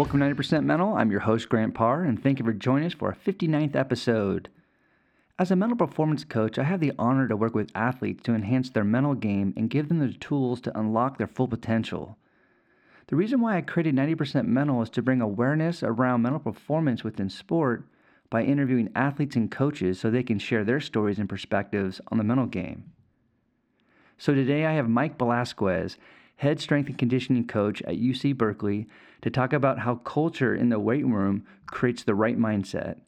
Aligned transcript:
Welcome 0.00 0.20
to 0.20 0.34
90% 0.34 0.64
Mental. 0.64 0.94
I'm 0.94 1.10
your 1.10 1.20
host, 1.20 1.50
Grant 1.50 1.74
Parr, 1.74 2.04
and 2.04 2.22
thank 2.22 2.38
you 2.38 2.44
for 2.46 2.54
joining 2.54 2.86
us 2.86 2.94
for 2.94 3.08
our 3.08 3.14
59th 3.14 3.76
episode. 3.76 4.48
As 5.38 5.50
a 5.50 5.56
mental 5.56 5.76
performance 5.76 6.24
coach, 6.24 6.58
I 6.58 6.62
have 6.62 6.80
the 6.80 6.94
honor 6.98 7.28
to 7.28 7.36
work 7.36 7.54
with 7.54 7.70
athletes 7.74 8.22
to 8.22 8.32
enhance 8.32 8.70
their 8.70 8.82
mental 8.82 9.12
game 9.12 9.52
and 9.58 9.68
give 9.68 9.90
them 9.90 9.98
the 9.98 10.14
tools 10.14 10.62
to 10.62 10.78
unlock 10.78 11.18
their 11.18 11.26
full 11.26 11.48
potential. 11.48 12.16
The 13.08 13.16
reason 13.16 13.42
why 13.42 13.58
I 13.58 13.60
created 13.60 13.94
90% 13.94 14.46
Mental 14.46 14.80
is 14.80 14.88
to 14.88 15.02
bring 15.02 15.20
awareness 15.20 15.82
around 15.82 16.22
mental 16.22 16.40
performance 16.40 17.04
within 17.04 17.28
sport 17.28 17.84
by 18.30 18.42
interviewing 18.42 18.88
athletes 18.96 19.36
and 19.36 19.50
coaches 19.50 20.00
so 20.00 20.10
they 20.10 20.22
can 20.22 20.38
share 20.38 20.64
their 20.64 20.80
stories 20.80 21.18
and 21.18 21.28
perspectives 21.28 22.00
on 22.10 22.16
the 22.16 22.24
mental 22.24 22.46
game. 22.46 22.90
So 24.16 24.32
today 24.34 24.64
I 24.64 24.72
have 24.72 24.88
Mike 24.88 25.18
Blasquez, 25.18 25.98
head 26.40 26.58
strength 26.58 26.88
and 26.88 26.96
conditioning 26.96 27.46
coach 27.46 27.82
at 27.82 27.96
UC 27.96 28.34
Berkeley, 28.34 28.86
to 29.20 29.28
talk 29.28 29.52
about 29.52 29.80
how 29.80 29.96
culture 29.96 30.54
in 30.54 30.70
the 30.70 30.80
weight 30.80 31.04
room 31.04 31.44
creates 31.66 32.02
the 32.02 32.14
right 32.14 32.38
mindset. 32.38 32.98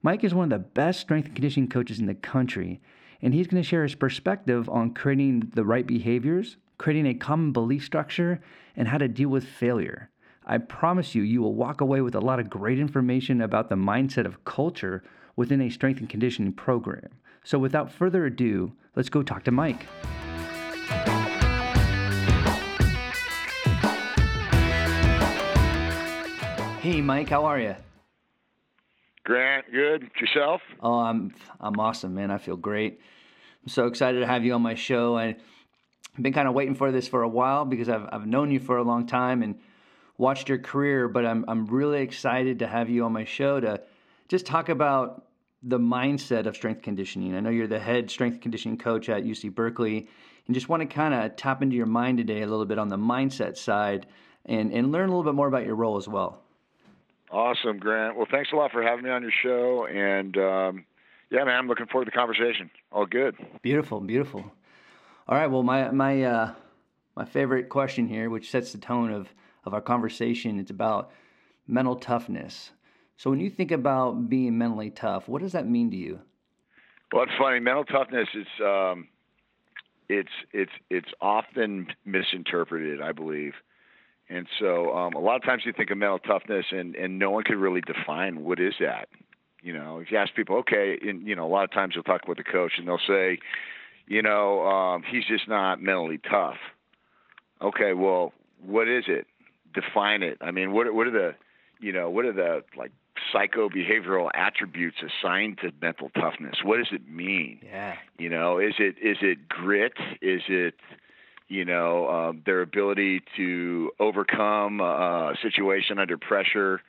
Mike 0.00 0.22
is 0.22 0.32
one 0.32 0.52
of 0.52 0.60
the 0.60 0.68
best 0.68 1.00
strength 1.00 1.26
and 1.26 1.34
conditioning 1.34 1.68
coaches 1.68 1.98
in 1.98 2.06
the 2.06 2.14
country, 2.14 2.80
and 3.20 3.34
he's 3.34 3.48
going 3.48 3.60
to 3.60 3.68
share 3.68 3.82
his 3.82 3.96
perspective 3.96 4.68
on 4.68 4.94
creating 4.94 5.50
the 5.56 5.64
right 5.64 5.88
behaviors, 5.88 6.56
creating 6.78 7.06
a 7.06 7.14
common 7.14 7.50
belief 7.50 7.84
structure, 7.84 8.40
and 8.76 8.86
how 8.86 8.98
to 8.98 9.08
deal 9.08 9.28
with 9.28 9.44
failure. 9.44 10.08
I 10.46 10.58
promise 10.58 11.16
you, 11.16 11.22
you 11.22 11.42
will 11.42 11.56
walk 11.56 11.80
away 11.80 12.00
with 12.00 12.14
a 12.14 12.20
lot 12.20 12.38
of 12.38 12.48
great 12.48 12.78
information 12.78 13.40
about 13.40 13.70
the 13.70 13.74
mindset 13.74 14.24
of 14.24 14.44
culture 14.44 15.02
within 15.34 15.60
a 15.60 15.68
strength 15.68 15.98
and 15.98 16.08
conditioning 16.08 16.52
program. 16.52 17.08
So, 17.42 17.58
without 17.58 17.90
further 17.90 18.24
ado, 18.24 18.72
let's 18.94 19.08
go 19.08 19.24
talk 19.24 19.42
to 19.44 19.50
Mike. 19.50 19.84
Hey, 26.82 27.00
Mike, 27.00 27.28
how 27.28 27.44
are 27.44 27.60
you? 27.60 27.76
Grant, 29.22 29.66
good. 29.70 30.10
Yourself? 30.20 30.62
Oh, 30.80 30.98
I'm 30.98 31.32
I'm 31.60 31.78
awesome, 31.78 32.12
man. 32.12 32.32
I 32.32 32.38
feel 32.38 32.56
great. 32.56 32.98
I'm 33.62 33.68
so 33.68 33.86
excited 33.86 34.18
to 34.18 34.26
have 34.26 34.44
you 34.44 34.52
on 34.54 34.62
my 34.62 34.74
show. 34.74 35.16
I, 35.16 35.26
I've 35.26 36.22
been 36.22 36.32
kind 36.32 36.48
of 36.48 36.54
waiting 36.54 36.74
for 36.74 36.90
this 36.90 37.06
for 37.06 37.22
a 37.22 37.28
while 37.28 37.64
because 37.64 37.88
I've 37.88 38.08
I've 38.10 38.26
known 38.26 38.50
you 38.50 38.58
for 38.58 38.78
a 38.78 38.82
long 38.82 39.06
time 39.06 39.44
and 39.44 39.60
watched 40.18 40.48
your 40.48 40.58
career, 40.58 41.06
but 41.06 41.24
I'm 41.24 41.44
I'm 41.46 41.66
really 41.66 42.02
excited 42.02 42.58
to 42.58 42.66
have 42.66 42.90
you 42.90 43.04
on 43.04 43.12
my 43.12 43.26
show 43.26 43.60
to 43.60 43.80
just 44.26 44.44
talk 44.44 44.68
about 44.68 45.28
the 45.62 45.78
mindset 45.78 46.46
of 46.46 46.56
strength 46.56 46.82
conditioning. 46.82 47.36
I 47.36 47.38
know 47.38 47.50
you're 47.50 47.68
the 47.68 47.78
head 47.78 48.10
strength 48.10 48.40
conditioning 48.40 48.76
coach 48.76 49.08
at 49.08 49.22
UC 49.22 49.54
Berkeley, 49.54 50.08
and 50.48 50.54
just 50.54 50.68
want 50.68 50.80
to 50.80 50.92
kind 50.92 51.14
of 51.14 51.36
tap 51.36 51.62
into 51.62 51.76
your 51.76 51.86
mind 51.86 52.18
today 52.18 52.42
a 52.42 52.48
little 52.48 52.66
bit 52.66 52.80
on 52.80 52.88
the 52.88 52.98
mindset 52.98 53.56
side 53.56 54.06
and 54.46 54.72
and 54.72 54.90
learn 54.90 55.10
a 55.10 55.12
little 55.16 55.30
bit 55.30 55.36
more 55.36 55.46
about 55.46 55.64
your 55.64 55.76
role 55.76 55.96
as 55.96 56.08
well. 56.08 56.42
Awesome, 57.32 57.78
Grant. 57.78 58.16
Well, 58.16 58.26
thanks 58.30 58.50
a 58.52 58.56
lot 58.56 58.72
for 58.72 58.82
having 58.82 59.04
me 59.04 59.10
on 59.10 59.22
your 59.22 59.32
show, 59.42 59.86
and 59.86 60.36
um, 60.36 60.84
yeah, 61.30 61.44
man, 61.44 61.56
I'm 61.56 61.66
looking 61.66 61.86
forward 61.86 62.04
to 62.04 62.10
the 62.10 62.16
conversation. 62.16 62.70
All 62.92 63.06
good. 63.06 63.34
Beautiful, 63.62 64.00
beautiful. 64.00 64.44
All 65.26 65.38
right. 65.38 65.46
Well, 65.46 65.62
my 65.62 65.90
my 65.90 66.22
uh, 66.22 66.52
my 67.16 67.24
favorite 67.24 67.70
question 67.70 68.06
here, 68.06 68.28
which 68.28 68.50
sets 68.50 68.72
the 68.72 68.78
tone 68.78 69.10
of 69.10 69.32
of 69.64 69.72
our 69.72 69.80
conversation, 69.80 70.58
it's 70.58 70.70
about 70.70 71.10
mental 71.66 71.96
toughness. 71.96 72.70
So, 73.16 73.30
when 73.30 73.40
you 73.40 73.48
think 73.48 73.70
about 73.70 74.28
being 74.28 74.58
mentally 74.58 74.90
tough, 74.90 75.26
what 75.26 75.40
does 75.40 75.52
that 75.52 75.66
mean 75.66 75.90
to 75.90 75.96
you? 75.96 76.20
Well, 77.12 77.22
it's 77.22 77.32
funny. 77.38 77.60
Mental 77.60 77.84
toughness 77.84 78.28
is 78.34 78.46
um, 78.62 79.08
it's 80.10 80.32
it's 80.52 80.72
it's 80.90 81.08
often 81.22 81.86
misinterpreted, 82.04 83.00
I 83.00 83.12
believe. 83.12 83.54
And 84.28 84.46
so, 84.58 84.94
um, 84.96 85.12
a 85.14 85.18
lot 85.18 85.36
of 85.36 85.42
times 85.42 85.62
you 85.66 85.72
think 85.72 85.90
of 85.90 85.98
mental 85.98 86.18
toughness, 86.18 86.66
and 86.70 86.94
and 86.94 87.18
no 87.18 87.30
one 87.30 87.44
could 87.44 87.58
really 87.58 87.82
define 87.82 88.44
what 88.44 88.60
is 88.60 88.74
that. 88.80 89.08
You 89.62 89.72
know, 89.72 89.98
if 89.98 90.10
you 90.10 90.18
ask 90.18 90.34
people, 90.34 90.56
okay, 90.58 90.98
and 91.02 91.26
you 91.26 91.36
know, 91.36 91.46
a 91.46 91.48
lot 91.48 91.64
of 91.64 91.72
times 91.72 91.94
you'll 91.94 92.04
talk 92.04 92.26
with 92.26 92.38
the 92.38 92.44
coach, 92.44 92.72
and 92.78 92.88
they'll 92.88 92.98
say, 93.06 93.38
you 94.06 94.22
know, 94.22 94.66
um, 94.66 95.02
he's 95.08 95.24
just 95.26 95.48
not 95.48 95.82
mentally 95.82 96.18
tough. 96.18 96.56
Okay, 97.60 97.92
well, 97.92 98.32
what 98.64 98.88
is 98.88 99.04
it? 99.06 99.26
Define 99.74 100.22
it. 100.22 100.38
I 100.40 100.50
mean, 100.50 100.72
what 100.72 100.92
what 100.94 101.06
are 101.06 101.12
the, 101.12 101.34
you 101.80 101.92
know, 101.92 102.10
what 102.10 102.24
are 102.24 102.32
the 102.32 102.62
like 102.76 102.92
psycho 103.32 103.68
behavioral 103.68 104.30
attributes 104.34 104.96
assigned 105.02 105.58
to 105.58 105.70
mental 105.80 106.10
toughness? 106.10 106.56
What 106.64 106.78
does 106.78 106.88
it 106.92 107.08
mean? 107.08 107.60
Yeah. 107.62 107.94
You 108.18 108.28
know, 108.28 108.58
is 108.58 108.74
it 108.78 108.96
is 109.02 109.18
it 109.20 109.48
grit? 109.48 109.94
Is 110.20 110.42
it 110.48 110.74
you 111.52 111.64
know 111.64 112.08
um, 112.08 112.42
their 112.44 112.62
ability 112.62 113.22
to 113.36 113.90
overcome 114.00 114.80
a 114.80 115.34
situation 115.42 115.98
under 115.98 116.18
pressure? 116.18 116.80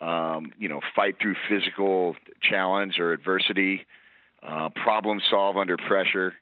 Um, 0.00 0.52
you 0.58 0.68
know, 0.68 0.80
fight 0.96 1.16
through 1.20 1.36
physical 1.48 2.16
challenge 2.42 2.98
or 2.98 3.12
adversity, 3.12 3.86
uh, 4.42 4.68
problem 4.70 5.20
solve 5.30 5.56
under 5.56 5.76
pressure 5.76 6.34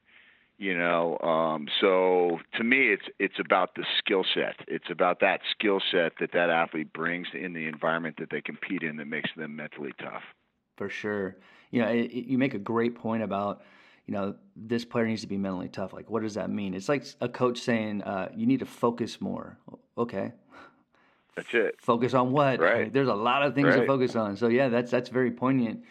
you 0.61 0.77
know 0.77 1.19
um, 1.21 1.67
so 1.81 2.39
to 2.55 2.63
me 2.63 2.93
it's 2.93 3.07
it's 3.19 3.41
about 3.41 3.75
the 3.75 3.85
skill 3.99 4.25
set 4.35 4.57
it's 4.69 4.91
about 4.91 5.21
that 5.21 5.41
skill 5.51 5.81
set 5.91 6.13
that 6.21 6.33
that 6.33 6.51
athlete 6.51 6.93
brings 6.93 7.27
in 7.35 7.55
the 7.55 7.67
environment 7.67 8.17
that 8.19 8.31
they 8.31 8.41
compete 8.41 8.83
in 8.83 8.97
that 8.97 9.07
makes 9.07 9.31
them 9.37 9.57
mentally 9.57 9.93
tough 9.99 10.23
for 10.77 10.89
sure 10.89 11.35
you 11.71 11.83
know 11.83 11.89
it, 11.89 12.13
it, 12.13 12.27
you 12.27 12.39
make 12.39 12.55
a 12.55 12.59
great 12.59 12.95
point 12.95 13.23
about 13.23 13.63
you 14.07 14.15
know 14.15 14.35
this 14.57 14.85
player 14.85 15.07
needs 15.07 15.23
to 15.23 15.27
be 15.27 15.37
mentally 15.37 15.69
tough. 15.69 15.93
Like 15.93 16.11
what 16.11 16.23
does 16.23 16.35
that 16.35 16.51
mean? 16.51 16.75
It's 16.75 16.89
like 16.89 17.07
a 17.21 17.29
coach 17.29 17.59
saying 17.59 18.03
uh, 18.03 18.31
you 18.35 18.47
need 18.47 18.61
to 18.61 18.67
focus 18.67 19.21
more. 19.21 19.59
Okay. 19.97 20.33
That's 21.37 21.55
it. 21.55 21.77
Focus 21.81 22.13
on 22.13 22.33
what? 22.33 22.61
Right. 22.61 22.93
There's 22.93 23.09
a 23.09 23.15
lot 23.15 23.43
of 23.43 23.55
things 23.55 23.69
right. 23.69 23.81
to 23.81 23.87
focus 23.87 24.17
on. 24.17 24.37
So 24.37 24.49
yeah 24.49 24.69
that's 24.69 24.91
that's 24.91 25.09
very 25.09 25.31
poignant. 25.31 25.85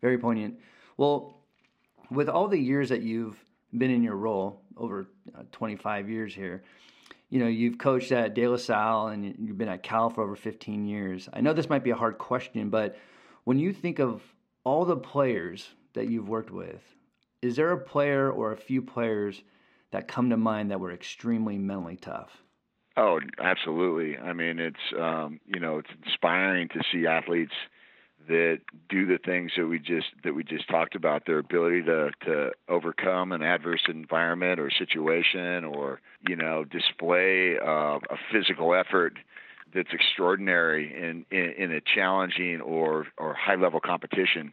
Very 0.00 0.18
poignant. 0.18 0.58
Well 0.96 1.40
with 2.10 2.28
all 2.28 2.48
the 2.48 2.58
years 2.58 2.88
that 2.90 3.02
you've 3.02 3.36
been 3.76 3.90
in 3.90 4.02
your 4.02 4.16
role 4.16 4.62
over 4.76 5.06
uh, 5.36 5.42
25 5.52 6.08
years 6.08 6.34
here. 6.34 6.62
You 7.30 7.40
know, 7.40 7.48
you've 7.48 7.78
coached 7.78 8.12
at 8.12 8.34
De 8.34 8.46
La 8.46 8.56
Salle 8.56 9.08
and 9.08 9.34
you've 9.38 9.58
been 9.58 9.68
at 9.68 9.82
Cal 9.82 10.10
for 10.10 10.22
over 10.22 10.36
15 10.36 10.86
years. 10.86 11.28
I 11.32 11.40
know 11.40 11.52
this 11.52 11.68
might 11.68 11.82
be 11.82 11.90
a 11.90 11.96
hard 11.96 12.18
question, 12.18 12.70
but 12.70 12.96
when 13.44 13.58
you 13.58 13.72
think 13.72 13.98
of 13.98 14.22
all 14.64 14.84
the 14.84 14.96
players 14.96 15.68
that 15.94 16.08
you've 16.08 16.28
worked 16.28 16.50
with, 16.50 16.82
is 17.42 17.56
there 17.56 17.72
a 17.72 17.78
player 17.78 18.30
or 18.30 18.52
a 18.52 18.56
few 18.56 18.82
players 18.82 19.42
that 19.90 20.08
come 20.08 20.30
to 20.30 20.36
mind 20.36 20.70
that 20.70 20.80
were 20.80 20.92
extremely 20.92 21.58
mentally 21.58 21.96
tough? 21.96 22.42
Oh, 22.96 23.20
absolutely. 23.38 24.18
I 24.18 24.32
mean, 24.32 24.58
it's 24.58 24.76
um, 24.98 25.40
you 25.46 25.60
know, 25.60 25.78
it's 25.78 25.90
inspiring 26.04 26.68
to 26.68 26.80
see 26.90 27.06
athletes 27.06 27.52
that 28.28 28.60
do 28.88 29.06
the 29.06 29.18
things 29.18 29.52
that 29.56 29.66
we 29.66 29.78
just 29.78 30.06
that 30.24 30.34
we 30.34 30.42
just 30.42 30.68
talked 30.68 30.94
about 30.94 31.26
their 31.26 31.38
ability 31.38 31.82
to 31.82 32.10
to 32.24 32.50
overcome 32.68 33.32
an 33.32 33.42
adverse 33.42 33.82
environment 33.88 34.58
or 34.58 34.70
situation 34.70 35.64
or 35.64 36.00
you 36.26 36.36
know 36.36 36.64
display 36.64 37.56
uh, 37.58 37.98
a 37.98 38.16
physical 38.32 38.74
effort 38.74 39.18
that's 39.74 39.92
extraordinary 39.92 40.92
in, 40.94 41.26
in, 41.30 41.52
in 41.58 41.72
a 41.72 41.80
challenging 41.80 42.60
or 42.60 43.06
or 43.18 43.34
high 43.34 43.56
level 43.56 43.80
competition 43.80 44.52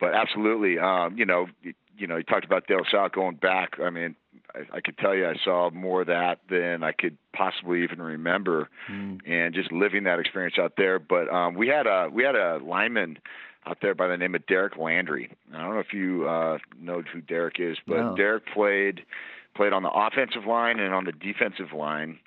but 0.00 0.14
absolutely 0.14 0.78
um, 0.78 1.16
you 1.16 1.24
know 1.24 1.46
you 1.62 2.06
know 2.06 2.16
you 2.16 2.22
talked 2.22 2.44
about 2.44 2.66
De 2.66 2.76
La 2.76 2.82
Salle 2.90 3.08
going 3.08 3.36
back 3.36 3.78
I 3.82 3.90
mean 3.90 4.16
I, 4.56 4.76
I 4.76 4.80
could 4.80 4.98
tell 4.98 5.14
you 5.14 5.26
I 5.26 5.34
saw 5.44 5.70
more 5.70 6.02
of 6.02 6.06
that 6.08 6.40
than 6.48 6.82
I 6.82 6.92
could 6.92 7.16
possibly 7.32 7.82
even 7.82 8.00
remember, 8.00 8.68
mm. 8.90 9.20
and 9.26 9.54
just 9.54 9.70
living 9.72 10.04
that 10.04 10.18
experience 10.18 10.56
out 10.58 10.74
there. 10.76 10.98
But 10.98 11.28
um, 11.32 11.54
we 11.54 11.68
had 11.68 11.86
a 11.86 12.08
we 12.12 12.22
had 12.22 12.34
a 12.34 12.58
lineman 12.58 13.18
out 13.66 13.78
there 13.82 13.94
by 13.94 14.06
the 14.06 14.16
name 14.16 14.34
of 14.34 14.46
Derek 14.46 14.74
Landri. 14.74 15.30
I 15.52 15.60
don't 15.60 15.74
know 15.74 15.80
if 15.80 15.92
you 15.92 16.28
uh, 16.28 16.58
know 16.80 17.02
who 17.12 17.20
Derek 17.20 17.56
is, 17.58 17.76
but 17.86 17.96
no. 17.96 18.16
Derek 18.16 18.44
played 18.52 19.02
played 19.54 19.72
on 19.72 19.82
the 19.82 19.90
offensive 19.90 20.46
line 20.46 20.78
and 20.78 20.94
on 20.94 21.04
the 21.04 21.12
defensive 21.12 21.72
line 21.74 22.18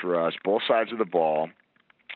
for 0.00 0.20
us, 0.20 0.34
both 0.44 0.62
sides 0.66 0.92
of 0.92 0.98
the 0.98 1.04
ball, 1.04 1.48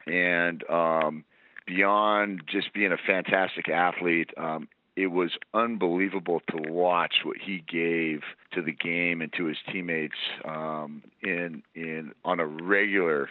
and 0.06 0.68
um, 0.70 1.24
beyond 1.66 2.42
just 2.50 2.72
being 2.72 2.92
a 2.92 2.96
fantastic 2.96 3.68
athlete, 3.68 4.30
um, 4.36 4.68
it 4.96 5.08
was 5.08 5.30
unbelievable 5.54 6.40
to 6.50 6.70
watch 6.70 7.14
what 7.24 7.38
he 7.38 7.64
gave 7.66 8.20
to 8.52 8.62
the 8.62 8.72
game 8.72 9.22
and 9.22 9.32
to 9.34 9.46
his 9.46 9.56
teammates 9.70 10.16
um, 10.44 11.02
in 11.22 11.62
in 11.74 12.12
on 12.24 12.40
a 12.40 12.46
regular, 12.46 13.30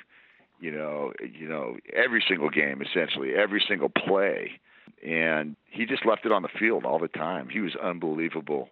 you 0.60 0.72
know, 0.72 1.14
you 1.22 1.48
know, 1.48 1.78
every 1.94 2.24
single 2.28 2.50
game 2.50 2.82
essentially, 2.82 3.34
every 3.36 3.64
single 3.68 3.90
play, 3.90 4.60
and 5.06 5.56
he 5.70 5.86
just 5.86 6.06
left 6.06 6.26
it 6.26 6.32
on 6.32 6.42
the 6.42 6.50
field 6.60 6.86
all 6.86 7.00
the 7.00 7.08
time. 7.08 7.50
He 7.50 7.60
was 7.60 7.76
unbelievable. 7.76 8.70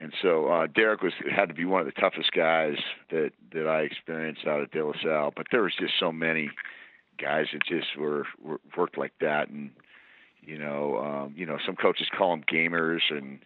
And 0.00 0.14
so 0.22 0.46
uh, 0.46 0.66
Derek 0.66 1.02
was 1.02 1.12
had 1.30 1.48
to 1.48 1.54
be 1.54 1.66
one 1.66 1.80
of 1.80 1.86
the 1.86 2.00
toughest 2.00 2.32
guys 2.32 2.76
that 3.10 3.32
that 3.52 3.66
I 3.66 3.82
experienced 3.82 4.46
out 4.46 4.62
at 4.62 4.70
De 4.70 4.84
La 4.84 4.92
Salle. 5.02 5.32
But 5.36 5.46
there 5.50 5.62
was 5.62 5.74
just 5.78 5.94
so 5.98 6.10
many 6.10 6.50
guys 7.20 7.46
that 7.52 7.62
just 7.66 7.98
were, 7.98 8.24
were 8.42 8.60
worked 8.76 8.96
like 8.96 9.12
that, 9.20 9.50
and 9.50 9.70
you 10.42 10.58
know, 10.58 10.98
um, 10.98 11.34
you 11.36 11.46
know, 11.46 11.58
some 11.64 11.76
coaches 11.76 12.08
call 12.16 12.30
them 12.30 12.44
gamers, 12.50 13.00
and 13.10 13.40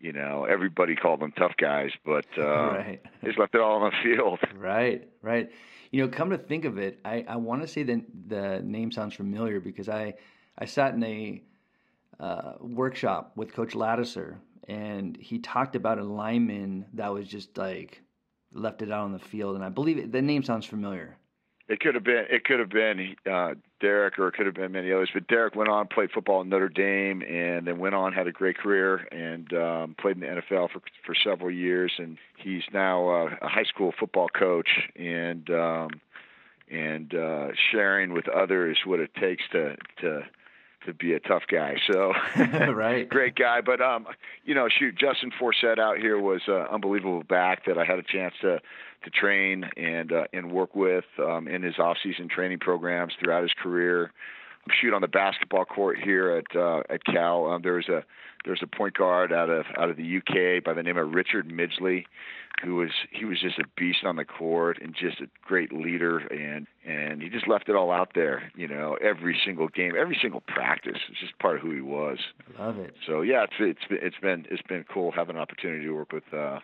you 0.00 0.12
know, 0.12 0.44
everybody 0.44 0.94
called 0.94 1.20
them 1.20 1.32
tough 1.32 1.52
guys, 1.56 1.90
but 2.04 2.26
uh, 2.38 2.42
right. 2.42 3.02
they 3.20 3.28
just 3.28 3.38
left 3.38 3.54
it 3.54 3.60
all 3.60 3.82
on 3.82 3.90
the 3.90 3.96
field. 4.02 4.38
Right, 4.56 5.08
right. 5.22 5.50
You 5.90 6.02
know, 6.02 6.08
come 6.08 6.30
to 6.30 6.38
think 6.38 6.64
of 6.64 6.78
it, 6.78 6.98
I, 7.04 7.24
I 7.26 7.36
want 7.36 7.62
to 7.62 7.68
say 7.68 7.82
that 7.84 8.02
the 8.28 8.60
name 8.62 8.92
sounds 8.92 9.14
familiar 9.14 9.60
because 9.60 9.88
I 9.88 10.14
I 10.58 10.66
sat 10.66 10.94
in 10.94 11.02
a 11.04 11.42
uh, 12.20 12.52
workshop 12.60 13.32
with 13.36 13.54
Coach 13.54 13.74
Ladouceur, 13.74 14.36
and 14.66 15.16
he 15.16 15.38
talked 15.38 15.76
about 15.76 15.98
a 15.98 16.04
lineman 16.04 16.86
that 16.94 17.12
was 17.12 17.28
just 17.28 17.56
like 17.56 18.02
left 18.52 18.82
it 18.82 18.90
out 18.90 19.04
on 19.04 19.12
the 19.12 19.18
field, 19.18 19.54
and 19.54 19.64
I 19.64 19.68
believe 19.68 19.98
it, 19.98 20.12
the 20.12 20.22
name 20.22 20.42
sounds 20.42 20.66
familiar. 20.66 21.16
It 21.68 21.80
could 21.80 21.94
have 21.94 22.04
been 22.04 22.24
it 22.30 22.44
could 22.44 22.60
have 22.60 22.70
been 22.70 23.14
uh, 23.30 23.54
Derek 23.80 24.18
or 24.18 24.28
it 24.28 24.32
could 24.32 24.46
have 24.46 24.54
been 24.54 24.72
many 24.72 24.90
others. 24.90 25.10
But 25.12 25.28
Derek 25.28 25.54
went 25.54 25.68
on 25.68 25.86
played 25.86 26.10
football 26.10 26.40
in 26.40 26.48
Notre 26.48 26.70
Dame 26.70 27.22
and 27.22 27.66
then 27.66 27.78
went 27.78 27.94
on 27.94 28.14
had 28.14 28.26
a 28.26 28.32
great 28.32 28.56
career 28.56 29.06
and 29.12 29.52
um, 29.52 29.94
played 30.00 30.16
in 30.16 30.20
the 30.20 30.26
NFL 30.26 30.70
for 30.70 30.80
for 31.04 31.14
several 31.14 31.50
years. 31.50 31.92
And 31.98 32.16
he's 32.38 32.62
now 32.72 33.08
uh, 33.10 33.36
a 33.42 33.48
high 33.48 33.64
school 33.64 33.92
football 33.98 34.28
coach 34.28 34.68
and 34.96 35.48
um, 35.50 35.90
and 36.70 37.14
uh, 37.14 37.48
sharing 37.70 38.14
with 38.14 38.28
others 38.28 38.78
what 38.86 39.00
it 39.00 39.14
takes 39.14 39.42
to 39.52 39.76
to 40.00 40.22
to 40.86 40.94
be 40.94 41.12
a 41.12 41.20
tough 41.20 41.42
guy. 41.50 41.76
So 41.90 42.12
right, 42.36 43.08
great 43.08 43.34
guy. 43.34 43.60
But 43.60 43.80
um, 43.80 44.06
you 44.44 44.54
know, 44.54 44.68
shoot, 44.68 44.96
Justin 44.96 45.30
Forsett 45.40 45.78
out 45.78 45.98
here 45.98 46.18
was 46.20 46.42
uh, 46.48 46.66
unbelievable 46.70 47.22
back 47.22 47.66
that 47.66 47.78
I 47.78 47.84
had 47.84 47.98
a 47.98 48.02
chance 48.02 48.34
to 48.42 48.60
to 49.04 49.10
train 49.10 49.64
and 49.76 50.12
uh, 50.12 50.24
and 50.32 50.50
work 50.50 50.74
with 50.74 51.04
um, 51.18 51.48
in 51.48 51.62
his 51.62 51.78
off-season 51.78 52.28
training 52.28 52.58
programs 52.58 53.12
throughout 53.20 53.42
his 53.42 53.52
career. 53.52 54.12
Shoot 54.80 54.94
on 54.94 55.00
the 55.00 55.08
basketball 55.08 55.64
court 55.64 55.98
here 56.02 56.30
at 56.30 56.56
uh, 56.56 56.82
at 56.90 57.04
Cal. 57.04 57.46
Um, 57.46 57.62
there's 57.62 57.88
a 57.88 58.04
there's 58.44 58.60
a 58.62 58.66
point 58.66 58.96
guard 58.96 59.32
out 59.32 59.50
of 59.50 59.66
out 59.76 59.90
of 59.90 59.96
the 59.96 60.18
UK 60.18 60.64
by 60.64 60.74
the 60.74 60.82
name 60.82 60.96
of 60.96 61.12
Richard 61.14 61.48
Midgley, 61.48 62.04
who 62.62 62.76
was 62.76 62.90
he 63.10 63.24
was 63.24 63.40
just 63.40 63.58
a 63.58 63.64
beast 63.76 64.04
on 64.04 64.16
the 64.16 64.24
court 64.24 64.78
and 64.80 64.94
just 64.94 65.20
a 65.20 65.26
great 65.42 65.72
leader 65.72 66.18
and 66.18 66.66
and 66.86 67.22
he 67.22 67.28
just 67.28 67.48
left 67.48 67.68
it 67.68 67.76
all 67.76 67.90
out 67.90 68.12
there. 68.14 68.50
You 68.54 68.68
know, 68.68 68.96
every 69.02 69.38
single 69.44 69.68
game, 69.68 69.92
every 69.98 70.18
single 70.20 70.40
practice. 70.40 70.98
It's 71.10 71.20
just 71.20 71.38
part 71.38 71.56
of 71.56 71.62
who 71.62 71.72
he 71.72 71.80
was. 71.80 72.18
I 72.58 72.62
love 72.62 72.78
it. 72.78 72.94
So 73.06 73.22
yeah, 73.22 73.44
it's 73.44 73.54
it's 73.58 73.80
it's 73.90 74.18
been 74.20 74.46
it's 74.50 74.62
been 74.62 74.84
cool 74.92 75.12
having 75.12 75.36
an 75.36 75.42
opportunity 75.42 75.84
to 75.84 75.92
work 75.92 76.12
with. 76.12 76.32
Uh, 76.32 76.60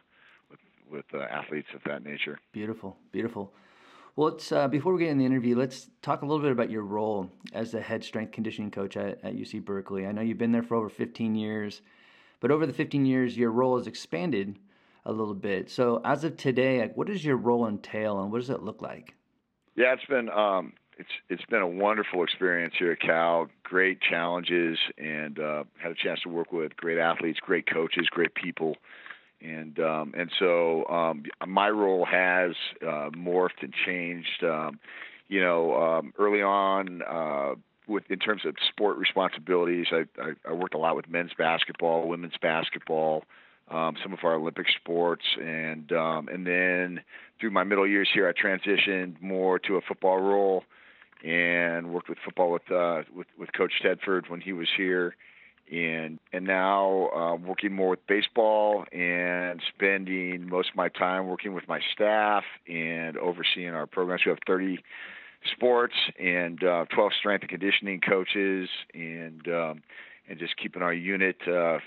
with 0.91 1.07
uh, 1.15 1.19
athletes 1.19 1.69
of 1.75 1.81
that 1.87 2.05
nature. 2.05 2.39
Beautiful, 2.53 2.97
beautiful. 3.11 3.51
Well, 4.17 4.31
let's, 4.31 4.53
uh, 4.53 4.69
before 4.69 4.93
we 4.93 5.01
get 5.01 5.11
in 5.11 5.19
the 5.19 5.25
interview, 5.25 5.57
let's 5.57 5.91
talk 6.01 6.23
a 6.23 6.27
little 6.27 6.41
bit 6.41 6.53
about 6.53 6.71
your 6.71 6.83
role 6.83 7.29
as 7.53 7.73
the 7.73 7.81
head 7.81 8.05
strength 8.05 8.31
conditioning 8.31 8.71
coach 8.71 8.97
at, 8.97 9.19
at 9.25 9.35
UC 9.35 9.65
Berkeley. 9.65 10.07
I 10.07 10.13
know 10.13 10.23
you've 10.23 10.39
been 10.39 10.53
there 10.53 10.63
for 10.63 10.77
over 10.77 10.89
15 10.89 11.35
years, 11.35 11.83
but 12.39 12.53
over 12.53 12.65
the 12.65 12.73
15 12.73 13.07
years, 13.07 13.37
your 13.37 13.51
role 13.51 13.77
has 13.77 13.89
expanded 13.89 14.57
a 15.05 15.11
little 15.11 15.35
bit. 15.35 15.69
So, 15.69 16.01
as 16.05 16.23
of 16.23 16.37
today, 16.37 16.89
what 16.95 17.09
does 17.09 17.25
your 17.25 17.37
role 17.37 17.67
entail, 17.67 18.21
and 18.21 18.31
what 18.31 18.39
does 18.39 18.51
it 18.51 18.63
look 18.63 18.81
like? 18.81 19.15
Yeah, 19.75 19.93
it's 19.95 20.05
been 20.05 20.31
um, 20.31 20.75
it's 20.97 21.11
it's 21.29 21.45
been 21.47 21.61
a 21.61 21.69
wonderful 21.69 22.23
experience 22.23 22.75
here 22.79 22.93
at 22.93 23.01
Cal. 23.01 23.49
Great 23.65 24.01
challenges, 24.01 24.79
and 24.97 25.39
uh, 25.41 25.65
had 25.77 25.91
a 25.91 25.97
chance 25.97 26.21
to 26.23 26.29
work 26.29 26.53
with 26.53 26.77
great 26.77 26.99
athletes, 26.99 27.41
great 27.41 27.67
coaches, 27.67 28.07
great 28.11 28.35
people 28.35 28.77
and 29.45 29.79
um, 29.79 30.15
and 30.17 30.31
so 30.39 30.87
um, 30.89 31.25
my 31.47 31.69
role 31.69 32.05
has 32.07 32.53
uh, 32.83 33.11
morphed 33.11 33.63
and 33.63 33.75
changed. 33.87 34.43
Um, 34.43 34.79
you 35.29 35.41
know, 35.41 35.75
um, 35.75 36.13
early 36.19 36.43
on, 36.43 37.03
uh, 37.03 37.55
with 37.87 38.05
in 38.11 38.19
terms 38.19 38.43
of 38.45 38.55
sport 38.69 38.97
responsibilities, 38.97 39.87
I, 39.91 40.05
I, 40.21 40.33
I 40.49 40.53
worked 40.53 40.75
a 40.75 40.79
lot 40.79 40.97
with 40.97 41.09
men's 41.09 41.33
basketball, 41.37 42.09
women's 42.09 42.37
basketball, 42.41 43.25
um, 43.71 43.97
some 44.03 44.13
of 44.13 44.21
our 44.23 44.35
Olympic 44.35 44.67
sports, 44.81 45.25
and 45.41 45.91
um, 45.93 46.29
and 46.29 46.47
then 46.47 47.01
through 47.41 47.51
my 47.51 47.65
middle 47.65 47.87
years 47.87 48.09
here, 48.13 48.29
I 48.29 48.33
transitioned 48.33 49.21
more 49.21 49.59
to 49.61 49.77
a 49.77 49.81
football 49.81 50.19
role 50.19 50.65
and 51.25 51.93
worked 51.93 52.09
with 52.09 52.19
football 52.25 52.53
with 52.53 52.71
uh, 52.71 53.03
with, 53.15 53.27
with 53.39 53.53
Coach 53.53 53.73
Tedford 53.83 54.29
when 54.29 54.41
he 54.41 54.53
was 54.53 54.69
here 54.77 55.15
and 55.71 56.19
and 56.33 56.47
now 56.47 57.09
uh, 57.09 57.35
working 57.37 57.73
more 57.73 57.91
with 57.91 58.07
baseball 58.07 58.85
and 58.93 59.63
spending 59.75 60.49
most 60.49 60.71
of 60.71 60.77
my 60.77 60.89
time 60.89 61.27
working 61.27 61.55
with 61.55 61.67
my 61.69 61.81
staff 61.93 62.45
and 62.69 63.17
overseeing 63.17 63.71
our 63.71 63.87
programs. 63.87 64.23
We 64.25 64.31
have 64.31 64.39
30 64.47 64.79
sports 65.53 65.95
and 66.19 66.63
uh, 66.63 66.87
12 66.95 67.13
strength 67.19 67.43
and 67.43 67.51
conditioning 67.51 68.01
coaches, 68.01 68.69
and 68.95 69.47
um, 69.49 69.83
and 70.29 70.39
just 70.39 70.57
keeping 70.57 70.83
our 70.83 70.95
unit 70.95 71.37
uh, 71.47 71.79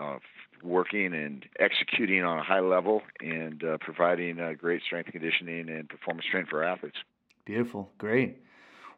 uh, 0.00 0.18
working 0.62 1.12
and 1.12 1.44
executing 1.58 2.24
on 2.24 2.38
a 2.38 2.42
high 2.42 2.60
level 2.60 3.02
and 3.20 3.64
uh, 3.64 3.78
providing 3.80 4.40
uh, 4.40 4.52
great 4.56 4.82
strength 4.82 5.06
and 5.06 5.14
conditioning 5.14 5.68
and 5.68 5.88
performance 5.88 6.26
training 6.30 6.48
for 6.48 6.62
athletes. 6.62 6.98
Beautiful, 7.44 7.90
great. 7.98 8.38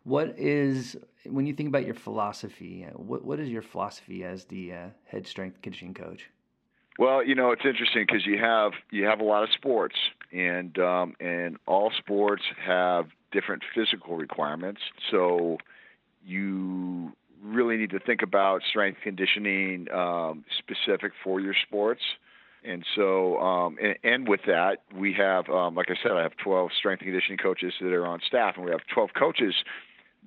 What 0.04 0.38
is 0.38 0.96
when 1.24 1.46
you 1.46 1.54
think 1.54 1.70
about 1.70 1.86
your 1.86 1.94
philosophy? 1.94 2.86
Uh, 2.86 2.96
what 2.98 3.24
what 3.24 3.40
is 3.40 3.48
your 3.48 3.62
philosophy 3.62 4.22
as 4.22 4.44
the 4.44 4.72
uh, 4.72 4.86
head 5.06 5.26
strength 5.26 5.62
conditioning 5.62 5.94
coach? 5.94 6.30
Well, 6.98 7.24
you 7.24 7.34
know 7.34 7.50
it's 7.50 7.64
interesting 7.64 8.04
because 8.06 8.26
you 8.26 8.38
have 8.38 8.72
you 8.90 9.04
have 9.06 9.20
a 9.20 9.24
lot 9.24 9.42
of 9.42 9.48
sports, 9.50 9.96
and 10.30 10.78
um, 10.78 11.14
and 11.20 11.56
all 11.66 11.90
sports 11.96 12.42
have 12.64 13.06
different 13.32 13.62
physical 13.74 14.16
requirements. 14.16 14.82
So 15.10 15.56
you 16.24 17.12
really 17.42 17.76
need 17.78 17.90
to 17.90 17.98
think 17.98 18.22
about 18.22 18.62
strength 18.68 19.00
conditioning 19.02 19.90
um, 19.90 20.44
specific 20.58 21.12
for 21.22 21.40
your 21.40 21.54
sports. 21.66 22.00
And 22.66 22.82
so, 22.96 23.38
um, 23.40 23.76
and, 23.82 23.96
and, 24.02 24.26
with 24.26 24.40
that, 24.46 24.78
we 24.94 25.12
have, 25.12 25.50
um, 25.50 25.74
like 25.74 25.90
I 25.90 25.96
said, 26.02 26.12
I 26.12 26.22
have 26.22 26.34
12 26.42 26.70
strength 26.78 27.02
and 27.02 27.08
conditioning 27.08 27.36
coaches 27.36 27.74
that 27.78 27.92
are 27.92 28.06
on 28.06 28.20
staff, 28.26 28.54
and 28.56 28.64
we 28.64 28.70
have 28.70 28.80
12 28.94 29.10
coaches 29.12 29.54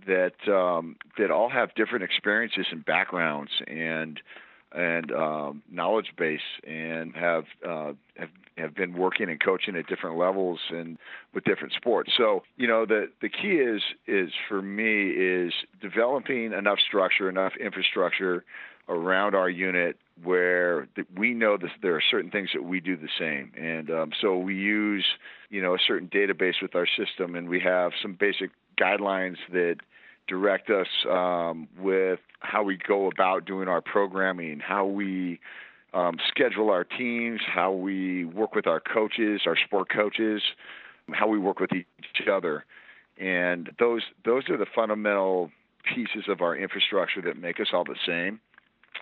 that 0.05 0.51
um, 0.51 0.95
that 1.17 1.31
all 1.31 1.49
have 1.49 1.73
different 1.75 2.03
experiences 2.03 2.67
and 2.71 2.85
backgrounds 2.85 3.51
and 3.67 4.21
and 4.73 5.11
um, 5.11 5.63
knowledge 5.71 6.11
base 6.17 6.39
and 6.65 7.15
have 7.15 7.45
uh, 7.67 7.93
have 8.15 8.29
have 8.57 8.75
been 8.75 8.93
working 8.93 9.29
and 9.29 9.41
coaching 9.41 9.75
at 9.75 9.87
different 9.87 10.17
levels 10.17 10.59
and 10.71 10.97
with 11.33 11.43
different 11.43 11.73
sports. 11.73 12.11
So 12.17 12.43
you 12.57 12.67
know 12.67 12.85
the 12.85 13.09
the 13.21 13.29
key 13.29 13.57
is 13.57 13.81
is 14.07 14.31
for 14.47 14.61
me 14.61 15.09
is 15.09 15.53
developing 15.81 16.53
enough 16.53 16.79
structure, 16.85 17.29
enough 17.29 17.53
infrastructure 17.59 18.43
around 18.89 19.35
our 19.35 19.49
unit 19.49 19.97
where 20.23 20.87
we 21.15 21.33
know 21.33 21.57
that 21.57 21.69
there 21.81 21.95
are 21.95 22.03
certain 22.09 22.31
things 22.31 22.49
that 22.53 22.63
we 22.63 22.79
do 22.79 22.95
the 22.95 23.09
same 23.19 23.51
and 23.57 23.91
um, 23.91 24.11
so 24.21 24.37
we 24.37 24.55
use 24.55 25.05
you 25.49 25.61
know 25.61 25.75
a 25.75 25.79
certain 25.85 26.07
database 26.07 26.61
with 26.61 26.73
our 26.73 26.87
system 26.97 27.35
and 27.35 27.49
we 27.49 27.59
have 27.59 27.91
some 28.01 28.13
basic 28.13 28.49
guidelines 28.79 29.37
that 29.51 29.77
direct 30.27 30.69
us 30.69 30.87
um, 31.09 31.67
with 31.79 32.19
how 32.39 32.63
we 32.63 32.77
go 32.77 33.07
about 33.07 33.45
doing 33.45 33.67
our 33.67 33.81
programming, 33.81 34.59
how 34.59 34.85
we 34.85 35.39
um, 35.93 36.17
schedule 36.29 36.69
our 36.69 36.83
teams, 36.83 37.41
how 37.47 37.71
we 37.71 38.25
work 38.25 38.53
with 38.53 38.67
our 38.67 38.79
coaches, 38.79 39.41
our 39.45 39.57
sport 39.57 39.89
coaches, 39.89 40.41
how 41.13 41.27
we 41.27 41.39
work 41.39 41.59
with 41.59 41.71
each 41.73 42.27
other, 42.31 42.65
and 43.17 43.71
those 43.79 44.03
those 44.25 44.49
are 44.49 44.57
the 44.57 44.67
fundamental 44.75 45.49
pieces 45.95 46.25
of 46.27 46.41
our 46.41 46.55
infrastructure 46.55 47.21
that 47.21 47.39
make 47.39 47.59
us 47.59 47.67
all 47.73 47.83
the 47.83 47.95
same. 48.05 48.39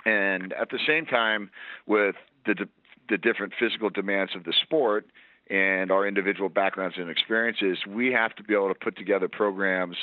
And 0.06 0.54
at 0.54 0.70
the 0.70 0.80
same 0.86 1.06
time, 1.06 1.50
with 1.88 2.16
the 2.46 2.68
the 3.10 3.18
different 3.18 3.54
physical 3.60 3.90
demands 3.90 4.36
of 4.36 4.44
the 4.44 4.54
sport, 4.64 5.06
and 5.50 5.92
our 5.92 6.08
individual 6.08 6.50
backgrounds 6.50 6.98
and 6.98 7.10
experiences, 7.10 7.80
we 7.88 8.12
have 8.12 8.36
to 8.36 8.44
be 8.44 8.54
able 8.54 8.70
to 8.70 8.76
put 8.76 8.98
together 8.98 9.28
programs 9.28 9.98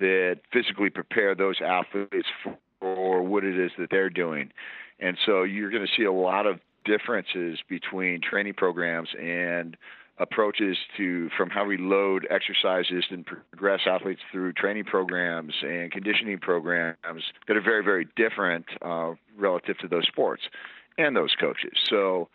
that 0.00 0.40
physically 0.52 0.90
prepare 0.90 1.34
those 1.34 1.56
athletes 1.64 2.28
for 2.80 3.22
what 3.22 3.44
it 3.44 3.58
is 3.58 3.72
that 3.78 3.90
they're 3.90 4.10
doing. 4.10 4.50
And 5.00 5.16
so 5.26 5.42
you're 5.42 5.70
going 5.70 5.86
to 5.86 5.92
see 5.96 6.04
a 6.04 6.12
lot 6.12 6.46
of 6.46 6.60
differences 6.84 7.58
between 7.68 8.20
training 8.20 8.54
programs 8.54 9.10
and 9.20 9.76
approaches 10.18 10.76
to 10.96 11.30
from 11.36 11.50
how 11.50 11.64
we 11.64 11.76
load 11.76 12.26
exercises 12.30 13.04
and 13.10 13.24
progress 13.24 13.80
athletes 13.86 14.20
through 14.32 14.52
training 14.52 14.84
programs 14.84 15.54
and 15.62 15.92
conditioning 15.92 16.38
programs 16.38 16.96
that 17.46 17.56
are 17.56 17.60
very 17.60 17.84
very 17.84 18.06
different 18.16 18.66
uh, 18.82 19.12
relative 19.36 19.78
to 19.78 19.86
those 19.86 20.06
sports 20.08 20.42
and 20.96 21.14
those 21.14 21.34
coaches. 21.38 21.72
So 21.88 22.28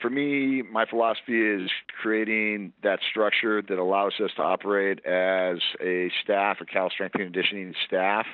for 0.00 0.10
me, 0.10 0.62
my 0.62 0.84
philosophy 0.84 1.40
is 1.40 1.70
creating 2.00 2.72
that 2.82 3.00
structure 3.10 3.62
that 3.62 3.78
allows 3.78 4.12
us 4.22 4.30
to 4.36 4.42
operate 4.42 5.04
as 5.06 5.58
a 5.80 6.10
staff, 6.22 6.58
a 6.60 6.66
Cal 6.66 6.90
Strength 6.90 7.14
and 7.14 7.24
Conditioning 7.24 7.74
staff. 7.86 8.26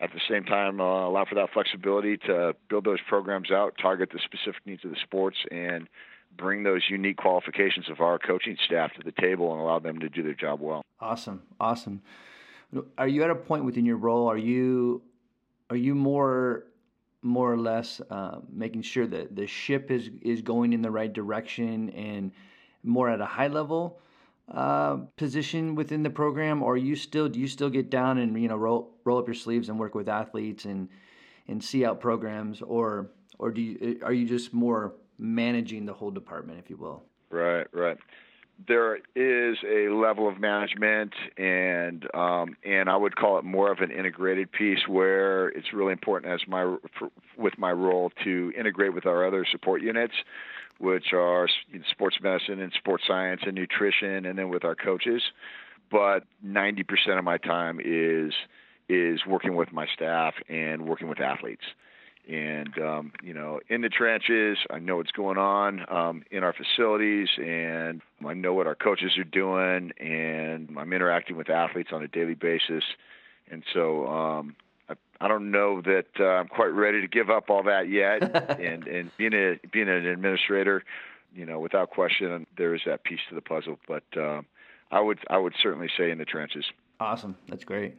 At 0.00 0.12
the 0.12 0.20
same 0.28 0.44
time, 0.44 0.80
uh, 0.80 1.06
allow 1.06 1.26
for 1.26 1.34
that 1.34 1.50
flexibility 1.52 2.16
to 2.16 2.56
build 2.68 2.84
those 2.84 3.00
programs 3.06 3.50
out, 3.50 3.74
target 3.80 4.10
the 4.10 4.18
specific 4.18 4.66
needs 4.66 4.84
of 4.84 4.90
the 4.90 4.96
sports, 5.02 5.36
and 5.50 5.88
bring 6.36 6.62
those 6.62 6.82
unique 6.88 7.18
qualifications 7.18 7.90
of 7.90 8.00
our 8.00 8.18
coaching 8.18 8.56
staff 8.64 8.92
to 8.94 9.02
the 9.04 9.12
table 9.12 9.52
and 9.52 9.60
allow 9.60 9.78
them 9.78 10.00
to 10.00 10.08
do 10.08 10.22
their 10.22 10.34
job 10.34 10.60
well. 10.60 10.84
Awesome, 11.00 11.42
awesome. 11.60 12.00
Are 12.96 13.08
you 13.08 13.22
at 13.22 13.30
a 13.30 13.34
point 13.34 13.64
within 13.64 13.84
your 13.84 13.96
role? 13.96 14.28
Are 14.28 14.38
you 14.38 15.02
are 15.68 15.76
you 15.76 15.94
more 15.94 16.64
more 17.22 17.52
or 17.52 17.58
less 17.58 18.00
uh, 18.10 18.38
making 18.50 18.82
sure 18.82 19.06
that 19.06 19.36
the 19.36 19.46
ship 19.46 19.90
is 19.90 20.10
is 20.22 20.42
going 20.42 20.72
in 20.72 20.82
the 20.82 20.90
right 20.90 21.12
direction 21.12 21.90
and 21.90 22.32
more 22.82 23.08
at 23.08 23.20
a 23.20 23.26
high 23.26 23.48
level 23.48 24.00
uh, 24.48 24.96
position 25.16 25.74
within 25.74 26.02
the 26.02 26.10
program, 26.10 26.62
or 26.62 26.76
you 26.76 26.96
still 26.96 27.28
do 27.28 27.38
you 27.38 27.48
still 27.48 27.70
get 27.70 27.90
down 27.90 28.18
and 28.18 28.40
you 28.40 28.48
know 28.48 28.56
roll 28.56 28.94
roll 29.04 29.18
up 29.18 29.26
your 29.26 29.34
sleeves 29.34 29.68
and 29.68 29.78
work 29.78 29.94
with 29.94 30.08
athletes 30.08 30.64
and 30.64 30.88
and 31.48 31.62
see 31.62 31.84
out 31.84 32.00
programs, 32.00 32.62
or 32.62 33.10
or 33.38 33.50
do 33.50 33.60
you 33.60 34.00
are 34.02 34.12
you 34.12 34.26
just 34.26 34.52
more 34.54 34.94
managing 35.18 35.84
the 35.84 35.92
whole 35.92 36.10
department, 36.10 36.58
if 36.58 36.70
you 36.70 36.76
will? 36.76 37.02
Right, 37.30 37.66
right 37.72 37.98
there 38.66 38.96
is 39.14 39.58
a 39.64 39.88
level 39.88 40.28
of 40.28 40.38
management 40.38 41.12
and 41.36 42.06
um, 42.14 42.56
and 42.64 42.88
I 42.88 42.96
would 42.96 43.16
call 43.16 43.38
it 43.38 43.44
more 43.44 43.70
of 43.70 43.78
an 43.78 43.90
integrated 43.90 44.52
piece 44.52 44.86
where 44.88 45.48
it's 45.48 45.72
really 45.72 45.92
important 45.92 46.32
as 46.32 46.40
my 46.46 46.76
for, 46.98 47.10
with 47.36 47.58
my 47.58 47.72
role 47.72 48.10
to 48.24 48.52
integrate 48.56 48.94
with 48.94 49.06
our 49.06 49.26
other 49.26 49.46
support 49.50 49.82
units, 49.82 50.14
which 50.78 51.12
are 51.12 51.48
sports 51.90 52.16
medicine 52.22 52.60
and 52.60 52.72
sports 52.72 53.04
science 53.06 53.42
and 53.44 53.54
nutrition, 53.54 54.26
and 54.26 54.38
then 54.38 54.48
with 54.48 54.64
our 54.64 54.74
coaches. 54.74 55.22
But 55.90 56.24
90% 56.46 57.18
of 57.18 57.24
my 57.24 57.38
time 57.38 57.80
is 57.82 58.32
is 58.88 59.24
working 59.26 59.54
with 59.54 59.72
my 59.72 59.86
staff 59.94 60.34
and 60.48 60.86
working 60.86 61.08
with 61.08 61.20
athletes 61.20 61.64
and 62.28 62.78
um, 62.78 63.12
you 63.22 63.34
know 63.34 63.60
in 63.68 63.80
the 63.80 63.88
trenches 63.88 64.58
i 64.70 64.78
know 64.78 64.96
what's 64.96 65.12
going 65.12 65.38
on 65.38 65.84
um, 65.88 66.22
in 66.30 66.44
our 66.44 66.52
facilities 66.52 67.28
and 67.38 68.02
i 68.26 68.34
know 68.34 68.54
what 68.54 68.66
our 68.66 68.74
coaches 68.74 69.16
are 69.18 69.24
doing 69.24 69.92
and 69.98 70.68
i'm 70.78 70.92
interacting 70.92 71.36
with 71.36 71.50
athletes 71.50 71.90
on 71.92 72.02
a 72.02 72.08
daily 72.08 72.34
basis. 72.34 72.84
And 73.52 73.64
so 73.74 74.06
um, 74.06 74.54
I, 74.88 74.94
I 75.20 75.26
don't 75.26 75.50
know 75.50 75.80
that 75.82 76.06
uh, 76.18 76.24
i'm 76.24 76.48
quite 76.48 76.72
ready 76.72 77.00
to 77.00 77.08
give 77.08 77.30
up 77.30 77.50
all 77.50 77.64
that 77.64 77.88
yet. 77.88 78.20
And 78.60 78.86
and 78.86 79.10
being 79.16 79.34
a 79.34 79.58
being 79.72 79.88
an 79.88 80.06
administrator 80.06 80.84
you 81.34 81.46
know 81.46 81.58
without 81.58 81.90
question 81.90 82.46
there 82.56 82.74
is 82.74 82.82
that 82.86 83.04
piece 83.04 83.20
to 83.28 83.34
the 83.34 83.40
puzzle. 83.40 83.78
But 83.88 84.04
uh, 84.16 84.42
i 84.90 85.00
would 85.00 85.18
i 85.28 85.38
would 85.38 85.54
certainly 85.60 85.88
say 85.96 86.10
in 86.10 86.18
the 86.18 86.24
trenches. 86.24 86.66
Awesome. 87.00 87.36
That's 87.48 87.64
great 87.64 87.94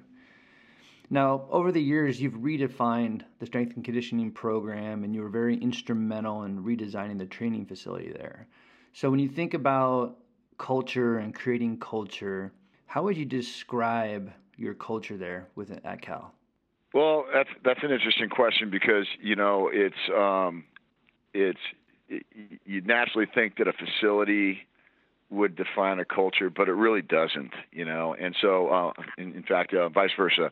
now, 1.14 1.44
over 1.52 1.74
the 1.74 1.82
years, 1.82 2.22
you've 2.22 2.36
redefined 2.36 3.24
the 3.40 3.46
strength 3.46 3.76
and 3.76 3.84
conditioning 3.84 4.32
program, 4.32 5.04
and 5.04 5.14
you 5.14 5.22
were 5.22 5.30
very 5.30 5.58
instrumental 5.58 6.44
in 6.44 6.64
redesigning 6.64 7.18
the 7.18 7.26
training 7.26 7.66
facility 7.66 8.14
there. 8.14 8.48
So, 8.94 9.12
when 9.12 9.20
you 9.20 9.28
think 9.28 9.54
about 9.54 10.16
culture 10.58 11.18
and 11.18 11.36
creating 11.36 11.80
culture, 11.80 12.54
how 12.86 13.04
would 13.04 13.18
you 13.18 13.26
describe 13.26 14.32
your 14.56 14.74
culture 14.74 15.18
there 15.18 15.50
within 15.54 15.82
at 15.84 16.02
Cal? 16.02 16.34
Well, 16.94 17.26
that's 17.34 17.50
that's 17.66 17.84
an 17.84 17.92
interesting 17.92 18.30
question 18.30 18.70
because 18.70 19.06
you 19.22 19.36
know 19.36 19.70
it's 19.72 19.96
um, 20.16 20.64
it's 21.34 21.60
it, 22.08 22.26
you 22.66 22.80
naturally 22.82 23.28
think 23.36 23.58
that 23.58 23.68
a 23.68 23.74
facility 23.74 24.60
would 25.30 25.58
define 25.58 26.00
a 26.00 26.06
culture, 26.06 26.50
but 26.50 26.70
it 26.70 26.74
really 26.74 27.02
doesn't, 27.02 27.52
you 27.72 27.84
know. 27.84 28.16
And 28.18 28.36
so, 28.42 28.68
uh, 28.70 28.94
in, 29.18 29.34
in 29.34 29.44
fact, 29.44 29.74
uh, 29.74 29.90
vice 29.90 30.12
versa. 30.16 30.52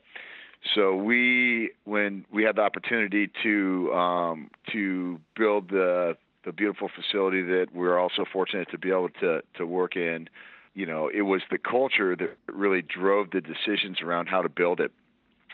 So 0.75 0.95
we, 0.95 1.71
when 1.85 2.25
we 2.31 2.43
had 2.43 2.57
the 2.57 2.61
opportunity 2.61 3.29
to 3.43 3.93
um, 3.93 4.51
to 4.71 5.19
build 5.35 5.69
the 5.69 6.17
the 6.45 6.51
beautiful 6.51 6.89
facility 6.89 7.41
that 7.43 7.67
we're 7.73 7.99
also 7.99 8.25
fortunate 8.31 8.69
to 8.71 8.77
be 8.77 8.89
able 8.89 9.09
to 9.21 9.41
to 9.55 9.65
work 9.65 9.95
in, 9.95 10.29
you 10.73 10.85
know, 10.85 11.09
it 11.13 11.23
was 11.23 11.41
the 11.49 11.57
culture 11.57 12.15
that 12.15 12.37
really 12.47 12.81
drove 12.81 13.31
the 13.31 13.41
decisions 13.41 14.01
around 14.01 14.27
how 14.27 14.41
to 14.41 14.49
build 14.49 14.79
it. 14.79 14.91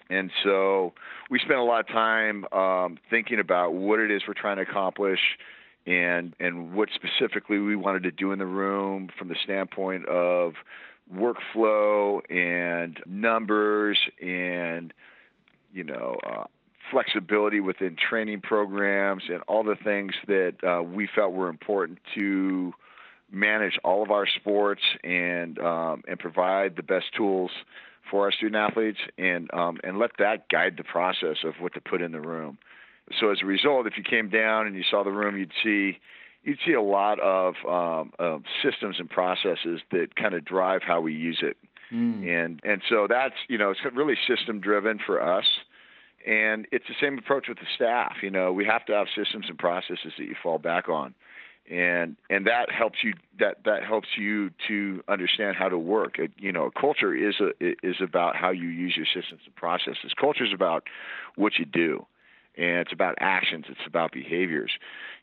And 0.10 0.30
so 0.44 0.94
we 1.30 1.40
spent 1.40 1.60
a 1.60 1.64
lot 1.64 1.80
of 1.80 1.88
time 1.88 2.46
um, 2.52 2.98
thinking 3.10 3.40
about 3.40 3.74
what 3.74 4.00
it 4.00 4.12
is 4.12 4.24
we're 4.28 4.36
trying 4.36 4.58
to 4.58 4.64
accomplish 4.64 5.20
and 5.88 6.36
and 6.40 6.74
what 6.74 6.90
specifically 6.94 7.60
we 7.60 7.76
wanted 7.76 8.04
to 8.04 8.12
do 8.12 8.32
in 8.32 8.40
the 8.40 8.46
room 8.46 9.10
from 9.18 9.28
the 9.28 9.36
standpoint 9.44 10.06
of 10.08 10.54
workflow 11.14 12.20
and 12.30 13.00
numbers 13.06 13.98
and 14.22 14.94
you 15.74 15.84
know 15.84 16.18
uh, 16.26 16.46
flexibility 16.92 17.60
within 17.60 17.96
training 17.96 18.42
programs 18.42 19.24
and 19.30 19.42
all 19.48 19.64
the 19.64 19.76
things 19.84 20.14
that 20.28 20.56
uh, 20.64 20.82
we 20.82 21.08
felt 21.14 21.34
were 21.34 21.50
important 21.50 22.00
to 22.16 22.74
manage 23.32 23.78
all 23.84 24.04
of 24.04 24.12
our 24.12 24.28
sports 24.28 24.82
and 25.04 25.60
um, 25.60 26.04
and 26.08 26.20
provide 26.20 26.76
the 26.76 26.84
best 26.84 27.06
tools 27.16 27.52
for 28.10 28.26
our 28.26 28.32
student 28.32 28.56
athletes 28.56 29.00
and 29.18 29.52
um, 29.54 29.80
and 29.84 30.00
let 30.00 30.12
that 30.20 30.50
guide 30.50 30.76
the 30.78 30.84
process 30.84 31.38
of 31.44 31.54
what 31.60 31.74
to 31.74 31.82
put 31.82 32.02
in 32.02 32.12
the 32.12 32.22
room. 32.22 32.58
So 33.20 33.30
as 33.30 33.40
a 33.44 33.46
result, 33.46 33.86
if 33.86 33.98
you 33.98 34.04
came 34.04 34.30
down 34.30 34.66
and 34.66 34.76
you 34.76 34.84
saw 34.90 35.04
the 35.04 35.12
room, 35.12 35.38
you'd 35.38 35.52
see 35.64 36.00
you'd 36.46 36.60
see 36.66 36.74
a 36.74 36.82
lot 36.82 37.20
of 37.20 37.56
um, 37.68 38.14
uh, 38.20 38.38
systems 38.64 38.98
and 39.00 39.10
processes 39.10 39.82
that 39.92 40.16
kind 40.16 40.36
of 40.36 40.46
drive 40.46 40.82
how 40.84 41.02
we 41.02 41.14
use 41.14 41.40
it. 41.42 41.58
Mm. 41.92 42.28
And 42.28 42.62
and 42.64 42.82
so 42.90 43.08
that's 43.10 43.36
you 43.48 43.58
know 43.58 43.72
it's 43.72 43.80
really 43.94 44.16
system 44.28 44.60
driven 44.60 45.00
for 45.06 45.22
us, 45.22 45.46
and 46.26 46.68
it's 46.72 46.86
the 46.88 46.96
same 47.00 47.18
approach 47.18 47.48
with 47.48 47.60
the 47.60 47.68
staff. 47.76 48.18
You 48.24 48.32
know 48.32 48.54
we 48.54 48.66
have 48.66 48.86
to 48.86 48.94
have 48.94 49.08
systems 49.16 49.46
and 49.50 49.58
processes 49.58 50.14
that 50.18 50.24
you 50.24 50.36
fall 50.42 50.58
back 50.58 50.90
on, 50.90 51.14
and 51.70 52.16
and 52.30 52.48
that 52.48 52.72
helps 52.72 53.00
you 53.04 53.14
that 53.40 53.58
that 53.66 53.84
helps 53.84 54.08
you 54.18 54.50
to 54.68 55.04
understand 55.08 55.58
how 55.58 55.70
to 55.70 55.78
work. 55.78 56.18
It, 56.18 56.32
you 56.38 56.52
know 56.52 56.72
culture 56.72 57.14
is 57.14 57.36
a 57.40 57.52
is 57.62 57.98
about 58.02 58.36
how 58.36 58.50
you 58.50 58.68
use 58.68 58.96
your 58.98 59.06
systems 59.06 59.42
and 59.46 59.56
processes. 59.56 60.12
Culture 60.20 60.46
is 60.46 60.54
about 60.54 60.86
what 61.36 61.60
you 61.60 61.66
do 61.66 62.08
and 62.58 62.80
it's 62.80 62.94
about 62.94 63.16
actions 63.20 63.66
it's 63.70 63.88
about 63.88 64.12
behaviors. 64.12 64.72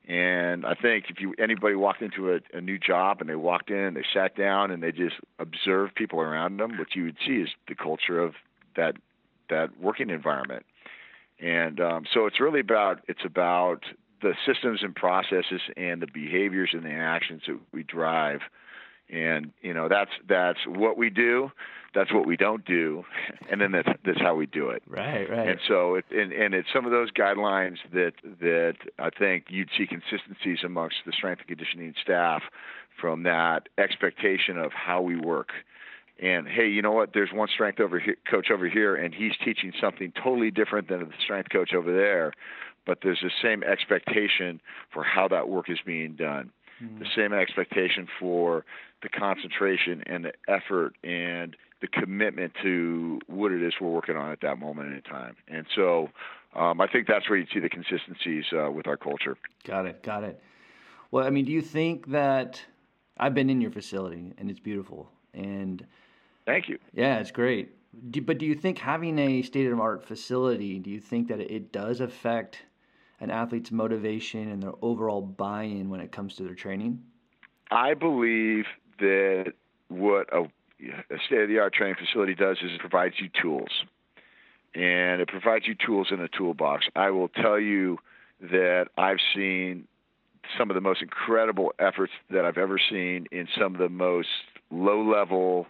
And 0.09 0.67
i 0.67 0.75
think 0.75 1.07
if 1.09 1.21
you 1.21 1.35
anybody 1.39 1.75
walked 1.75 2.03
into 2.03 2.33
a, 2.33 2.41
a 2.53 2.61
new 2.61 2.79
job 2.79 3.21
and 3.21 3.31
they 3.31 3.37
walked 3.37 3.71
in 3.71 3.95
they 3.95 4.05
sat 4.13 4.37
down 4.37 4.71
and 4.71 4.83
they 4.83 4.91
just 4.93 5.17
observed 5.39 5.95
people 5.95 6.21
around 6.21 6.59
them 6.59 6.77
what 6.77 6.95
you 6.95 7.05
would 7.05 7.19
see 7.25 7.37
is 7.37 7.51
the 7.69 7.75
culture 7.75 8.19
of 8.19 8.35
that 8.77 8.97
that 9.53 9.79
working 9.81 10.11
environment. 10.11 10.65
And 11.41 11.81
um, 11.81 12.05
so 12.13 12.27
it's 12.27 12.41
really 12.41 12.61
about 12.61 13.01
it's 13.09 13.25
about 13.25 13.85
the 14.23 14.35
systems 14.47 14.83
and 14.83 14.95
processes 14.95 15.61
and 15.77 16.01
the 16.01 16.07
behaviors 16.07 16.71
and 16.73 16.85
the 16.85 16.91
actions 16.91 17.43
that 17.47 17.59
we 17.73 17.83
drive 17.83 18.41
and 19.13 19.53
you 19.63 19.75
know 19.75 19.89
that's 19.89 20.11
that's 20.29 20.59
what 20.67 20.97
we 20.97 21.11
do 21.11 21.53
that's 21.95 22.13
what 22.13 22.27
we 22.27 22.37
don't 22.37 22.65
do, 22.65 23.05
and 23.51 23.61
then 23.61 23.73
that's 23.73 23.89
that's 24.05 24.21
how 24.21 24.35
we 24.35 24.47
do 24.47 24.71
it. 24.71 24.83
Right, 24.87 25.29
right. 25.29 25.49
And 25.49 25.61
so, 25.69 25.97
it, 25.97 26.05
and 26.11 26.33
and 26.33 26.55
it's 26.55 26.69
some 26.73 26.85
of 26.87 26.91
those 26.91 27.11
guidelines 27.11 27.77
that 27.93 28.13
that 28.41 28.77
I 28.99 29.11
think 29.11 29.47
you'd 29.49 29.69
see 29.77 29.87
consistencies 29.87 30.59
amongst 30.65 30.97
the 31.07 31.13
strength 31.13 31.41
and 31.41 31.49
conditioning 31.49 31.95
staff 32.03 32.43
from 33.01 33.25
that 33.25 33.69
expectation 33.79 34.59
of 34.59 34.73
how 34.73 35.03
we 35.03 35.17
work. 35.17 35.51
And 36.21 36.47
hey, 36.47 36.69
you 36.69 36.83
know 36.83 36.93
what? 36.93 37.11
There's 37.15 37.31
one 37.33 37.49
strength 37.53 37.81
over 37.81 37.99
here, 37.99 38.17
coach 38.31 38.51
over 38.51 38.69
here, 38.69 38.95
and 38.95 39.15
he's 39.15 39.33
teaching 39.45 39.73
something 39.81 40.13
totally 40.23 40.51
different 40.51 40.89
than 40.89 41.01
the 41.01 41.13
strength 41.23 41.51
coach 41.51 41.73
over 41.75 41.93
there. 41.93 42.33
But 42.85 42.99
there's 43.03 43.21
the 43.23 43.31
same 43.43 43.63
expectation 43.63 44.61
for 44.93 45.05
how 45.05 45.29
that 45.29 45.49
work 45.49 45.71
is 45.71 45.79
being 45.85 46.15
done 46.15 46.51
mm. 46.83 46.99
the 46.99 47.07
same 47.17 47.33
expectation 47.33 48.09
for 48.19 48.65
the 49.03 49.09
concentration 49.09 50.03
and 50.07 50.25
the 50.25 50.33
effort 50.49 50.95
and 51.05 51.57
the 51.81 51.89
commitment 51.89 52.53
to 52.63 53.21
what 53.27 53.53
it 53.53 53.63
is 53.63 53.75
we're 53.81 53.89
working 53.89 54.17
on 54.17 54.31
at 54.31 54.41
that 54.41 54.59
moment 54.59 54.93
in 54.93 55.03
time. 55.03 55.37
And 55.49 55.67
so 55.75 56.09
um, 56.55 56.81
I 56.81 56.87
think 56.87 57.09
that's 57.09 57.29
where 57.29 57.39
you 57.39 57.47
see 57.53 57.61
the 57.61 57.69
consistencies 57.69 58.45
uh, 58.53 58.71
with 58.71 58.87
our 58.87 58.97
culture. 58.97 59.37
Got 59.67 59.87
it. 59.87 60.03
Got 60.03 60.25
it. 60.25 60.41
Well, 61.11 61.27
I 61.27 61.31
mean, 61.31 61.45
do 61.45 61.53
you 61.53 61.63
think 61.63 62.11
that 62.11 62.63
I've 63.19 63.35
been 63.35 63.51
in 63.51 63.61
your 63.61 63.71
facility 63.71 64.33
and 64.39 64.51
it's 64.51 64.61
beautiful 64.61 65.11
and 65.35 65.87
thank 66.47 66.69
you. 66.69 66.79
Yeah, 66.93 67.19
it's 67.19 67.31
great. 67.31 67.71
Do, 68.11 68.23
but 68.23 68.39
do 68.39 68.47
you 68.47 68.55
think 68.55 68.79
having 68.79 69.19
a 69.19 69.43
state-of-the-art 69.43 70.05
facility, 70.05 70.79
do 70.79 70.91
you 70.91 71.01
think 71.01 71.29
that 71.29 71.41
it 71.41 71.73
does 71.73 72.01
affect 72.01 72.63
an 73.23 73.31
athlete's 73.31 73.71
motivation 73.71 74.51
and 74.51 74.63
their 74.63 74.73
overall 74.83 75.23
buy-in 75.23 75.89
when 75.89 76.01
it 76.01 76.11
comes 76.11 76.35
to 76.35 76.43
their 76.43 76.55
training? 76.55 77.01
I 77.71 77.95
believe 77.95 78.65
that 78.99 79.55
what 79.89 80.29
a 80.33 80.45
a 81.11 81.17
state 81.27 81.43
of 81.43 81.49
the 81.49 81.61
art 81.61 81.73
training 81.73 81.95
facility 81.95 82.35
does 82.35 82.57
is 82.59 82.73
it 82.73 82.81
provides 82.81 83.15
you 83.21 83.29
tools. 83.41 83.71
And 84.75 85.21
it 85.21 85.29
provides 85.29 85.67
you 85.69 85.75
tools 85.75 86.09
in 86.11 86.19
a 86.21 86.27
toolbox. 86.27 86.87
I 86.97 87.11
will 87.11 87.29
tell 87.29 87.61
you 87.61 87.99
that 88.41 88.89
I've 88.99 89.19
seen 89.33 89.87
some 90.59 90.71
of 90.71 90.75
the 90.75 90.81
most 90.81 91.03
incredible 91.03 91.73
efforts 91.79 92.13
that 92.31 92.45
I've 92.45 92.59
ever 92.59 92.81
seen 92.91 93.27
in 93.31 93.47
some 93.57 93.75
of 93.75 93.79
the 93.79 93.89
most 93.89 94.29
low 94.73 95.09
level, 95.09 95.69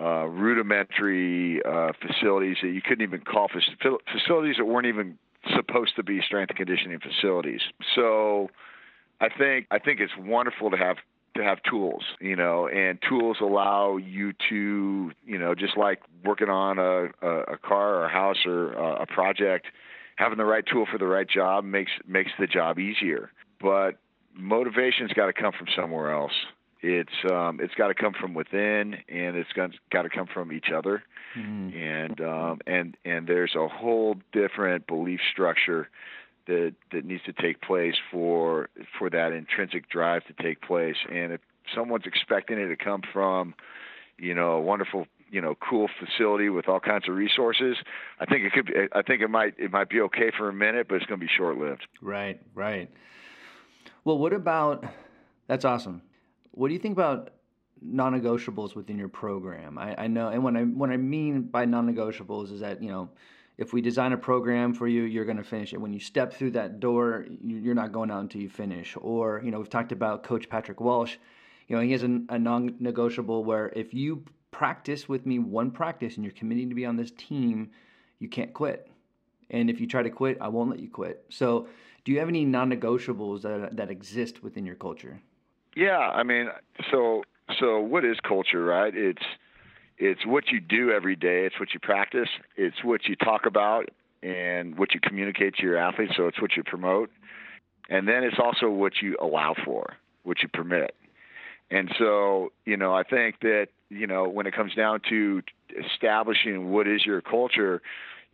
uh, 0.00 0.26
rudimentary 0.26 1.60
uh, 1.64 1.92
facilities 2.00 2.58
that 2.62 2.68
you 2.68 2.82
couldn't 2.82 3.02
even 3.02 3.22
call 3.22 3.48
facilities 3.48 4.56
that 4.58 4.64
weren't 4.64 4.86
even 4.86 5.18
supposed 5.54 5.96
to 5.96 6.02
be 6.02 6.20
strength 6.20 6.50
and 6.50 6.56
conditioning 6.56 6.98
facilities. 6.98 7.60
So 7.94 8.48
I 9.20 9.28
think 9.28 9.66
I 9.70 9.78
think 9.78 10.00
it's 10.00 10.12
wonderful 10.18 10.70
to 10.70 10.76
have 10.76 10.96
to 11.36 11.44
have 11.44 11.58
tools, 11.68 12.02
you 12.20 12.34
know, 12.34 12.66
and 12.68 12.98
tools 13.08 13.38
allow 13.40 13.96
you 13.96 14.32
to, 14.48 15.12
you 15.24 15.38
know, 15.38 15.54
just 15.54 15.76
like 15.76 16.00
working 16.24 16.48
on 16.48 16.78
a, 16.78 17.08
a, 17.22 17.40
a 17.54 17.58
car 17.58 17.96
or 17.96 18.04
a 18.06 18.08
house 18.08 18.38
or 18.46 18.72
a 18.72 19.06
project, 19.06 19.66
having 20.16 20.38
the 20.38 20.44
right 20.44 20.64
tool 20.70 20.86
for 20.90 20.98
the 20.98 21.06
right 21.06 21.28
job 21.28 21.64
makes 21.64 21.92
makes 22.06 22.30
the 22.38 22.46
job 22.46 22.78
easier. 22.78 23.30
But 23.60 23.98
motivation's 24.34 25.12
got 25.12 25.26
to 25.26 25.32
come 25.32 25.52
from 25.56 25.66
somewhere 25.76 26.12
else. 26.12 26.32
It's 26.82 27.12
um, 27.30 27.58
it's 27.60 27.74
got 27.74 27.88
to 27.88 27.94
come 27.94 28.12
from 28.12 28.34
within, 28.34 28.94
and 29.08 29.36
it's 29.36 29.52
got 29.52 30.02
to 30.02 30.08
come 30.10 30.26
from 30.26 30.52
each 30.52 30.70
other. 30.74 31.02
Mm. 31.36 31.74
And 31.74 32.20
um, 32.20 32.60
and 32.66 32.96
and 33.04 33.26
there's 33.26 33.54
a 33.54 33.68
whole 33.68 34.16
different 34.32 34.86
belief 34.86 35.20
structure 35.32 35.88
that 36.46 36.74
that 36.92 37.04
needs 37.04 37.22
to 37.24 37.32
take 37.32 37.60
place 37.60 37.96
for 38.10 38.68
for 38.98 39.10
that 39.10 39.32
intrinsic 39.32 39.88
drive 39.88 40.24
to 40.26 40.42
take 40.42 40.60
place. 40.60 40.96
And 41.10 41.32
if 41.32 41.40
someone's 41.74 42.06
expecting 42.06 42.58
it 42.58 42.68
to 42.68 42.76
come 42.76 43.02
from, 43.12 43.54
you 44.18 44.34
know, 44.34 44.52
a 44.52 44.60
wonderful 44.60 45.06
you 45.30 45.40
know 45.40 45.56
cool 45.56 45.88
facility 45.98 46.48
with 46.48 46.68
all 46.68 46.78
kinds 46.78 47.08
of 47.08 47.14
resources 47.16 47.76
i 48.20 48.24
think 48.24 48.44
it 48.44 48.52
could 48.52 48.66
be, 48.66 48.74
i 48.92 49.02
think 49.02 49.22
it 49.22 49.28
might 49.28 49.54
it 49.58 49.72
might 49.72 49.88
be 49.88 50.00
okay 50.00 50.30
for 50.36 50.48
a 50.48 50.52
minute 50.52 50.86
but 50.88 50.94
it's 50.94 51.06
going 51.06 51.18
to 51.18 51.26
be 51.26 51.32
short 51.36 51.58
lived 51.58 51.86
right 52.00 52.40
right 52.54 52.90
well 54.04 54.16
what 54.16 54.32
about 54.32 54.84
that's 55.48 55.64
awesome 55.64 56.00
what 56.56 56.68
do 56.68 56.74
you 56.74 56.80
think 56.80 56.92
about 56.92 57.30
non-negotiables 57.82 58.74
within 58.74 58.98
your 58.98 59.08
program 59.08 59.78
I, 59.78 60.04
I 60.04 60.06
know 60.06 60.28
and 60.28 60.42
when 60.42 60.56
i 60.56 60.62
when 60.62 60.90
i 60.90 60.96
mean 60.96 61.42
by 61.42 61.64
non-negotiables 61.64 62.52
is 62.52 62.60
that 62.60 62.82
you 62.82 62.90
know 62.90 63.10
if 63.58 63.72
we 63.72 63.80
design 63.80 64.12
a 64.12 64.16
program 64.16 64.74
for 64.74 64.88
you 64.88 65.02
you're 65.02 65.24
going 65.24 65.36
to 65.36 65.44
finish 65.44 65.72
it 65.72 65.80
when 65.80 65.92
you 65.92 66.00
step 66.00 66.32
through 66.32 66.52
that 66.52 66.80
door 66.80 67.26
you're 67.44 67.74
not 67.74 67.92
going 67.92 68.10
out 68.10 68.20
until 68.20 68.40
you 68.40 68.48
finish 68.48 68.96
or 69.00 69.40
you 69.44 69.50
know 69.50 69.58
we've 69.58 69.70
talked 69.70 69.92
about 69.92 70.22
coach 70.22 70.48
patrick 70.48 70.80
walsh 70.80 71.16
you 71.68 71.76
know 71.76 71.82
he 71.82 71.92
has 71.92 72.02
a, 72.02 72.20
a 72.30 72.38
non-negotiable 72.38 73.44
where 73.44 73.70
if 73.76 73.92
you 73.92 74.24
practice 74.56 75.06
with 75.06 75.26
me 75.26 75.38
one 75.38 75.70
practice 75.70 76.16
and 76.16 76.24
you're 76.24 76.32
committing 76.32 76.70
to 76.70 76.74
be 76.74 76.86
on 76.86 76.96
this 76.96 77.10
team, 77.10 77.70
you 78.18 78.26
can't 78.28 78.54
quit. 78.54 78.90
And 79.50 79.68
if 79.68 79.80
you 79.80 79.86
try 79.86 80.02
to 80.02 80.08
quit, 80.08 80.38
I 80.40 80.48
won't 80.48 80.70
let 80.70 80.80
you 80.80 80.88
quit. 80.88 81.26
So, 81.28 81.68
do 82.04 82.12
you 82.12 82.18
have 82.20 82.28
any 82.28 82.44
non-negotiables 82.46 83.42
that 83.42 83.76
that 83.76 83.90
exist 83.90 84.42
within 84.42 84.64
your 84.64 84.76
culture? 84.76 85.20
Yeah, 85.76 85.98
I 85.98 86.22
mean, 86.22 86.48
so 86.90 87.22
so 87.60 87.78
what 87.78 88.04
is 88.04 88.16
culture, 88.26 88.64
right? 88.64 88.92
It's 88.96 89.22
it's 89.98 90.24
what 90.26 90.48
you 90.48 90.58
do 90.58 90.90
every 90.90 91.16
day. 91.16 91.44
It's 91.44 91.60
what 91.60 91.74
you 91.74 91.80
practice. 91.80 92.28
It's 92.56 92.82
what 92.82 93.06
you 93.06 93.14
talk 93.14 93.46
about 93.46 93.90
and 94.22 94.78
what 94.78 94.94
you 94.94 95.00
communicate 95.00 95.54
to 95.56 95.62
your 95.62 95.76
athletes. 95.76 96.14
So 96.16 96.26
it's 96.28 96.40
what 96.40 96.56
you 96.56 96.64
promote, 96.64 97.10
and 97.90 98.08
then 98.08 98.24
it's 98.24 98.38
also 98.42 98.70
what 98.70 98.94
you 99.02 99.16
allow 99.20 99.54
for, 99.64 99.94
what 100.24 100.42
you 100.42 100.48
permit. 100.48 100.94
And 101.70 101.90
so, 101.98 102.52
you 102.64 102.76
know, 102.76 102.94
I 102.94 103.02
think 103.02 103.40
that, 103.40 103.66
you 103.90 104.06
know, 104.06 104.28
when 104.28 104.46
it 104.46 104.54
comes 104.54 104.74
down 104.74 105.00
to 105.10 105.42
establishing 105.92 106.70
what 106.70 106.86
is 106.86 107.04
your 107.04 107.20
culture, 107.20 107.82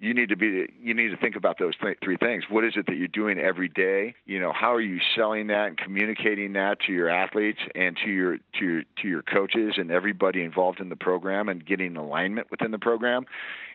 you 0.02 0.14
need 0.14 0.30
to 0.30 0.36
be 0.36 0.66
you 0.82 0.94
need 0.94 1.10
to 1.10 1.16
think 1.16 1.36
about 1.36 1.60
those 1.60 1.74
th- 1.80 1.98
three 2.02 2.16
things. 2.16 2.42
What 2.50 2.64
is 2.64 2.72
it 2.74 2.86
that 2.86 2.96
you're 2.96 3.06
doing 3.06 3.38
every 3.38 3.68
day? 3.68 4.16
You 4.26 4.40
know 4.40 4.52
how 4.52 4.74
are 4.74 4.80
you 4.80 4.98
selling 5.14 5.46
that 5.46 5.68
and 5.68 5.78
communicating 5.78 6.54
that 6.54 6.80
to 6.88 6.92
your 6.92 7.08
athletes 7.08 7.60
and 7.76 7.96
to 8.04 8.10
your 8.10 8.38
to 8.58 8.64
your 8.64 8.82
to 9.00 9.08
your 9.08 9.22
coaches 9.22 9.74
and 9.76 9.92
everybody 9.92 10.42
involved 10.42 10.80
in 10.80 10.88
the 10.88 10.96
program 10.96 11.48
and 11.48 11.64
getting 11.64 11.96
alignment 11.96 12.50
within 12.50 12.72
the 12.72 12.80
program? 12.80 13.26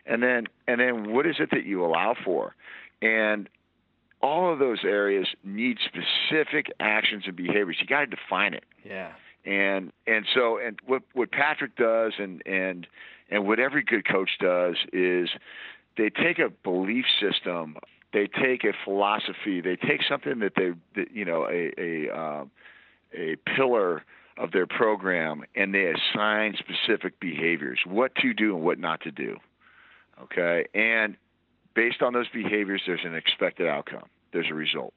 And 0.04 0.22
then 0.22 0.48
and 0.66 0.78
then 0.82 1.10
what 1.10 1.26
is 1.26 1.36
it 1.38 1.48
that 1.52 1.64
you 1.64 1.82
allow 1.82 2.14
for? 2.22 2.54
And 3.00 3.48
all 4.20 4.52
of 4.52 4.58
those 4.58 4.80
areas 4.84 5.28
need 5.42 5.78
specific 5.82 6.66
actions 6.78 7.24
and 7.26 7.36
behaviors. 7.36 7.78
You 7.80 7.86
got 7.86 8.00
to 8.00 8.06
define 8.06 8.52
it. 8.52 8.64
Yeah. 8.84 9.12
And 9.46 9.92
and 10.06 10.26
so 10.34 10.58
and 10.58 10.78
what 10.84 11.04
what 11.14 11.32
Patrick 11.32 11.74
does 11.74 12.12
and 12.18 12.42
and 12.44 12.86
and 13.30 13.46
what 13.46 13.58
every 13.58 13.82
good 13.82 14.06
coach 14.06 14.30
does 14.38 14.76
is 14.92 15.30
they 15.98 16.08
take 16.08 16.38
a 16.38 16.48
belief 16.48 17.04
system, 17.20 17.76
they 18.14 18.26
take 18.26 18.64
a 18.64 18.72
philosophy, 18.84 19.60
they 19.60 19.76
take 19.76 20.00
something 20.08 20.38
that 20.38 20.52
they 20.56 20.70
that, 20.94 21.10
you 21.12 21.26
know 21.26 21.46
a 21.46 21.72
a 21.78 22.18
um, 22.18 22.50
a 23.12 23.36
pillar 23.56 24.02
of 24.38 24.52
their 24.52 24.66
program 24.66 25.44
and 25.54 25.74
they 25.74 25.92
assign 25.92 26.54
specific 26.56 27.18
behaviors, 27.20 27.80
what 27.84 28.14
to 28.14 28.32
do 28.32 28.54
and 28.54 28.64
what 28.64 28.78
not 28.78 29.00
to 29.02 29.10
do. 29.10 29.36
Okay? 30.22 30.66
And 30.74 31.16
based 31.74 32.02
on 32.02 32.12
those 32.12 32.28
behaviors 32.28 32.82
there's 32.86 33.04
an 33.04 33.14
expected 33.14 33.66
outcome. 33.66 34.04
There's 34.32 34.46
a 34.50 34.54
result. 34.54 34.94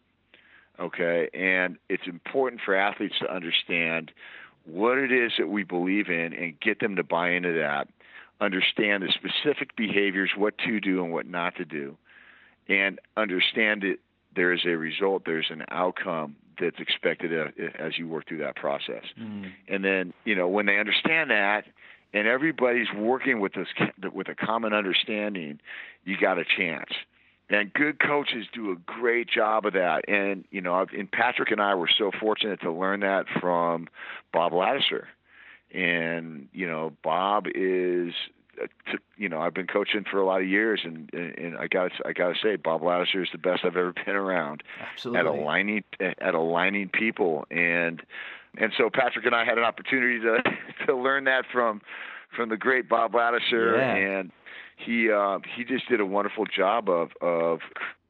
Okay? 0.80 1.30
And 1.34 1.78
it's 1.90 2.08
important 2.08 2.62
for 2.64 2.76
athletes 2.76 3.16
to 3.20 3.34
understand 3.34 4.12
what 4.66 4.98
it 4.98 5.12
is 5.12 5.32
that 5.40 5.50
we 5.50 5.64
believe 5.64 6.10
in 6.10 6.34
and 6.34 6.60
get 6.60 6.80
them 6.80 6.96
to 6.98 7.04
buy 7.04 7.32
into 7.32 7.54
that, 7.54 7.88
understand 8.42 9.04
the 9.04 9.14
specific 9.14 9.76
behaviors, 9.76 10.32
what 10.36 10.58
to 10.58 10.80
do 10.80 11.04
and 11.04 11.14
what 11.14 11.28
not 11.28 11.56
to 11.56 11.66
do, 11.66 11.96
and 12.68 13.00
understand 13.16 13.84
that 13.84 13.98
there 14.36 14.52
is 14.52 14.62
a 14.66 14.76
result, 14.76 15.24
there's 15.26 15.50
an 15.50 15.64
outcome 15.70 16.36
that's 16.60 16.80
expected 16.80 17.32
as 17.80 17.98
you 17.98 18.08
work 18.08 18.28
through 18.28 18.40
that 18.40 18.56
process. 18.56 19.04
Mm. 19.20 19.52
And 19.68 19.84
then, 19.84 20.14
you 20.26 20.36
know, 20.36 20.48
when 20.48 20.66
they 20.66 20.80
understand 20.80 21.32
that 21.32 21.66
and 22.14 22.28
everybody's 22.28 22.92
working 22.96 23.40
with 23.40 23.54
this 23.54 23.68
with 24.14 24.28
a 24.28 24.36
common 24.36 24.74
understanding, 24.74 25.60
you 26.04 26.18
got 26.20 26.38
a 26.38 26.44
chance. 26.46 26.90
And 27.50 27.74
good 27.74 28.00
coaches 28.00 28.46
do 28.54 28.72
a 28.72 28.76
great 28.76 29.30
job 29.30 29.66
of 29.66 29.74
that. 29.74 30.08
And, 30.08 30.46
you 30.52 30.62
know, 30.62 30.86
and 30.98 31.12
Patrick 31.12 31.52
and 31.52 31.62
I 31.62 31.76
were 31.76 31.90
so 31.98 32.12
fortunate 32.20 32.62
to 32.62 32.72
learn 32.72 33.02
that 33.02 33.26
from 33.42 33.88
Bob 34.32 34.54
Ladouceur. 34.54 35.06
And, 35.74 36.48
you 36.52 36.68
know, 36.68 36.94
Bob 37.04 37.48
is 37.54 38.14
uh, 38.62 38.68
you 39.18 39.30
know, 39.30 39.40
I've 39.40 39.54
been 39.54 39.68
coaching 39.68 40.04
for 40.10 40.20
a 40.20 40.26
lot 40.26 40.42
of 40.42 40.48
years, 40.48 40.82
and 40.84 41.12
and 41.14 41.58
I 41.58 41.68
got 41.68 41.92
I 42.06 42.14
got 42.14 42.30
to 42.30 42.36
say, 42.42 42.56
Bob 42.58 42.82
Ladouceur 42.82 43.24
is 43.24 43.30
the 43.32 43.38
best 43.38 43.64
I've 43.64 43.78
ever 43.78 43.94
been 44.06 44.16
around 44.16 44.64
Absolutely. 44.94 45.20
at 45.20 45.26
aligning 45.26 45.84
at 46.00 46.36
aligning 46.36 46.90
people, 46.90 47.46
and 47.50 48.02
and 48.58 48.74
so 48.78 48.90
Patrick 48.94 49.26
and 49.26 49.36
I 49.36 49.46
had 49.46 49.58
an 49.58 49.64
opportunity 49.64 50.20
to 50.20 50.44
to 50.88 50.96
learn 50.96 51.26
that 51.26 51.46
from 51.52 51.82
from 52.36 52.50
the 52.50 52.58
great 52.58 52.90
Bob 52.90 53.14
Ladouceur, 53.14 53.78
yeah. 53.78 53.96
and 53.96 54.32
he 54.78 55.12
uh, 55.12 55.40
he 55.56 55.64
just 55.64 55.88
did 55.88 56.00
a 56.00 56.06
wonderful 56.06 56.46
job 56.46 56.90
of 56.90 57.12
of 57.22 57.60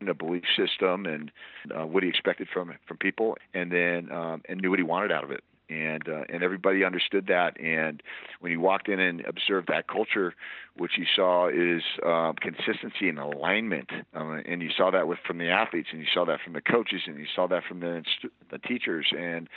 a 0.08 0.13
belief 0.13 0.43
system 0.58 1.06
and 1.06 1.32
uh, 1.76 1.86
what 1.86 2.04
he 2.04 2.10
expected 2.10 2.47
from 2.52 2.74
from 2.88 2.97
people, 2.97 3.38
and 3.54 3.71
then 3.71 4.12
um, 4.12 4.41
and 4.50 4.62
knew 4.62 4.69
what 4.69 4.80
he 4.80 4.84
wanted 4.84 5.12
out 5.12 5.24
of 5.24 5.32
it. 5.32 5.43
And 5.71 6.07
uh, 6.10 6.23
and 6.27 6.43
everybody 6.43 6.84
understood 6.84 7.27
that. 7.27 7.60
And 7.60 8.03
when 8.41 8.51
you 8.51 8.60
walked 8.60 8.89
in 8.89 8.99
and 8.99 9.23
observed 9.25 9.69
that 9.69 9.88
culture, 9.88 10.34
what 10.75 10.91
you 10.97 11.05
saw 11.15 11.47
is 11.47 11.81
uh, 12.05 12.34
consistency 12.41 13.07
and 13.07 13.17
alignment. 13.17 13.89
Uh, 14.13 14.41
and 14.45 14.62
you 14.62 14.69
saw 14.75 14.91
that 14.91 15.07
with 15.07 15.19
from 15.25 15.38
the 15.38 15.49
athletes, 15.49 15.89
and 15.91 16.01
you 16.01 16.07
saw 16.13 16.25
that 16.25 16.39
from 16.43 16.53
the 16.53 16.62
coaches, 16.62 17.01
and 17.05 17.17
you 17.17 17.27
saw 17.34 17.47
that 17.47 17.63
from 17.63 17.79
the 17.79 18.03
the 18.51 18.57
teachers, 18.57 19.07
and 19.17 19.47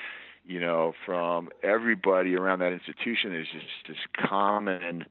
you 0.44 0.60
know 0.60 0.92
from 1.04 1.48
everybody 1.62 2.36
around 2.36 2.60
that 2.60 2.72
institution. 2.72 3.32
There's 3.32 3.48
just 3.52 3.66
this 3.88 4.28
common 4.28 5.04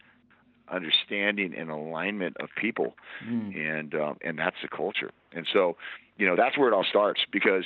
understanding 0.71 1.53
and 1.55 1.69
alignment 1.69 2.37
of 2.39 2.49
people, 2.59 2.95
mm. 3.25 3.55
and 3.55 3.93
um, 3.95 4.17
and 4.21 4.37
that's 4.37 4.55
the 4.61 4.69
culture. 4.69 5.11
And 5.33 5.47
so, 5.51 5.75
you 6.17 6.25
know, 6.25 6.35
that's 6.35 6.57
where 6.57 6.69
it 6.69 6.73
all 6.73 6.85
starts 6.89 7.21
because 7.31 7.65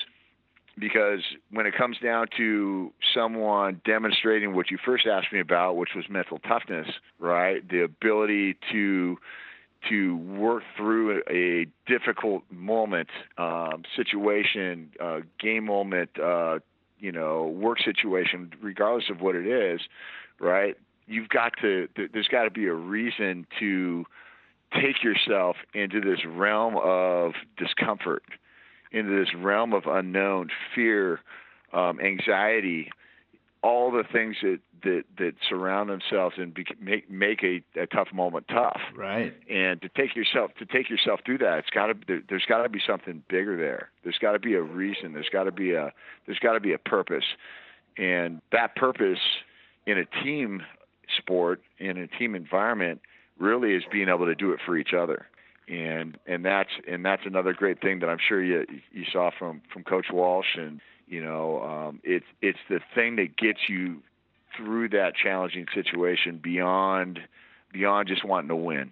because 0.78 1.22
when 1.52 1.66
it 1.66 1.76
comes 1.76 1.98
down 2.00 2.28
to 2.38 2.92
someone 3.14 3.82
demonstrating 3.86 4.56
what 4.56 4.70
you 4.72 4.78
first 4.84 5.06
asked 5.08 5.32
me 5.34 5.40
about, 5.40 5.76
which 5.76 5.90
was 5.96 6.06
mental 6.10 6.40
toughness, 6.40 6.88
right? 7.20 7.68
The 7.68 7.84
ability 7.84 8.58
to 8.72 9.18
to 9.90 10.18
work 10.18 10.64
through 10.76 11.22
a 11.30 11.68
difficult 11.86 12.44
moment, 12.50 13.10
um, 13.38 13.84
situation, 13.96 14.90
uh, 15.00 15.20
game 15.40 15.66
moment, 15.66 16.10
uh, 16.20 16.60
you 17.00 17.12
know, 17.12 17.46
work 17.46 17.78
situation, 17.86 18.52
regardless 18.60 19.06
of 19.12 19.22
what 19.22 19.36
it 19.36 19.46
is, 19.46 19.82
right? 20.40 20.76
you've 21.08 21.30
got 21.30 21.54
to 21.62 21.88
there's 21.96 22.28
got 22.28 22.44
to 22.44 22.52
be 22.52 22.68
a 22.68 22.74
reason 22.74 23.48
to 23.60 24.06
take 24.74 25.04
yourself 25.04 25.56
into 25.74 26.02
this 26.02 26.20
realm 26.28 26.76
of 26.78 27.34
discomfort 27.58 28.24
into 28.92 29.18
this 29.18 29.34
realm 29.36 29.74
of 29.74 29.84
unknown 29.86 30.50
fear 30.74 31.20
um, 31.74 32.00
anxiety 32.00 32.90
all 33.64 33.92
the 33.92 34.04
things 34.12 34.36
that 34.42 34.60
that 34.84 35.04
that 35.18 35.34
surround 35.50 35.90
themselves 35.90 36.36
and 36.38 36.54
be, 36.54 36.66
make 36.80 37.10
make 37.10 37.44
a, 37.44 37.64
a 37.80 37.88
tough 37.88 38.08
moment 38.14 38.46
tough. 38.48 38.80
Right. 38.96 39.34
And 39.50 39.82
to 39.82 39.90
take 39.90 40.16
yourself 40.16 40.52
to 40.60 40.66
take 40.66 40.90
yourself 40.90 41.22
through 41.26 41.40
that 41.40 41.60
it's 41.60 41.70
got 41.70 41.88
to 41.88 41.94
there, 42.08 42.22
there's 42.30 42.46
got 42.48 42.64
to 42.64 42.70
be 42.70 42.80
something 42.86 43.24
bigger 43.30 43.58
there. 43.58 43.90
There's 44.04 44.18
got 44.20 44.34
to 44.34 44.40
be 44.40 44.54
a 44.54 44.62
reason. 44.62 45.14
There's 45.14 45.30
got 45.30 45.44
to 45.44 45.52
be 45.52 45.74
a 45.74 45.92
there's 46.26 46.40
got 46.40 46.54
to 46.54 46.60
be 46.60 46.74
a 46.74 46.78
purpose. 46.78 47.26
And 47.98 48.42
that 48.52 48.76
purpose 48.76 49.20
in 49.86 49.98
a 49.98 50.06
team 50.24 50.62
sport 51.18 51.62
in 51.80 51.98
a 51.98 52.08
team 52.08 52.36
environment 52.36 53.02
really 53.40 53.74
is 53.74 53.84
being 53.92 54.10
able 54.10 54.26
to 54.26 54.36
do 54.36 54.52
it 54.52 54.60
for 54.66 54.78
each 54.78 54.94
other 54.98 55.26
and 55.68 56.18
and 56.26 56.46
that's 56.46 56.70
and 56.88 57.06
that's 57.06 57.26
another 57.26 57.54
great 57.54 57.82
thing 57.82 58.00
that 58.00 58.10
I'm 58.10 58.20
sure 58.28 58.44
you 58.44 58.66
you 58.92 59.06
saw 59.12 59.32
from 59.38 59.62
from 59.72 59.84
Coach 59.84 60.08
Walsh 60.12 60.56
and 60.56 60.80
you 61.08 61.24
know 61.24 61.62
um, 61.62 62.02
it's 62.04 62.26
it's 62.42 62.60
the 62.70 62.80
thing 62.96 63.18
that 63.18 63.38
gets 63.38 63.60
you 63.68 64.02
through 64.56 64.90
that 64.90 65.14
challenging 65.16 65.66
situation 65.74 66.40
beyond 66.42 67.20
beyond 67.72 68.08
just 68.08 68.24
wanting 68.24 68.50
to 68.50 68.56
win 68.56 68.92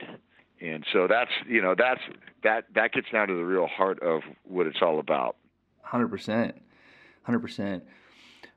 and 0.61 0.85
so 0.91 1.07
that's 1.07 1.31
you 1.47 1.61
know 1.61 1.75
that's 1.77 2.01
that 2.43 2.65
that 2.75 2.91
gets 2.93 3.09
down 3.11 3.27
to 3.27 3.33
the 3.33 3.43
real 3.43 3.67
heart 3.67 4.01
of 4.01 4.21
what 4.43 4.67
it's 4.67 4.81
all 4.81 4.99
about. 4.99 5.35
Hundred 5.81 6.09
percent, 6.09 6.61
hundred 7.23 7.39
percent. 7.39 7.83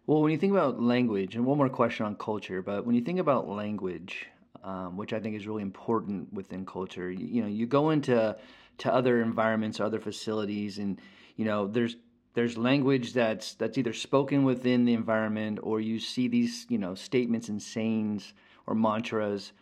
Well, 0.06 0.22
when 0.22 0.32
you 0.32 0.38
think 0.38 0.52
about 0.52 0.80
language, 0.80 1.34
and 1.34 1.44
one 1.44 1.58
more 1.58 1.68
question 1.68 2.06
on 2.06 2.14
culture, 2.16 2.62
but 2.62 2.86
when 2.86 2.94
you 2.94 3.02
think 3.02 3.18
about 3.18 3.48
language, 3.48 4.26
um, 4.68 4.98
which 4.98 5.14
I 5.14 5.20
think 5.20 5.34
is 5.34 5.46
really 5.46 5.62
important 5.62 6.30
within 6.30 6.66
culture, 6.66 7.10
you, 7.10 7.26
you 7.26 7.40
know, 7.40 7.48
you 7.48 7.66
go 7.66 7.88
into 7.88 8.36
to 8.78 8.94
other 8.94 9.22
environments, 9.22 9.80
other 9.80 9.98
facilities, 9.98 10.76
and 10.78 11.00
you 11.36 11.46
know, 11.46 11.66
there's 11.66 11.96
there's 12.34 12.58
language 12.58 13.14
that's 13.14 13.54
that's 13.54 13.78
either 13.78 13.94
spoken 13.94 14.44
within 14.44 14.84
the 14.84 14.92
environment 14.92 15.58
or 15.62 15.80
you 15.80 15.98
see 15.98 16.28
these 16.28 16.66
you 16.68 16.76
know 16.76 16.94
statements 16.94 17.48
and 17.48 17.62
sayings 17.62 18.34
or 18.66 18.74
mantras 18.74 19.52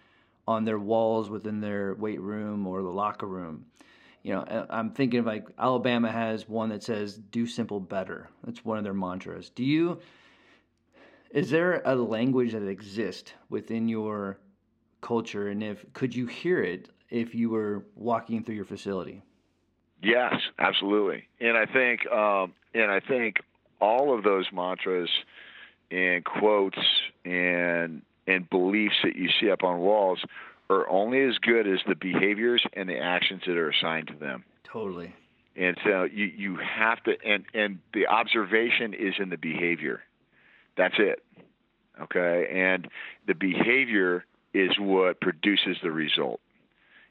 on 0.49 0.65
their 0.65 0.81
walls 0.81 1.31
within 1.31 1.61
their 1.61 1.95
weight 1.95 2.21
room 2.21 2.67
or 2.67 2.83
the 2.83 2.89
locker 2.89 3.27
room. 3.27 3.67
You 4.25 4.33
know 4.33 4.67
i'm 4.71 4.91
thinking 4.91 5.21
of 5.21 5.27
like 5.27 5.47
alabama 5.57 6.11
has 6.11 6.49
one 6.49 6.71
that 6.71 6.83
says 6.83 7.17
do 7.17 7.47
simple 7.47 7.79
better. 7.79 8.29
That's 8.43 8.65
one 8.65 8.77
of 8.77 8.83
their 8.83 8.93
mantras. 8.93 9.51
Do 9.51 9.63
you 9.63 10.01
is 11.31 11.51
there 11.51 11.81
a 11.85 11.95
language 11.95 12.53
that 12.53 12.67
exists 12.67 13.33
within 13.49 13.89
your 13.89 14.41
culture 15.01 15.49
and 15.49 15.63
if 15.63 15.85
could 15.93 16.15
you 16.15 16.27
hear 16.27 16.63
it 16.63 16.89
if 17.11 17.35
you 17.35 17.51
were 17.51 17.85
walking 17.95 18.43
through 18.43 18.55
your 18.55 18.65
facility 18.65 19.23
Yes, 20.03 20.35
absolutely. 20.59 21.29
And 21.41 21.57
I 21.57 21.67
think 21.67 22.07
um, 22.11 22.53
and 22.75 22.91
I 22.91 23.01
think 23.01 23.37
all 23.81 24.17
of 24.17 24.25
those 24.25 24.47
mantras 24.53 25.11
and 25.91 26.25
quotes 26.25 26.79
and 27.25 28.03
and 28.27 28.51
beliefs 28.51 28.97
that 29.05 29.17
you 29.17 29.29
see 29.41 29.51
up 29.51 29.63
on 29.63 29.79
walls 29.79 30.23
are 30.69 30.89
only 30.89 31.23
as 31.23 31.39
good 31.39 31.67
as 31.67 31.79
the 31.87 31.95
behaviors 31.95 32.65
and 32.73 32.89
the 32.89 32.99
actions 32.99 33.43
that 33.47 33.57
are 33.57 33.71
assigned 33.71 34.09
to 34.09 34.15
them. 34.15 34.45
Totally. 34.65 35.15
And 35.55 35.77
so 35.85 36.05
you 36.05 36.27
you 36.27 36.57
have 36.57 37.03
to 37.05 37.17
and 37.25 37.45
and 37.55 37.79
the 37.95 38.07
observation 38.07 38.93
is 38.95 39.15
in 39.19 39.31
the 39.31 39.39
behavior. 39.39 40.03
That's 40.77 40.97
it. 40.99 41.23
Okay? 42.01 42.49
And 42.53 42.89
the 43.27 43.35
behavior 43.35 44.27
is 44.57 44.73
what 44.79 45.21
produces 45.21 45.77
the 45.83 45.91
result. 45.91 46.41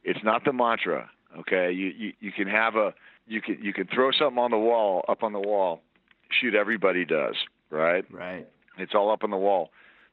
It's 0.03 0.23
not 0.23 0.43
the 0.45 0.53
mantra. 0.53 1.10
Okay, 1.39 1.71
you, 1.71 1.88
you 1.88 2.13
you 2.19 2.31
can 2.31 2.47
have 2.47 2.75
a 2.75 2.93
you 3.27 3.41
can 3.41 3.58
you 3.62 3.73
can 3.73 3.88
throw 3.88 4.12
something 4.12 4.39
on 4.39 4.51
the 4.51 4.58
wall 4.58 5.03
up 5.08 5.23
on 5.23 5.34
the 5.34 5.39
wall. 5.39 5.81
Shoot, 6.29 6.55
everybody 6.55 7.05
does, 7.05 7.36
right? 7.69 8.05
Right. 8.12 8.47
It's 8.77 8.93
all 8.95 9.12
up 9.12 9.23
on 9.23 9.31
the 9.31 9.38
wall. 9.38 9.69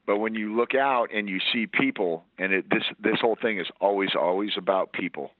But 0.06 0.18
when 0.18 0.34
you 0.34 0.56
look 0.56 0.74
out 0.74 1.08
and 1.14 1.28
you 1.28 1.38
see 1.52 1.66
people, 1.66 2.24
and 2.38 2.52
it, 2.52 2.70
this 2.70 2.82
this 3.02 3.20
whole 3.20 3.36
thing 3.40 3.58
is 3.58 3.68
always 3.80 4.10
always 4.18 4.50
about 4.56 4.92
people. 4.92 5.30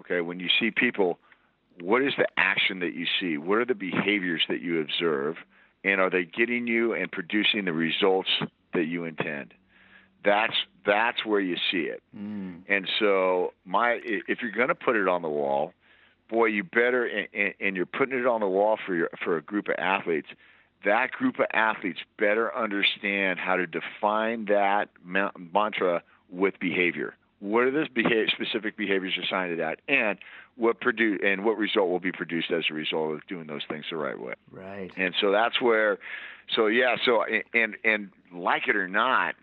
Okay, 0.00 0.20
when 0.20 0.38
you 0.38 0.48
see 0.60 0.70
people, 0.70 1.18
what 1.80 2.02
is 2.02 2.12
the 2.18 2.26
action 2.36 2.80
that 2.80 2.94
you 2.94 3.06
see? 3.18 3.38
What 3.38 3.58
are 3.58 3.64
the 3.64 3.74
behaviors 3.74 4.42
that 4.48 4.60
you 4.60 4.80
observe? 4.80 5.36
And 5.82 6.00
are 6.00 6.10
they 6.10 6.24
getting 6.24 6.66
you 6.66 6.92
and 6.94 7.10
producing 7.10 7.64
the 7.64 7.72
results 7.72 8.28
that 8.74 8.84
you 8.86 9.04
intend? 9.04 9.54
That's 10.26 10.54
that's 10.84 11.24
where 11.24 11.40
you 11.40 11.56
see 11.70 11.82
it. 11.82 12.02
Mm. 12.14 12.62
And 12.68 12.88
so 12.98 13.52
my 13.64 14.00
if 14.02 14.42
you're 14.42 14.50
going 14.50 14.68
to 14.68 14.74
put 14.74 14.96
it 14.96 15.06
on 15.08 15.22
the 15.22 15.28
wall, 15.28 15.72
boy, 16.28 16.46
you 16.46 16.64
better 16.64 17.06
and, 17.06 17.54
and 17.60 17.76
you're 17.76 17.86
putting 17.86 18.18
it 18.18 18.26
on 18.26 18.40
the 18.40 18.48
wall 18.48 18.76
for 18.84 18.94
your 18.94 19.08
for 19.24 19.36
a 19.36 19.42
group 19.42 19.68
of 19.68 19.76
athletes. 19.78 20.28
That 20.84 21.12
group 21.12 21.38
of 21.38 21.46
athletes 21.54 22.00
better 22.18 22.54
understand 22.54 23.38
how 23.38 23.56
to 23.56 23.66
define 23.66 24.46
that 24.46 24.90
mantra 25.04 26.02
with 26.30 26.58
behavior. 26.60 27.14
What 27.38 27.64
are 27.64 27.70
the 27.70 27.86
behavior, 27.94 28.26
specific 28.28 28.76
behaviors 28.76 29.18
assigned 29.22 29.52
to 29.52 29.56
that, 29.56 29.80
and 29.88 30.18
what 30.56 30.80
produce 30.80 31.20
and 31.24 31.44
what 31.44 31.56
result 31.56 31.88
will 31.88 32.00
be 32.00 32.12
produced 32.12 32.50
as 32.50 32.64
a 32.70 32.74
result 32.74 33.14
of 33.14 33.26
doing 33.26 33.46
those 33.46 33.62
things 33.68 33.84
the 33.90 33.96
right 33.96 34.18
way. 34.18 34.34
Right. 34.50 34.90
And 34.96 35.14
so 35.20 35.30
that's 35.30 35.60
where, 35.60 35.98
so 36.54 36.66
yeah, 36.66 36.96
so 37.04 37.24
and 37.54 37.76
and 37.84 38.10
like 38.32 38.68
it 38.68 38.76
or 38.76 38.88
not, 38.88 39.34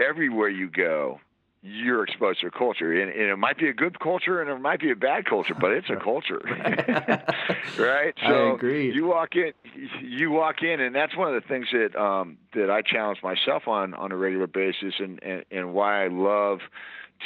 everywhere 0.00 0.48
you 0.48 0.70
go, 0.70 1.20
you're 1.62 2.04
exposed 2.04 2.40
to 2.40 2.46
a 2.46 2.50
culture, 2.50 2.92
and, 2.92 3.10
and, 3.10 3.28
it 3.28 3.36
might 3.36 3.58
be 3.58 3.68
a 3.68 3.74
good 3.74 4.00
culture 4.00 4.40
and 4.40 4.50
it 4.50 4.58
might 4.60 4.80
be 4.80 4.90
a 4.90 4.96
bad 4.96 5.26
culture, 5.26 5.54
but 5.60 5.72
it's 5.72 5.90
a 5.90 5.96
culture, 6.02 6.40
right? 7.78 8.14
So 8.26 8.50
I 8.50 8.54
agree. 8.54 8.90
You 8.92 9.06
walk 9.06 9.36
in, 9.36 9.52
you 10.00 10.30
walk 10.30 10.62
in, 10.62 10.80
and 10.80 10.94
that's 10.94 11.14
one 11.14 11.34
of 11.34 11.42
the 11.42 11.46
things 11.46 11.66
that 11.72 12.00
um, 12.00 12.38
that 12.54 12.70
I 12.70 12.80
challenge 12.80 13.18
myself 13.22 13.68
on 13.68 13.92
on 13.92 14.10
a 14.10 14.16
regular 14.16 14.46
basis, 14.46 14.94
and, 14.98 15.22
and 15.22 15.44
and 15.50 15.74
why 15.74 16.04
I 16.04 16.08
love 16.08 16.60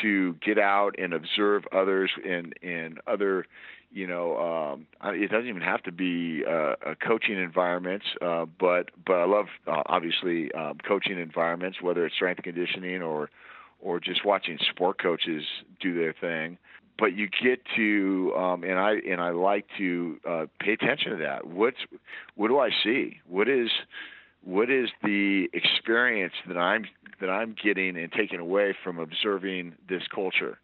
to 0.03 0.35
get 0.45 0.59
out 0.59 0.97
and 0.99 1.15
observe 1.15 1.65
others 1.71 2.11
and 2.27 2.55
and 2.61 3.01
other 3.07 3.47
you 3.95 4.09
know, 4.09 4.37
um, 4.37 4.87
it 5.15 5.31
doesn't 5.31 5.49
even 5.49 5.63
have 5.63 5.81
to 5.85 5.93
be 5.93 6.43
uh, 6.45 6.75
a 6.85 6.97
coaching 6.97 7.39
environments, 7.39 8.05
uh, 8.21 8.45
but 8.59 8.91
but 9.07 9.15
I 9.15 9.25
love 9.25 9.47
uh, 9.69 9.85
obviously 9.87 10.51
um, 10.53 10.79
coaching 10.87 11.17
environments, 11.17 11.81
whether 11.81 12.05
it's 12.05 12.17
strength 12.17 12.43
conditioning 12.43 13.03
or 13.03 13.31
or 13.81 14.01
just 14.01 14.25
watching 14.25 14.59
sport 14.69 15.01
coaches 15.01 15.45
do 15.81 15.95
their 15.95 16.13
thing. 16.13 16.59
But 16.99 17.15
you 17.15 17.29
get 17.29 17.61
to, 17.77 18.33
um, 18.37 18.65
and 18.65 18.81
I 18.81 18.95
and 19.09 19.21
I 19.21 19.31
like 19.31 19.67
to 19.79 20.19
uh, 20.29 20.47
pay 20.59 20.73
attention 20.73 21.13
to 21.13 21.19
that. 21.19 21.47
What's 21.47 21.79
what 22.35 22.49
do 22.49 22.59
I 22.59 22.71
see? 22.83 23.21
What 23.29 23.49
is 23.49 23.71
what 24.43 24.71
is 24.71 24.89
the 25.05 25.49
experience 25.53 26.35
that 26.49 26.59
I'm 26.59 26.85
that 27.21 27.31
I'm 27.31 27.55
getting 27.63 27.97
and 27.97 28.11
taking 28.11 28.41
away 28.41 28.75
from 28.83 28.99
observing 28.99 29.75
this 29.89 30.03
culture? 30.13 30.59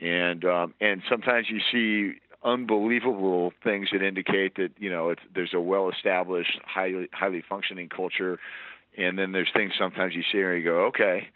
And 0.00 0.44
um, 0.44 0.74
and 0.80 1.02
sometimes 1.08 1.46
you 1.48 1.60
see 1.70 2.18
unbelievable 2.44 3.52
things 3.62 3.88
that 3.92 4.02
indicate 4.02 4.56
that 4.56 4.70
you 4.78 4.90
know 4.90 5.10
it's, 5.10 5.22
there's 5.34 5.54
a 5.54 5.60
well-established, 5.60 6.60
highly 6.64 7.08
highly 7.12 7.42
functioning 7.48 7.88
culture, 7.88 8.38
and 8.96 9.18
then 9.18 9.32
there's 9.32 9.50
things 9.52 9.72
sometimes 9.78 10.14
you 10.14 10.22
see 10.30 10.40
and 10.40 10.58
you 10.58 10.64
go, 10.64 10.86
okay, 10.86 11.28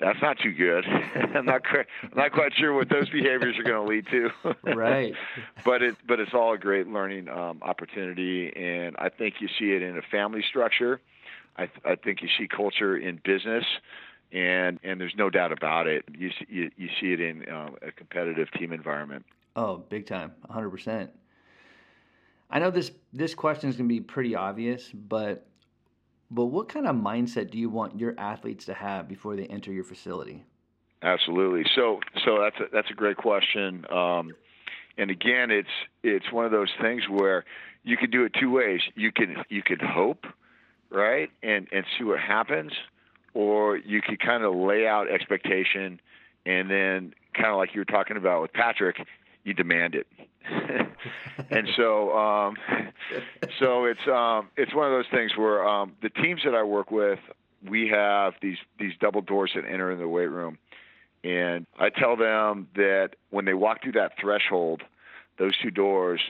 that's 0.00 0.20
not 0.20 0.38
too 0.38 0.52
good. 0.52 0.84
I'm 1.34 1.46
not 1.46 1.62
quite, 1.64 1.86
I'm 2.02 2.16
not 2.16 2.32
quite 2.32 2.52
sure 2.54 2.74
what 2.74 2.88
those 2.88 3.08
behaviors 3.08 3.58
are 3.58 3.62
going 3.62 3.86
to 3.86 3.88
lead 3.88 4.06
to. 4.10 4.30
right. 4.74 5.14
But 5.64 5.82
it 5.82 5.96
but 6.06 6.20
it's 6.20 6.34
all 6.34 6.52
a 6.52 6.58
great 6.58 6.88
learning 6.88 7.28
um, 7.28 7.60
opportunity, 7.62 8.52
and 8.54 8.96
I 8.98 9.08
think 9.08 9.36
you 9.40 9.48
see 9.58 9.72
it 9.72 9.82
in 9.82 9.96
a 9.96 10.02
family 10.02 10.44
structure. 10.48 11.00
I 11.56 11.68
I 11.84 11.94
think 11.96 12.22
you 12.22 12.28
see 12.38 12.48
culture 12.48 12.96
in 12.96 13.20
business 13.24 13.64
and 14.32 14.80
and 14.82 15.00
there's 15.00 15.14
no 15.16 15.30
doubt 15.30 15.52
about 15.52 15.86
it. 15.86 16.04
You 16.16 16.30
see, 16.30 16.46
you, 16.48 16.70
you 16.76 16.88
see 17.00 17.12
it 17.12 17.20
in 17.20 17.48
um, 17.48 17.76
a 17.86 17.92
competitive 17.92 18.50
team 18.52 18.72
environment. 18.72 19.24
Oh, 19.56 19.78
big 19.88 20.06
time, 20.06 20.32
100%. 20.50 21.08
I 22.48 22.58
know 22.60 22.70
this 22.70 22.92
this 23.12 23.34
question 23.34 23.70
is 23.70 23.76
going 23.76 23.88
to 23.88 23.92
be 23.92 24.00
pretty 24.00 24.36
obvious, 24.36 24.88
but 24.92 25.48
but 26.30 26.46
what 26.46 26.68
kind 26.68 26.86
of 26.86 26.94
mindset 26.94 27.50
do 27.50 27.58
you 27.58 27.68
want 27.68 27.98
your 27.98 28.14
athletes 28.18 28.66
to 28.66 28.74
have 28.74 29.08
before 29.08 29.34
they 29.34 29.46
enter 29.46 29.72
your 29.72 29.82
facility? 29.82 30.44
Absolutely. 31.02 31.64
So 31.74 32.00
so 32.24 32.40
that's 32.40 32.56
a, 32.60 32.64
that's 32.72 32.90
a 32.90 32.94
great 32.94 33.16
question. 33.16 33.84
Um, 33.90 34.32
and 34.96 35.10
again, 35.10 35.50
it's 35.50 35.68
it's 36.04 36.30
one 36.30 36.44
of 36.44 36.52
those 36.52 36.70
things 36.80 37.02
where 37.08 37.44
you 37.82 37.96
can 37.96 38.10
do 38.10 38.24
it 38.24 38.32
two 38.38 38.50
ways. 38.50 38.80
You 38.94 39.10
can 39.10 39.36
you 39.48 39.62
can 39.62 39.78
hope, 39.80 40.24
right, 40.90 41.30
and 41.42 41.66
and 41.72 41.84
see 41.98 42.04
what 42.04 42.20
happens, 42.20 42.72
or 43.34 43.76
you 43.76 44.02
could 44.02 44.20
kind 44.20 44.44
of 44.44 44.54
lay 44.54 44.86
out 44.86 45.10
expectation, 45.10 46.00
and 46.44 46.70
then 46.70 47.14
kind 47.34 47.50
of 47.50 47.56
like 47.56 47.74
you 47.74 47.80
were 47.80 47.86
talking 47.86 48.16
about 48.16 48.42
with 48.42 48.52
Patrick, 48.52 48.96
you 49.46 49.54
demand 49.54 49.94
it. 49.94 50.06
and 51.50 51.68
so, 51.76 52.16
um, 52.16 52.56
so 53.58 53.84
it's 53.84 54.06
um, 54.12 54.48
it's 54.56 54.74
one 54.74 54.86
of 54.86 54.92
those 54.92 55.10
things 55.10 55.32
where 55.36 55.66
um, 55.66 55.92
the 56.02 56.10
teams 56.10 56.42
that 56.44 56.54
I 56.54 56.62
work 56.62 56.90
with, 56.90 57.20
we 57.66 57.88
have 57.88 58.34
these 58.42 58.58
these 58.78 58.92
double 59.00 59.22
doors 59.22 59.52
that 59.54 59.64
enter 59.64 59.90
in 59.90 59.98
the 59.98 60.08
weight 60.08 60.30
room, 60.30 60.58
and 61.24 61.66
I 61.78 61.88
tell 61.88 62.16
them 62.16 62.68
that 62.74 63.10
when 63.30 63.44
they 63.44 63.54
walk 63.54 63.82
through 63.82 63.92
that 63.92 64.12
threshold, 64.20 64.82
those 65.38 65.56
two 65.62 65.70
doors, 65.70 66.20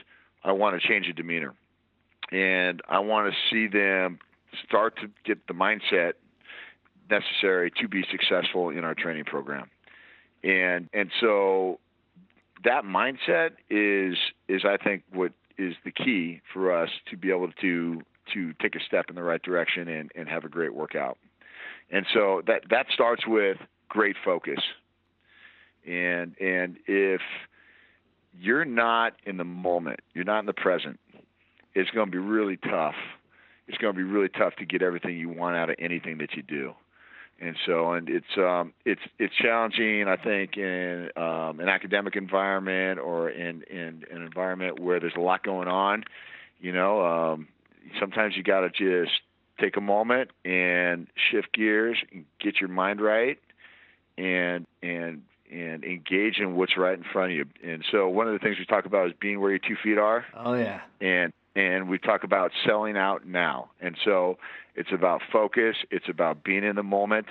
I 0.43 0.51
want 0.51 0.79
to 0.79 0.87
change 0.87 1.07
the 1.07 1.13
demeanor, 1.13 1.53
and 2.31 2.81
I 2.87 2.99
want 2.99 3.33
to 3.33 3.37
see 3.49 3.67
them 3.67 4.19
start 4.65 4.97
to 5.01 5.09
get 5.25 5.47
the 5.47 5.53
mindset 5.53 6.13
necessary 7.09 7.71
to 7.79 7.87
be 7.87 8.05
successful 8.11 8.69
in 8.69 8.83
our 8.83 8.93
training 8.93 9.25
program. 9.25 9.69
And 10.43 10.89
and 10.93 11.09
so 11.19 11.79
that 12.63 12.83
mindset 12.83 13.51
is 13.69 14.17
is 14.47 14.63
I 14.65 14.77
think 14.77 15.03
what 15.11 15.31
is 15.57 15.73
the 15.83 15.91
key 15.91 16.41
for 16.53 16.71
us 16.71 16.89
to 17.09 17.17
be 17.17 17.29
able 17.29 17.51
to 17.61 18.01
to 18.33 18.53
take 18.61 18.75
a 18.75 18.79
step 18.85 19.05
in 19.09 19.15
the 19.15 19.23
right 19.23 19.41
direction 19.41 19.87
and, 19.87 20.11
and 20.15 20.27
have 20.27 20.43
a 20.43 20.49
great 20.49 20.73
workout. 20.73 21.17
And 21.89 22.05
so 22.13 22.41
that 22.47 22.63
that 22.69 22.87
starts 22.93 23.25
with 23.25 23.57
great 23.89 24.15
focus. 24.23 24.59
And 25.85 26.35
and 26.39 26.77
if 26.87 27.21
you're 28.39 28.65
not 28.65 29.13
in 29.25 29.37
the 29.37 29.45
moment, 29.45 30.01
you're 30.13 30.25
not 30.25 30.39
in 30.39 30.45
the 30.45 30.53
present, 30.53 30.99
it's 31.73 31.89
going 31.91 32.07
to 32.07 32.11
be 32.11 32.17
really 32.17 32.57
tough. 32.57 32.95
It's 33.67 33.77
going 33.77 33.93
to 33.93 33.97
be 33.97 34.03
really 34.03 34.29
tough 34.29 34.55
to 34.57 34.65
get 34.65 34.81
everything 34.81 35.17
you 35.17 35.29
want 35.29 35.55
out 35.55 35.69
of 35.69 35.75
anything 35.79 36.19
that 36.19 36.35
you 36.35 36.43
do. 36.43 36.73
And 37.39 37.55
so 37.65 37.91
and 37.93 38.09
it's 38.09 38.37
um, 38.37 38.73
it's 38.85 39.01
it's 39.19 39.33
challenging 39.35 40.07
I 40.07 40.15
think 40.17 40.57
in 40.57 41.09
um, 41.15 41.59
an 41.59 41.69
academic 41.69 42.15
environment 42.15 42.99
or 42.99 43.29
in 43.29 43.63
in 43.63 44.03
an 44.11 44.21
environment 44.23 44.79
where 44.79 44.99
there's 44.99 45.15
a 45.15 45.21
lot 45.21 45.43
going 45.43 45.67
on 45.67 46.03
you 46.59 46.71
know 46.71 47.05
um, 47.05 47.47
sometimes 47.99 48.35
you 48.35 48.43
got 48.43 48.61
to 48.61 48.69
just 48.69 49.19
take 49.59 49.77
a 49.77 49.81
moment 49.81 50.31
and 50.45 51.07
shift 51.31 51.53
gears 51.53 51.97
and 52.11 52.25
get 52.39 52.59
your 52.59 52.69
mind 52.69 53.01
right 53.01 53.39
and 54.17 54.65
and 54.81 55.21
and 55.51 55.83
engage 55.83 56.39
in 56.39 56.55
what's 56.55 56.75
right 56.77 56.97
in 56.97 57.05
front 57.11 57.31
of 57.31 57.37
you. 57.37 57.45
And 57.63 57.83
so 57.91 58.09
one 58.09 58.27
of 58.27 58.33
the 58.33 58.39
things 58.39 58.57
we 58.59 58.65
talk 58.65 58.85
about 58.85 59.07
is 59.07 59.13
being 59.19 59.39
where 59.39 59.51
your 59.51 59.59
two 59.59 59.77
feet 59.81 59.97
are. 59.97 60.25
Oh 60.35 60.53
yeah. 60.53 60.81
And 60.99 61.31
and 61.55 61.89
we 61.89 61.97
talk 61.97 62.23
about 62.23 62.51
selling 62.65 62.97
out 62.97 63.25
now. 63.25 63.69
And 63.79 63.95
so 64.03 64.37
it's 64.77 64.91
about 64.93 65.21
focus. 65.33 65.75
It's 65.91 66.07
about 66.07 66.43
being 66.43 66.63
in 66.63 66.75
the 66.75 66.83
moment 66.83 67.25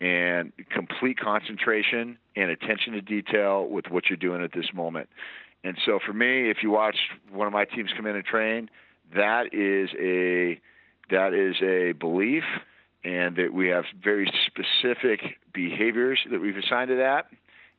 and 0.00 0.52
complete 0.70 1.18
concentration 1.18 2.16
and 2.36 2.50
attention 2.50 2.92
to 2.92 3.00
detail 3.00 3.66
with 3.66 3.86
what 3.90 4.08
you're 4.08 4.16
doing 4.16 4.42
at 4.42 4.52
this 4.52 4.72
moment. 4.72 5.08
And 5.64 5.76
so 5.84 5.98
for 6.04 6.12
me, 6.12 6.48
if 6.48 6.58
you 6.62 6.70
watch 6.70 6.96
one 7.30 7.46
of 7.46 7.52
my 7.52 7.64
teams 7.64 7.90
come 7.96 8.06
in 8.06 8.14
and 8.14 8.24
train, 8.24 8.70
that 9.14 9.52
is 9.52 9.90
a 9.98 10.60
that 11.10 11.34
is 11.34 11.56
a 11.62 11.92
belief 11.92 12.44
and 13.04 13.36
that 13.36 13.52
we 13.52 13.68
have 13.68 13.84
very 14.02 14.30
specific 14.46 15.20
behaviors 15.52 16.20
that 16.30 16.40
we've 16.40 16.56
assigned 16.56 16.88
to 16.88 16.96
that. 16.96 17.26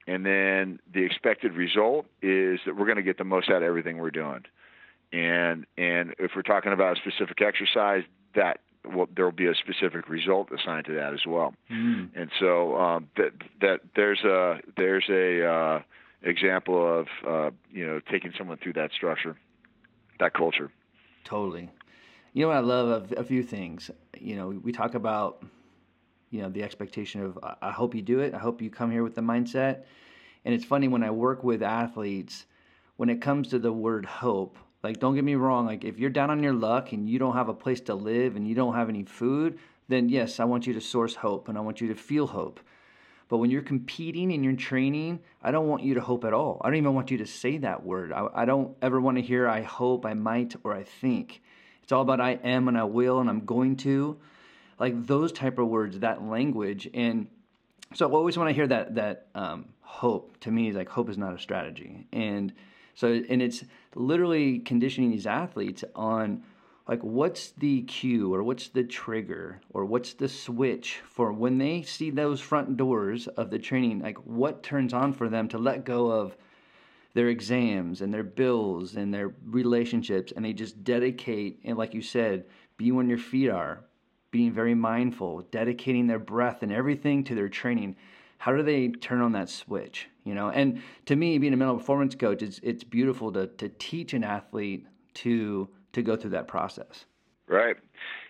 And 0.08 0.26
then 0.26 0.80
the 0.94 1.04
expected 1.04 1.54
result 1.54 2.06
is 2.22 2.60
that 2.66 2.78
we're 2.78 2.86
going 2.86 2.98
to 2.98 3.04
get 3.04 3.18
the 3.18 3.26
most 3.26 3.50
out 3.50 3.58
of 3.58 3.64
everything 3.64 3.98
we're 3.98 4.12
doing. 4.12 4.44
And 5.14 5.66
and 5.78 6.14
if 6.20 6.32
we're 6.36 6.42
talking 6.42 6.74
about 6.74 6.98
a 6.98 7.02
specific 7.02 7.42
exercise, 7.42 8.04
that 8.36 8.60
well, 8.94 9.08
there 9.16 9.26
will 9.26 9.32
be 9.32 9.48
a 9.48 9.56
specific 9.56 10.10
result 10.10 10.50
assigned 10.52 10.86
to 10.86 10.94
that 10.94 11.14
as 11.14 11.26
well. 11.26 11.54
Mm. 11.72 12.10
And 12.16 12.30
so 12.40 12.76
um, 12.76 13.10
that 13.18 13.32
that 13.62 13.82
there's 13.96 14.24
a 14.24 14.60
there's 14.76 15.06
a 15.10 15.46
uh, 15.46 15.82
example 16.22 17.00
of 17.00 17.08
uh, 17.28 17.52
you 17.72 17.86
know 17.86 18.00
taking 18.12 18.34
someone 18.38 18.58
through 18.58 18.74
that 18.74 18.92
structure, 18.92 19.38
that 20.20 20.34
culture. 20.34 20.72
Totally. 21.24 21.70
You 22.34 22.44
know 22.44 22.50
what 22.50 22.58
I 22.58 22.62
love 22.62 23.12
a, 23.12 23.16
a 23.16 23.24
few 23.24 23.44
things. 23.44 23.90
You 24.20 24.36
know, 24.36 24.48
we 24.50 24.72
talk 24.72 24.94
about 24.94 25.44
you 26.30 26.42
know 26.42 26.50
the 26.50 26.64
expectation 26.64 27.24
of 27.24 27.40
I 27.62 27.72
hope 27.72 27.96
you 27.96 28.02
do 28.02 28.20
it. 28.20 28.34
I 28.34 28.40
hope 28.40 28.62
you 28.62 28.70
come 28.70 28.92
here 28.92 29.04
with 29.04 29.16
the 29.16 29.22
mindset. 29.22 29.84
And 30.46 30.54
it's 30.54 30.66
funny 30.66 30.88
when 30.88 31.04
I 31.04 31.12
work 31.12 31.44
with 31.44 31.62
athletes, 31.62 32.46
when 32.96 33.10
it 33.10 33.22
comes 33.22 33.50
to 33.50 33.60
the 33.60 33.74
word 33.74 34.06
hope, 34.06 34.58
like, 34.88 35.02
don't 35.02 35.16
get 35.16 35.26
me 35.26 35.36
wrong. 35.36 35.66
Like, 35.66 35.84
if 35.84 36.00
you're 36.00 36.10
down 36.10 36.30
on 36.30 36.42
your 36.42 36.54
luck 36.54 36.94
and 36.94 37.10
you 37.10 37.20
don't 37.20 37.36
have 37.36 37.50
a 37.50 37.54
place 37.54 37.82
to 37.82 37.94
live 37.94 38.38
and 38.38 38.48
you 38.48 38.56
don't 38.56 38.74
have 38.74 38.88
any 38.88 39.04
food, 39.04 39.60
then 39.90 40.08
yes, 40.08 40.40
I 40.40 40.46
want 40.46 40.66
you 40.66 40.74
to 40.76 40.80
source 40.80 41.16
hope 41.16 41.50
and 41.50 41.58
I 41.58 41.62
want 41.62 41.82
you 41.82 41.90
to 41.90 41.96
feel 41.96 42.28
hope. 42.28 42.62
But 43.28 43.40
when 43.40 43.52
you're 43.52 43.62
competing 43.62 44.32
and 44.32 44.46
you're 44.46 44.56
training, 44.56 45.20
I 45.44 45.52
don't 45.52 45.68
want 45.68 45.84
you 45.84 45.96
to 45.96 46.00
hope 46.00 46.24
at 46.24 46.34
all. 46.34 46.62
I 46.64 46.70
don't 46.70 46.78
even 46.78 46.94
want 46.94 47.12
you 47.12 47.18
to 47.18 47.26
say 47.26 47.58
that 47.58 47.84
word. 47.84 48.14
I, 48.14 48.28
I 48.34 48.46
don't 48.46 48.78
ever 48.82 49.02
want 49.02 49.18
to 49.18 49.22
hear 49.22 49.50
I 49.50 49.62
hope, 49.62 50.06
I 50.06 50.14
might, 50.14 50.56
or 50.64 50.74
I 50.74 50.84
think. 50.84 51.42
It's 51.84 51.92
all 51.92 52.02
about 52.02 52.22
I 52.22 52.40
am 52.42 52.70
and 52.70 52.78
I 52.78 52.86
will 52.86 53.20
and 53.20 53.30
I'm 53.30 53.44
going 53.44 53.76
to. 53.78 54.18
Like 54.80 55.06
those 55.06 55.34
type 55.34 55.60
of 55.60 55.68
words, 55.68 56.00
that 56.00 56.24
language. 56.24 56.90
And 56.94 57.28
so 57.94 58.10
always 58.14 58.38
when 58.38 58.48
I 58.48 58.54
hear 58.54 58.68
that 58.68 58.96
that 58.96 59.28
um, 59.36 59.66
hope, 59.82 60.40
to 60.42 60.52
me 60.52 60.70
is 60.70 60.78
like 60.78 60.88
hope 60.88 61.10
is 61.10 61.18
not 61.18 61.34
a 61.34 61.40
strategy. 61.40 62.08
And 62.14 62.54
so, 62.98 63.22
and 63.30 63.44
it's 63.44 63.64
literally 63.94 64.58
conditioning 64.58 65.12
these 65.12 65.28
athletes 65.28 65.84
on 65.94 66.42
like 66.88 67.00
what's 67.02 67.52
the 67.52 67.84
cue 67.84 68.34
or 68.34 68.42
what's 68.42 68.70
the 68.70 68.84
trigger 68.84 69.62
or 69.70 69.86
what's 69.86 70.16
the 70.16 70.28
switch 70.28 71.02
for 71.08 71.32
when 71.32 71.60
they 71.60 71.84
see 71.84 72.10
those 72.10 72.42
front 72.42 72.76
doors 72.76 73.28
of 73.28 73.52
the 73.52 73.60
training, 73.60 74.00
like 74.00 74.18
what 74.26 74.64
turns 74.64 74.94
on 74.94 75.14
for 75.14 75.30
them 75.30 75.48
to 75.50 75.60
let 75.60 75.86
go 75.86 76.10
of 76.10 76.36
their 77.14 77.28
exams 77.28 78.02
and 78.02 78.12
their 78.12 78.24
bills 78.24 78.96
and 78.96 79.14
their 79.14 79.32
relationships 79.46 80.34
and 80.36 80.44
they 80.44 80.54
just 80.54 80.84
dedicate 80.84 81.60
and 81.66 81.78
like 81.78 81.94
you 81.94 82.02
said, 82.02 82.46
be 82.78 82.92
when 82.92 83.08
your 83.08 83.20
feet 83.20 83.52
are, 83.52 83.84
being 84.32 84.52
very 84.52 84.74
mindful, 84.74 85.42
dedicating 85.52 86.08
their 86.08 86.18
breath 86.18 86.64
and 86.64 86.72
everything 86.72 87.24
to 87.24 87.36
their 87.36 87.48
training. 87.48 87.96
How 88.40 88.56
do 88.56 88.64
they 88.64 88.88
turn 88.88 89.22
on 89.22 89.34
that 89.34 89.50
switch 89.50 90.08
you 90.28 90.36
know? 90.36 90.50
And 90.50 90.82
to 91.06 91.16
me 91.16 91.38
being 91.38 91.54
a 91.54 91.58
mental 91.58 91.78
performance 91.78 92.16
coach 92.16 92.42
it's 92.42 92.60
it's 92.64 92.84
beautiful 92.84 93.32
to 93.34 93.48
to 93.48 93.70
teach 93.70 94.14
an 94.14 94.24
athlete 94.24 94.86
to 95.16 95.70
to 95.94 96.02
go 96.02 96.16
through 96.16 96.32
that 96.32 96.48
process. 96.48 97.06
Right. 97.48 97.78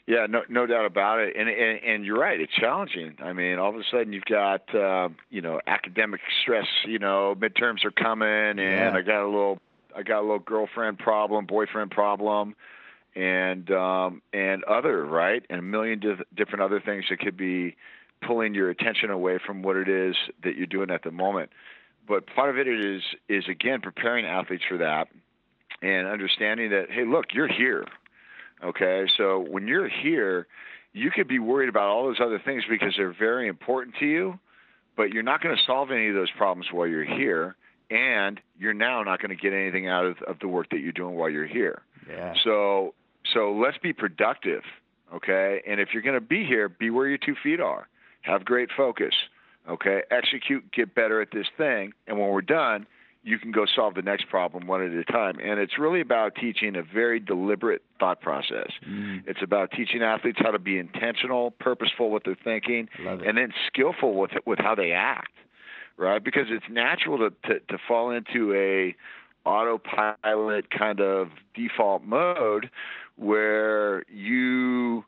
Yeah 0.05 0.27
no 0.29 0.43
no 0.47 0.65
doubt 0.65 0.86
about 0.86 1.19
it. 1.19 1.36
And 1.36 1.49
and, 1.49 1.79
and 1.83 2.05
you're 2.05 2.19
right 2.19 2.39
it's 2.39 2.53
challenging. 2.53 3.15
I 3.21 3.33
mean 3.33 3.60
all 3.60 3.69
of 3.69 3.75
a 3.75 3.83
sudden 3.89 4.13
you've 4.13 4.25
got 4.25 4.73
uh, 4.73 5.10
you 5.29 5.41
know 5.41 5.60
academic 5.67 6.21
stress 6.41 6.67
you 6.86 6.99
know 6.99 7.36
midterms 7.38 7.83
are 7.83 7.91
coming 7.91 8.27
and 8.27 8.60
yeah. 8.60 8.93
i 8.93 9.01
got 9.01 9.23
a 9.23 9.25
little 9.25 9.60
i 9.95 10.03
got 10.03 10.19
a 10.19 10.21
little 10.21 10.39
girlfriend 10.39 10.99
problem 10.99 11.45
boyfriend 11.45 11.91
problem 11.91 12.55
and 13.17 13.71
um 13.71 14.21
and 14.31 14.63
other 14.65 15.03
right? 15.05 15.43
And 15.49 15.60
a 15.60 15.63
million 15.63 15.99
di- 15.99 16.23
different 16.36 16.62
other 16.62 16.79
things 16.79 17.05
that 17.10 17.19
could 17.19 17.36
be 17.36 17.75
pulling 18.25 18.53
your 18.53 18.69
attention 18.69 19.10
away 19.10 19.39
from 19.43 19.63
what 19.63 19.75
it 19.75 19.89
is 19.89 20.15
that 20.43 20.55
you're 20.55 20.67
doing 20.67 20.91
at 20.91 21.03
the 21.03 21.12
moment. 21.12 21.51
But 22.07 22.25
part 22.27 22.49
of 22.49 22.57
it 22.57 22.67
is 22.67 23.01
is 23.27 23.43
again 23.49 23.81
preparing 23.81 24.25
athletes 24.25 24.63
for 24.67 24.77
that 24.77 25.07
and 25.81 26.07
understanding 26.07 26.69
that 26.71 26.89
hey, 26.89 27.05
look, 27.05 27.25
you're 27.33 27.47
here. 27.47 27.85
Okay, 28.63 29.05
so 29.17 29.39
when 29.39 29.67
you're 29.67 29.87
here, 29.89 30.47
you 30.93 31.11
could 31.11 31.27
be 31.27 31.37
worried 31.37 31.69
about 31.69 31.89
all 31.89 32.05
those 32.05 32.19
other 32.19 32.41
things 32.43 32.63
because 32.67 32.93
they're 32.97 33.13
very 33.17 33.47
important 33.47 33.95
to 33.99 34.05
you, 34.05 34.39
but 34.95 35.11
you're 35.11 35.23
not 35.23 35.41
going 35.41 35.55
to 35.55 35.61
solve 35.65 35.91
any 35.91 36.09
of 36.09 36.15
those 36.15 36.31
problems 36.31 36.67
while 36.71 36.87
you're 36.87 37.05
here, 37.05 37.55
and 37.91 38.41
you're 38.57 38.73
now 38.73 39.03
not 39.03 39.21
going 39.21 39.29
to 39.29 39.35
get 39.35 39.53
anything 39.53 39.87
out 39.87 40.05
of, 40.05 40.17
of 40.23 40.39
the 40.39 40.47
work 40.47 40.69
that 40.71 40.79
you're 40.79 40.91
doing 40.91 41.15
while 41.15 41.29
you're 41.29 41.45
here. 41.45 41.83
Yeah. 42.09 42.33
So 42.43 42.95
so 43.33 43.51
let's 43.51 43.77
be 43.77 43.93
productive, 43.93 44.63
okay? 45.13 45.61
And 45.67 45.79
if 45.79 45.89
you're 45.93 46.01
going 46.01 46.15
to 46.15 46.21
be 46.21 46.45
here, 46.45 46.69
be 46.69 46.89
where 46.89 47.07
your 47.07 47.17
two 47.17 47.35
feet 47.43 47.59
are 47.59 47.87
have 48.21 48.43
great 48.43 48.69
focus, 48.75 49.13
okay? 49.69 50.01
Execute, 50.12 50.71
get 50.71 50.95
better 50.95 51.21
at 51.21 51.30
this 51.32 51.47
thing, 51.58 51.93
and 52.08 52.19
when 52.19 52.30
we're 52.30 52.41
done, 52.41 52.88
you 53.23 53.38
can 53.38 53.51
go 53.51 53.65
solve 53.75 53.93
the 53.95 54.01
next 54.01 54.30
problem 54.30 54.67
one 54.67 54.82
at 54.82 54.91
a 54.91 55.03
time. 55.03 55.38
And 55.43 55.60
it's 55.60 55.77
really 55.77 55.99
about 55.99 56.36
teaching 56.36 56.77
a 56.77 56.82
very 56.82 57.19
deliberate 57.19 57.82
thought 57.99 58.21
process. 58.21 58.71
Mm. 58.89 59.23
It's 59.27 59.41
about 59.43 59.71
teaching 59.71 60.01
athletes 60.01 60.39
how 60.41 60.51
to 60.51 60.60
be 60.60 60.80
intentional, 60.80 61.51
purposeful 61.51 62.10
with 62.10 62.23
their 62.23 62.38
thinking, 62.41 62.88
and 63.27 63.38
then 63.38 63.51
skillful 63.67 64.15
with 64.15 64.32
with 64.45 64.60
how 64.60 64.75
they 64.75 64.93
act, 64.93 65.34
right? 65.97 66.23
Because 66.23 66.45
it's 66.49 66.65
natural 66.69 67.17
to, 67.17 67.32
to, 67.49 67.60
to 67.60 67.77
fall 67.86 68.12
into 68.12 68.53
a 68.53 68.95
autopilot 69.45 70.69
kind 70.69 71.01
of 71.01 71.30
default 71.53 72.03
mode 72.03 72.69
where 73.17 74.03
you 74.10 75.03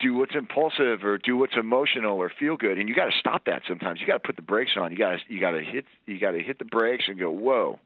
do 0.00 0.14
what's 0.14 0.34
impulsive 0.34 1.04
or 1.04 1.18
do 1.18 1.36
what's 1.36 1.56
emotional 1.56 2.18
or 2.18 2.30
feel 2.38 2.56
good. 2.56 2.78
And 2.78 2.88
you 2.88 2.94
got 2.94 3.06
to 3.06 3.18
stop 3.18 3.44
that 3.46 3.62
sometimes. 3.68 4.00
You 4.00 4.06
got 4.06 4.22
to 4.22 4.26
put 4.26 4.36
the 4.36 4.42
brakes 4.42 4.72
on. 4.76 4.90
You 4.92 4.98
got 4.98 5.10
to 5.12 5.18
you 5.28 5.40
got 5.40 5.52
to 5.52 5.62
hit 5.62 5.84
you 6.06 6.18
got 6.18 6.32
to 6.32 6.42
hit 6.42 6.58
the 6.58 6.64
brakes 6.64 7.04
and 7.08 7.18
go 7.18 7.30
whoa. 7.30 7.78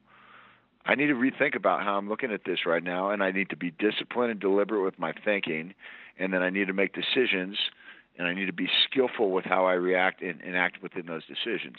I 0.85 0.95
need 0.95 1.07
to 1.07 1.13
rethink 1.13 1.55
about 1.55 1.83
how 1.83 1.97
i'm 1.97 2.09
looking 2.09 2.31
at 2.31 2.45
this 2.45 2.65
right 2.65 2.83
now 2.83 3.11
and 3.11 3.21
i 3.21 3.31
need 3.31 3.49
to 3.49 3.57
be 3.57 3.71
disciplined 3.71 4.31
and 4.31 4.39
deliberate 4.39 4.83
with 4.83 4.97
my 4.97 5.13
thinking 5.23 5.73
and 6.17 6.33
then 6.33 6.41
i 6.41 6.49
need 6.49 6.67
to 6.67 6.73
make 6.73 6.93
decisions 6.93 7.57
and 8.17 8.27
i 8.27 8.33
need 8.33 8.47
to 8.47 8.53
be 8.53 8.67
skillful 8.89 9.29
with 9.29 9.45
how 9.45 9.65
i 9.65 9.73
react 9.73 10.21
and, 10.21 10.41
and 10.41 10.55
act 10.55 10.81
within 10.81 11.05
those 11.05 11.23
decisions. 11.25 11.75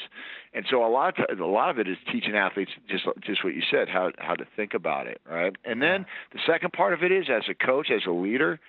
And 0.54 0.64
so 0.70 0.84
a 0.84 0.88
lot 0.88 1.18
of 1.18 1.40
a 1.40 1.46
lot 1.46 1.70
of 1.70 1.78
it 1.78 1.88
is 1.88 1.96
teaching 2.12 2.36
athletes 2.36 2.72
just 2.88 3.04
just 3.20 3.42
what 3.42 3.54
you 3.54 3.62
said 3.68 3.88
how 3.88 4.12
how 4.18 4.34
to 4.34 4.46
think 4.54 4.74
about 4.74 5.06
it 5.06 5.20
right? 5.28 5.56
And 5.64 5.82
then 5.82 6.06
the 6.32 6.38
second 6.46 6.72
part 6.72 6.92
of 6.92 7.02
it 7.02 7.10
is 7.10 7.26
as 7.30 7.44
a 7.48 7.54
coach 7.54 7.90
as 7.90 8.02
a 8.06 8.12
leader 8.12 8.60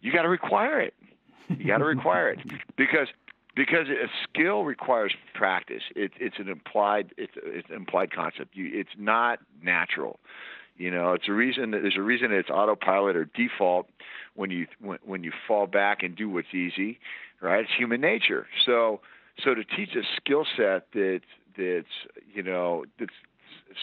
you 0.00 0.12
got 0.12 0.22
to 0.22 0.28
require 0.28 0.80
it. 0.80 0.94
You 1.48 1.66
got 1.66 1.78
to 1.78 1.84
require 1.96 2.30
it 2.30 2.40
because 2.76 3.08
because 3.54 3.88
a 3.88 4.08
skill 4.28 4.64
requires 4.64 5.14
practice. 5.34 5.82
It, 5.94 6.12
it's 6.20 6.36
an 6.38 6.48
implied 6.48 7.12
it's, 7.16 7.32
it's 7.36 7.68
an 7.68 7.76
implied 7.76 8.12
concept. 8.12 8.54
You, 8.54 8.70
it's 8.72 8.90
not 8.98 9.40
natural. 9.62 10.20
You 10.76 10.90
know, 10.90 11.14
it's 11.14 11.26
a 11.26 11.32
reason 11.32 11.70
that 11.70 11.80
there's 11.80 11.96
a 11.96 12.02
reason 12.02 12.30
that 12.30 12.36
it's 12.36 12.50
autopilot 12.50 13.16
or 13.16 13.24
default 13.24 13.88
when 14.34 14.50
you 14.50 14.66
when, 14.78 14.98
when 15.04 15.24
you 15.24 15.32
fall 15.48 15.66
back 15.66 16.02
and 16.02 16.14
do 16.14 16.28
what's 16.28 16.52
easy, 16.54 16.98
right? 17.40 17.60
It's 17.60 17.70
human 17.76 18.00
nature. 18.00 18.46
So 18.66 19.00
so 19.42 19.54
to 19.54 19.64
teach 19.64 19.94
a 19.96 20.02
skill 20.16 20.46
set 20.56 20.92
that 20.92 21.20
that's 21.56 21.86
you 22.32 22.42
know 22.42 22.84
that's 22.98 23.12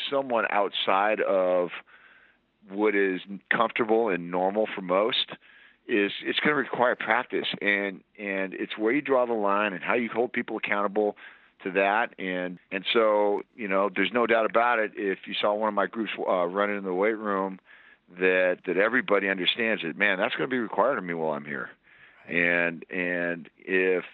someone 0.09 0.45
outside 0.51 1.19
of 1.21 1.69
what 2.69 2.95
is 2.95 3.21
comfortable 3.51 4.09
and 4.09 4.31
normal 4.31 4.67
for 4.73 4.81
most 4.81 5.31
is 5.87 6.11
it's 6.23 6.39
going 6.39 6.51
to 6.51 6.55
require 6.55 6.95
practice 6.95 7.47
and 7.61 8.01
and 8.17 8.53
it's 8.53 8.77
where 8.77 8.93
you 8.93 9.01
draw 9.01 9.25
the 9.25 9.33
line 9.33 9.73
and 9.73 9.83
how 9.83 9.95
you 9.95 10.09
hold 10.13 10.31
people 10.31 10.57
accountable 10.57 11.15
to 11.63 11.71
that. 11.71 12.13
And 12.19 12.59
and 12.71 12.85
so 12.93 13.41
you 13.55 13.67
know 13.67 13.89
there's 13.93 14.11
no 14.13 14.25
doubt 14.27 14.45
about 14.45 14.79
it 14.79 14.91
if 14.95 15.19
you 15.25 15.33
saw 15.39 15.53
one 15.53 15.69
of 15.69 15.73
my 15.73 15.87
groups 15.87 16.11
uh, 16.17 16.45
running 16.45 16.77
in 16.77 16.83
the 16.83 16.93
weight 16.93 17.17
room 17.17 17.59
that 18.19 18.59
that 18.65 18.77
everybody 18.77 19.29
understands 19.29 19.81
that 19.83 19.97
man 19.97 20.17
that's 20.17 20.35
going 20.35 20.49
to 20.49 20.53
be 20.53 20.59
required 20.59 20.97
of 20.97 21.03
me 21.03 21.13
while 21.13 21.33
I'm 21.33 21.45
here. 21.45 21.69
And 22.27 22.85
and 22.89 23.49
if 23.59 24.05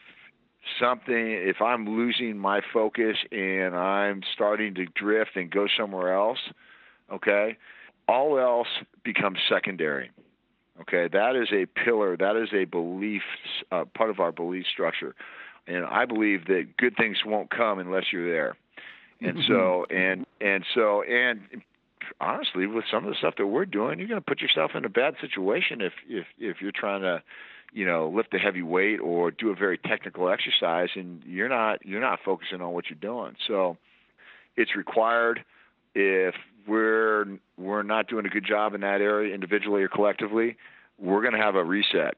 something, 0.80 1.32
if 1.32 1.62
I'm 1.62 1.88
losing 1.88 2.38
my 2.38 2.62
focus 2.74 3.18
and 3.32 3.76
I'm 3.76 4.22
starting 4.34 4.76
to 4.76 4.86
drift 4.86 5.32
and 5.36 5.50
go 5.50 5.68
somewhere 5.78 6.14
else, 6.14 6.40
okay, 7.12 7.58
all 8.08 8.40
else 8.40 8.68
becomes 9.04 9.40
secondary. 9.48 10.12
Okay, 10.82 11.10
that 11.12 11.36
is 11.36 11.50
a 11.52 11.66
pillar. 11.66 12.16
That 12.16 12.36
is 12.36 12.50
a 12.54 12.66
belief, 12.66 13.22
uh, 13.72 13.86
part 13.96 14.10
of 14.10 14.20
our 14.20 14.32
belief 14.32 14.66
structure, 14.72 15.14
and 15.68 15.86
I 15.86 16.06
believe 16.06 16.46
that 16.46 16.78
good 16.78 16.96
things 16.96 17.18
won't 17.26 17.50
come 17.50 17.80
unless 17.80 18.06
you're 18.14 18.32
there. 18.32 18.56
And 19.22 19.40
so, 19.48 19.86
and 19.90 20.26
and 20.40 20.64
so, 20.74 21.04
and 21.04 21.42
honestly, 22.22 22.66
with 22.68 22.86
some 22.90 23.04
of 23.06 23.10
the 23.10 23.18
stuff 23.18 23.36
that 23.38 23.48
we're 23.48 23.66
doing, 23.66 24.00
you're 24.00 24.08
going 24.08 24.22
to 24.22 24.26
put 24.26 24.40
yourself 24.40 24.72
in 24.76 24.86
a 24.86 24.90
bad 24.90 25.16
situation 25.20 25.82
if 25.82 25.94
if 26.08 26.26
if 26.38 26.62
you're 26.62 26.72
trying 26.72 27.02
to, 27.02 27.22
you 27.74 27.86
know, 27.86 28.10
lift 28.10 28.34
a 28.34 28.40
heavy 28.40 28.62
weight 28.62 29.00
or 29.00 29.32
do 29.32 29.50
a 29.50 29.56
very 29.56 29.78
technical 29.78 30.30
exercise, 30.30 30.90
and 30.96 31.22
you're 31.26 31.50
not 31.50 31.86
you're 31.86 32.00
not 32.00 32.20
focusing 32.24 32.62
on 32.62 32.72
what 32.72 32.86
you're 32.90 33.00
doing. 33.00 33.36
So, 33.48 33.78
it's 34.56 34.76
required. 34.76 35.44
If 35.94 36.36
we're 36.70 37.26
we're 37.58 37.84
not 37.84 38.08
doing 38.08 38.26
a 38.26 38.30
good 38.30 38.46
job 38.46 38.74
in 38.74 38.82
that 38.82 39.02
area 39.02 39.34
individually 39.34 39.84
or 39.84 39.90
collectively, 39.90 40.58
we're 40.98 41.22
going 41.22 41.34
to 41.34 41.40
have 41.40 41.56
a 41.56 41.64
reset, 41.64 42.16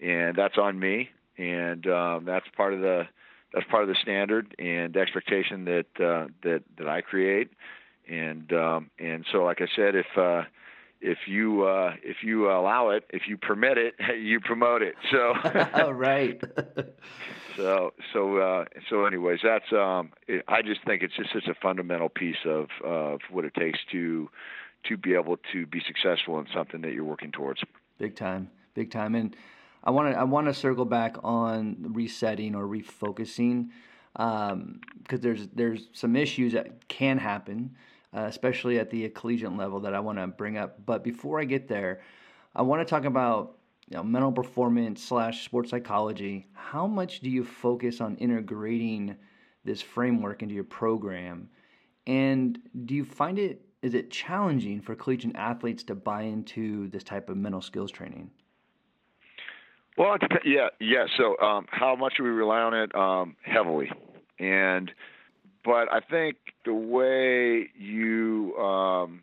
and 0.00 0.36
that's 0.36 0.58
on 0.58 0.78
me, 0.78 1.10
and 1.38 1.86
um, 1.86 2.24
that's 2.24 2.46
part 2.56 2.74
of 2.74 2.80
the 2.80 3.06
that's 3.52 3.66
part 3.70 3.82
of 3.82 3.88
the 3.88 3.96
standard 4.00 4.54
and 4.58 4.96
expectation 4.96 5.64
that 5.66 5.86
uh, 6.00 6.26
that 6.42 6.62
that 6.78 6.88
I 6.88 7.02
create. 7.02 7.50
And 8.08 8.52
um, 8.52 8.90
and 8.98 9.24
so 9.30 9.44
like 9.44 9.60
I 9.60 9.68
said, 9.76 9.94
if 9.94 10.06
uh, 10.16 10.42
if 11.02 11.18
you 11.26 11.64
uh, 11.64 11.94
if 12.02 12.18
you 12.22 12.50
allow 12.50 12.90
it, 12.90 13.04
if 13.10 13.22
you 13.26 13.36
permit 13.36 13.76
it, 13.76 13.94
you 14.20 14.40
promote 14.40 14.82
it. 14.82 14.94
So 15.10 15.34
right. 15.92 16.40
so 17.56 17.92
so 18.12 18.36
uh, 18.38 18.64
so 18.88 19.04
anyways, 19.04 19.40
that's 19.42 19.72
um, 19.72 20.12
it, 20.28 20.44
I 20.48 20.62
just 20.62 20.84
think 20.84 21.02
it's 21.02 21.14
just 21.16 21.32
such 21.32 21.48
a 21.48 21.54
fundamental 21.54 22.08
piece 22.08 22.44
of 22.46 22.68
of 22.84 23.20
what 23.30 23.44
it 23.44 23.54
takes 23.54 23.80
to 23.92 24.30
to 24.88 24.96
be 24.96 25.14
able 25.14 25.36
to 25.52 25.66
be 25.66 25.82
successful 25.86 26.38
in 26.38 26.46
something 26.54 26.80
that 26.82 26.92
you're 26.92 27.04
working 27.04 27.32
towards. 27.32 27.62
Big 27.98 28.16
time, 28.16 28.50
big 28.74 28.90
time, 28.90 29.14
and 29.14 29.36
I 29.84 29.90
want 29.90 30.14
to 30.14 30.18
I 30.18 30.24
want 30.24 30.46
to 30.46 30.54
circle 30.54 30.84
back 30.84 31.16
on 31.22 31.76
resetting 31.90 32.54
or 32.54 32.64
refocusing 32.64 33.70
because 34.12 34.52
um, 34.52 34.80
there's 35.08 35.48
there's 35.54 35.88
some 35.92 36.16
issues 36.16 36.52
that 36.52 36.86
can 36.88 37.18
happen 37.18 37.74
uh, 38.14 38.26
especially 38.28 38.78
at 38.78 38.90
the 38.90 39.08
collegiate 39.10 39.56
level, 39.56 39.80
that 39.80 39.94
I 39.94 40.00
want 40.00 40.18
to 40.18 40.26
bring 40.26 40.56
up. 40.56 40.84
But 40.84 41.04
before 41.04 41.40
I 41.40 41.44
get 41.44 41.68
there, 41.68 42.00
I 42.54 42.62
want 42.62 42.86
to 42.86 42.90
talk 42.90 43.04
about 43.04 43.58
you 43.88 43.96
know, 43.96 44.02
mental 44.02 44.32
performance 44.32 45.02
slash 45.02 45.44
sports 45.44 45.70
psychology. 45.70 46.46
How 46.52 46.86
much 46.86 47.20
do 47.20 47.30
you 47.30 47.44
focus 47.44 48.00
on 48.00 48.16
integrating 48.16 49.16
this 49.64 49.82
framework 49.82 50.42
into 50.42 50.54
your 50.54 50.64
program? 50.64 51.48
And 52.06 52.58
do 52.84 52.94
you 52.94 53.04
find 53.04 53.38
it 53.38 53.64
is 53.82 53.94
it 53.94 54.10
challenging 54.10 54.80
for 54.80 54.94
collegiate 54.94 55.34
athletes 55.34 55.82
to 55.84 55.94
buy 55.94 56.22
into 56.22 56.88
this 56.88 57.02
type 57.02 57.28
of 57.28 57.36
mental 57.36 57.60
skills 57.60 57.90
training? 57.90 58.30
Well, 59.98 60.16
yeah, 60.44 60.68
yeah. 60.80 61.06
So, 61.16 61.36
um, 61.38 61.66
how 61.68 61.96
much 61.96 62.14
do 62.16 62.22
we 62.22 62.30
rely 62.30 62.60
on 62.60 62.74
it? 62.74 62.94
Um, 62.94 63.36
heavily, 63.42 63.90
and 64.38 64.90
but 65.64 65.92
I 65.92 66.00
think 66.00 66.36
the 66.64 66.74
way 66.74 67.68
you 67.78 68.56
um, 68.56 69.22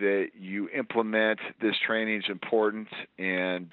that 0.00 0.28
you 0.38 0.68
implement 0.70 1.40
this 1.60 1.74
training 1.84 2.18
is 2.18 2.24
important, 2.28 2.88
and 3.18 3.68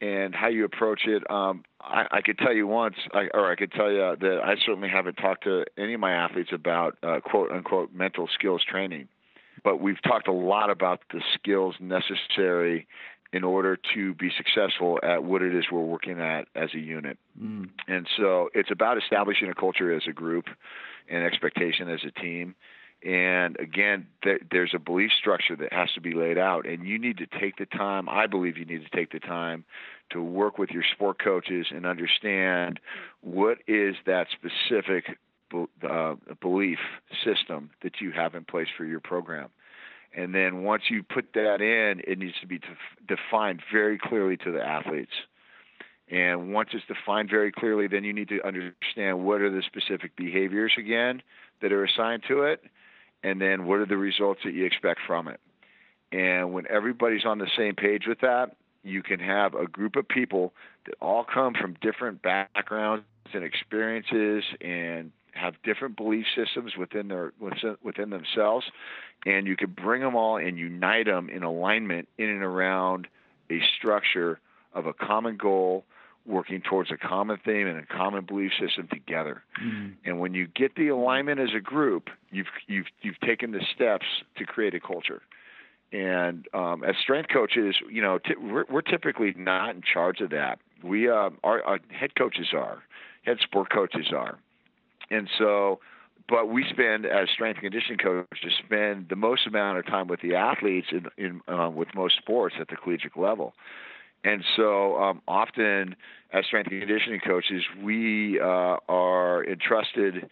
and 0.00 0.34
how 0.34 0.48
you 0.48 0.64
approach 0.64 1.02
it. 1.06 1.28
Um, 1.30 1.64
I, 1.80 2.06
I 2.10 2.20
could 2.22 2.38
tell 2.38 2.52
you 2.52 2.66
once, 2.66 2.96
I, 3.12 3.28
or 3.34 3.50
I 3.50 3.56
could 3.56 3.72
tell 3.72 3.90
you 3.90 4.16
that 4.20 4.40
I 4.44 4.54
certainly 4.64 4.88
haven't 4.88 5.14
talked 5.14 5.44
to 5.44 5.64
any 5.76 5.94
of 5.94 6.00
my 6.00 6.12
athletes 6.12 6.50
about 6.52 6.96
uh, 7.02 7.20
quote 7.20 7.50
unquote 7.50 7.92
mental 7.92 8.28
skills 8.32 8.62
training, 8.68 9.08
but 9.64 9.80
we've 9.80 10.02
talked 10.02 10.28
a 10.28 10.32
lot 10.32 10.70
about 10.70 11.00
the 11.12 11.20
skills 11.34 11.74
necessary 11.80 12.86
in 13.32 13.44
order 13.44 13.78
to 13.94 14.14
be 14.14 14.30
successful 14.36 14.98
at 15.02 15.22
what 15.22 15.42
it 15.42 15.54
is 15.54 15.64
we're 15.70 15.82
working 15.82 16.20
at 16.20 16.48
as 16.54 16.70
a 16.74 16.78
unit. 16.78 17.18
Mm. 17.40 17.68
And 17.86 18.08
so 18.16 18.48
it's 18.54 18.70
about 18.70 18.96
establishing 18.96 19.48
a 19.48 19.54
culture 19.54 19.94
as 19.94 20.02
a 20.08 20.12
group 20.12 20.46
and 21.08 21.24
expectation 21.24 21.88
as 21.88 22.00
a 22.06 22.10
team. 22.10 22.54
And 23.04 23.56
again, 23.60 24.08
th- 24.24 24.42
there's 24.50 24.72
a 24.74 24.78
belief 24.78 25.10
structure 25.18 25.54
that 25.56 25.72
has 25.72 25.92
to 25.92 26.00
be 26.00 26.14
laid 26.14 26.36
out, 26.36 26.66
and 26.66 26.86
you 26.86 26.98
need 26.98 27.18
to 27.18 27.26
take 27.26 27.56
the 27.56 27.66
time. 27.66 28.08
I 28.08 28.26
believe 28.26 28.56
you 28.56 28.64
need 28.64 28.82
to 28.82 28.96
take 28.96 29.12
the 29.12 29.20
time 29.20 29.64
to 30.10 30.22
work 30.22 30.58
with 30.58 30.70
your 30.70 30.82
sport 30.94 31.22
coaches 31.22 31.66
and 31.70 31.86
understand 31.86 32.80
what 33.20 33.58
is 33.68 33.94
that 34.06 34.26
specific 34.32 35.18
uh, 35.88 36.14
belief 36.40 36.78
system 37.24 37.70
that 37.82 38.00
you 38.00 38.10
have 38.10 38.34
in 38.34 38.44
place 38.44 38.68
for 38.76 38.84
your 38.84 39.00
program. 39.00 39.48
And 40.18 40.34
then 40.34 40.64
once 40.64 40.82
you 40.90 41.04
put 41.04 41.32
that 41.34 41.60
in, 41.60 42.02
it 42.04 42.18
needs 42.18 42.34
to 42.40 42.48
be 42.48 42.58
def- 42.58 43.06
defined 43.06 43.62
very 43.72 43.98
clearly 43.98 44.36
to 44.38 44.50
the 44.50 44.60
athletes. 44.60 45.12
And 46.10 46.52
once 46.52 46.70
it's 46.72 46.84
defined 46.86 47.30
very 47.30 47.52
clearly, 47.52 47.86
then 47.86 48.02
you 48.02 48.12
need 48.12 48.28
to 48.30 48.44
understand 48.44 49.24
what 49.24 49.40
are 49.42 49.50
the 49.50 49.62
specific 49.62 50.16
behaviors 50.16 50.72
again 50.76 51.22
that 51.62 51.70
are 51.70 51.84
assigned 51.84 52.24
to 52.26 52.42
it, 52.42 52.64
and 53.22 53.40
then 53.40 53.66
what 53.66 53.78
are 53.78 53.86
the 53.86 53.96
results 53.96 54.40
that 54.44 54.54
you 54.54 54.64
expect 54.64 54.98
from 55.06 55.28
it. 55.28 55.38
And 56.10 56.52
when 56.52 56.64
everybody's 56.68 57.24
on 57.24 57.38
the 57.38 57.50
same 57.56 57.76
page 57.76 58.08
with 58.08 58.18
that, 58.22 58.56
you 58.82 59.04
can 59.04 59.20
have 59.20 59.54
a 59.54 59.68
group 59.68 59.94
of 59.94 60.08
people 60.08 60.52
that 60.86 60.96
all 61.00 61.22
come 61.22 61.54
from 61.54 61.76
different 61.80 62.22
backgrounds 62.22 63.04
and 63.32 63.44
experiences 63.44 64.42
and 64.60 65.12
have 65.38 65.54
different 65.62 65.96
belief 65.96 66.26
systems 66.36 66.76
within 66.76 67.08
their 67.08 67.32
within 67.82 68.10
themselves, 68.10 68.66
and 69.24 69.46
you 69.46 69.56
can 69.56 69.70
bring 69.70 70.02
them 70.02 70.14
all 70.14 70.36
and 70.36 70.58
unite 70.58 71.06
them 71.06 71.28
in 71.30 71.42
alignment 71.42 72.08
in 72.18 72.28
and 72.28 72.42
around 72.42 73.08
a 73.50 73.60
structure 73.78 74.40
of 74.74 74.86
a 74.86 74.92
common 74.92 75.36
goal 75.36 75.84
working 76.26 76.60
towards 76.60 76.90
a 76.90 76.96
common 76.96 77.38
theme 77.44 77.66
and 77.66 77.78
a 77.78 77.86
common 77.86 78.24
belief 78.24 78.52
system 78.60 78.86
together. 78.92 79.42
Mm-hmm. 79.62 79.92
And 80.04 80.20
when 80.20 80.34
you 80.34 80.46
get 80.46 80.76
the 80.76 80.88
alignment 80.88 81.40
as 81.40 81.48
a 81.56 81.60
group, 81.60 82.10
you've 82.30 82.46
you've 82.66 82.86
you've 83.00 83.20
taken 83.20 83.52
the 83.52 83.64
steps 83.74 84.06
to 84.36 84.44
create 84.44 84.74
a 84.74 84.80
culture. 84.80 85.22
And 85.90 86.46
um, 86.52 86.84
as 86.84 86.96
strength 87.02 87.30
coaches, 87.32 87.76
you 87.90 88.02
know, 88.02 88.18
t- 88.18 88.34
we're, 88.38 88.66
we're 88.70 88.82
typically 88.82 89.32
not 89.38 89.74
in 89.74 89.80
charge 89.80 90.20
of 90.20 90.30
that. 90.30 90.58
We 90.82 91.08
uh, 91.08 91.30
our, 91.42 91.62
our 91.62 91.78
head 91.88 92.14
coaches 92.14 92.48
are, 92.52 92.82
head 93.22 93.38
sport 93.40 93.70
coaches 93.72 94.12
are, 94.14 94.38
and 95.10 95.28
so. 95.38 95.80
But 96.28 96.50
we 96.50 96.62
spend, 96.68 97.06
as 97.06 97.30
strength 97.32 97.56
and 97.62 97.72
conditioning 97.72 97.96
coaches, 97.96 98.52
spend 98.62 99.08
the 99.08 99.16
most 99.16 99.46
amount 99.46 99.78
of 99.78 99.86
time 99.86 100.08
with 100.08 100.20
the 100.20 100.34
athletes 100.34 100.88
in, 100.92 101.06
in 101.16 101.40
uh, 101.48 101.70
with 101.70 101.88
most 101.94 102.18
sports 102.18 102.56
at 102.60 102.68
the 102.68 102.76
collegiate 102.76 103.16
level. 103.16 103.54
And 104.24 104.44
so 104.54 105.00
um, 105.00 105.22
often, 105.26 105.96
as 106.32 106.44
strength 106.44 106.70
and 106.70 106.80
conditioning 106.80 107.20
coaches, 107.20 107.62
we 107.82 108.38
uh, 108.40 108.76
are 108.88 109.42
entrusted 109.46 110.28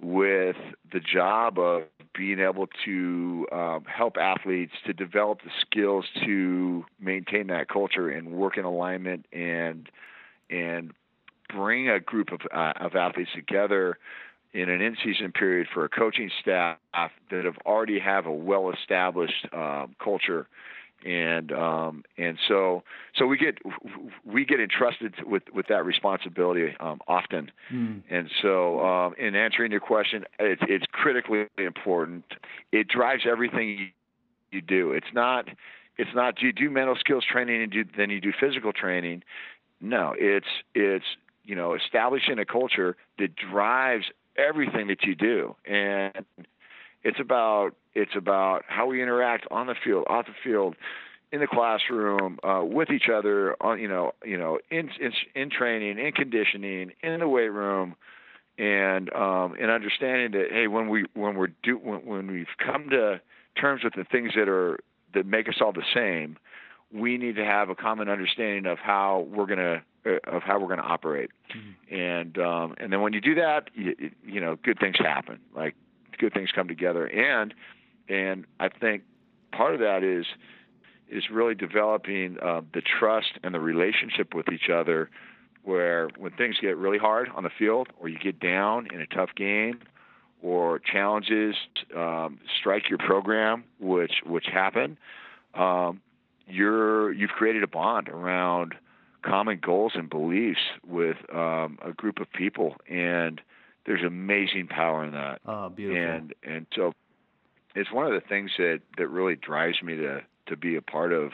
with 0.00 0.56
the 0.92 1.00
job 1.00 1.58
of 1.58 1.82
being 2.14 2.40
able 2.40 2.66
to 2.84 3.46
um, 3.52 3.84
help 3.84 4.16
athletes 4.16 4.72
to 4.86 4.92
develop 4.92 5.42
the 5.42 5.50
skills 5.60 6.04
to 6.24 6.84
maintain 7.00 7.48
that 7.48 7.68
culture 7.68 8.08
and 8.08 8.30
work 8.30 8.56
in 8.56 8.64
alignment 8.64 9.26
and 9.32 9.88
and 10.48 10.92
bring 11.54 11.88
a 11.88 12.00
group 12.00 12.32
of, 12.32 12.40
uh, 12.54 12.72
of 12.80 12.94
athletes 12.94 13.30
together 13.34 13.98
in 14.52 14.68
an 14.68 14.80
in-season 14.80 15.32
period 15.32 15.68
for 15.72 15.84
a 15.84 15.88
coaching 15.88 16.30
staff 16.40 16.78
that 17.30 17.44
have 17.44 17.56
already 17.64 18.00
have 18.00 18.26
a 18.26 18.32
well-established 18.32 19.46
um, 19.52 19.94
culture 20.02 20.48
and 21.04 21.52
um, 21.52 22.04
and 22.18 22.38
so 22.46 22.82
so 23.16 23.26
we 23.26 23.38
get 23.38 23.58
we 24.24 24.44
get 24.44 24.60
entrusted 24.60 25.14
with 25.24 25.42
with 25.54 25.66
that 25.68 25.84
responsibility 25.84 26.74
um, 26.78 27.00
often, 27.08 27.50
mm. 27.72 28.02
and 28.10 28.30
so 28.42 28.80
um, 28.84 29.14
in 29.18 29.34
answering 29.34 29.70
your 29.70 29.80
question, 29.80 30.24
it's 30.38 30.62
it's 30.68 30.84
critically 30.92 31.46
important. 31.56 32.24
It 32.72 32.88
drives 32.88 33.22
everything 33.30 33.68
you, 33.68 33.86
you 34.50 34.60
do. 34.60 34.92
It's 34.92 35.12
not 35.14 35.46
it's 35.96 36.10
not 36.14 36.36
do 36.36 36.46
you 36.46 36.52
do 36.52 36.70
mental 36.70 36.96
skills 36.98 37.24
training 37.30 37.62
and 37.62 37.72
do, 37.72 37.84
then 37.96 38.10
you 38.10 38.20
do 38.20 38.32
physical 38.38 38.72
training. 38.72 39.22
No, 39.80 40.14
it's 40.18 40.46
it's 40.74 41.06
you 41.50 41.56
know 41.56 41.74
establishing 41.74 42.38
a 42.38 42.44
culture 42.44 42.96
that 43.18 43.34
drives 43.34 44.04
everything 44.36 44.86
that 44.86 45.02
you 45.02 45.16
do, 45.16 45.56
and 45.66 46.24
it's 47.02 47.18
about 47.18 47.72
it's 47.92 48.12
about 48.16 48.62
how 48.68 48.86
we 48.86 49.02
interact 49.02 49.48
on 49.50 49.66
the 49.66 49.74
field, 49.84 50.04
off 50.08 50.26
the 50.26 50.32
field, 50.44 50.76
in 51.32 51.40
the 51.40 51.48
classroom, 51.48 52.38
uh, 52.44 52.62
with 52.62 52.90
each 52.90 53.08
other, 53.12 53.56
on 53.60 53.80
you 53.80 53.88
know, 53.88 54.12
you 54.24 54.38
know, 54.38 54.60
in, 54.70 54.90
in 55.00 55.12
in 55.34 55.50
training, 55.50 55.98
in 55.98 56.12
conditioning, 56.12 56.92
in 57.02 57.18
the 57.18 57.26
weight 57.26 57.48
room, 57.48 57.96
and 58.56 59.12
um, 59.12 59.56
and 59.60 59.72
understanding 59.72 60.30
that 60.40 60.52
hey, 60.52 60.68
when 60.68 60.88
we 60.88 61.04
when 61.14 61.34
we're 61.34 61.48
do 61.64 61.76
when, 61.76 62.06
when 62.06 62.30
we've 62.30 62.46
come 62.64 62.90
to 62.90 63.20
terms 63.60 63.82
with 63.82 63.94
the 63.94 64.04
things 64.04 64.34
that 64.36 64.48
are 64.48 64.78
that 65.14 65.26
make 65.26 65.48
us 65.48 65.56
all 65.60 65.72
the 65.72 65.82
same, 65.92 66.38
we 66.92 67.18
need 67.18 67.34
to 67.34 67.44
have 67.44 67.70
a 67.70 67.74
common 67.74 68.08
understanding 68.08 68.66
of 68.66 68.78
how 68.78 69.26
we're 69.32 69.46
going 69.46 69.58
to 69.58 69.82
of 70.04 70.42
how 70.42 70.58
we're 70.58 70.66
going 70.66 70.78
to 70.78 70.84
operate. 70.84 71.30
Mm-hmm. 71.54 71.94
And 71.94 72.38
um, 72.38 72.74
and 72.78 72.92
then 72.92 73.00
when 73.02 73.12
you 73.12 73.20
do 73.20 73.34
that, 73.36 73.70
you, 73.74 73.94
you 74.24 74.40
know, 74.40 74.56
good 74.62 74.78
things 74.78 74.96
happen. 74.98 75.38
Like 75.54 75.74
good 76.18 76.32
things 76.32 76.50
come 76.54 76.68
together. 76.68 77.06
And 77.06 77.54
and 78.08 78.46
I 78.58 78.68
think 78.68 79.02
part 79.52 79.74
of 79.74 79.80
that 79.80 80.02
is 80.02 80.26
is 81.08 81.24
really 81.30 81.54
developing 81.54 82.38
uh, 82.40 82.60
the 82.72 82.82
trust 82.82 83.32
and 83.42 83.54
the 83.54 83.60
relationship 83.60 84.34
with 84.34 84.50
each 84.52 84.70
other. 84.72 85.10
Where 85.62 86.08
when 86.16 86.32
things 86.32 86.56
get 86.58 86.78
really 86.78 86.96
hard 86.96 87.28
on 87.34 87.42
the 87.42 87.50
field, 87.58 87.88
or 88.00 88.08
you 88.08 88.18
get 88.18 88.40
down 88.40 88.88
in 88.94 89.00
a 89.02 89.06
tough 89.06 89.28
game, 89.36 89.80
or 90.40 90.78
challenges 90.78 91.54
um, 91.94 92.38
strike 92.58 92.88
your 92.88 92.98
program, 92.98 93.64
which 93.78 94.22
which 94.24 94.46
happen, 94.50 94.96
um, 95.54 96.00
you're 96.46 97.12
you've 97.12 97.30
created 97.30 97.62
a 97.62 97.66
bond 97.66 98.08
around 98.08 98.74
common 99.22 99.58
goals 99.62 99.92
and 99.94 100.08
beliefs 100.08 100.60
with 100.86 101.16
um, 101.32 101.78
a 101.84 101.92
group 101.92 102.20
of 102.20 102.30
people, 102.32 102.76
and 102.88 103.40
there's 103.86 104.04
amazing 104.04 104.68
power 104.68 105.04
in 105.04 105.12
that. 105.12 105.40
Oh, 105.46 105.68
beautiful. 105.68 106.02
And 106.02 106.34
and 106.42 106.66
so 106.74 106.92
it's 107.74 107.92
one 107.92 108.06
of 108.06 108.12
the 108.12 108.26
things 108.26 108.50
that 108.58 108.80
that 108.98 109.08
really 109.08 109.36
drives 109.36 109.82
me 109.82 109.96
to 109.96 110.22
to 110.46 110.56
be 110.56 110.76
a 110.76 110.82
part 110.82 111.12
of 111.12 111.32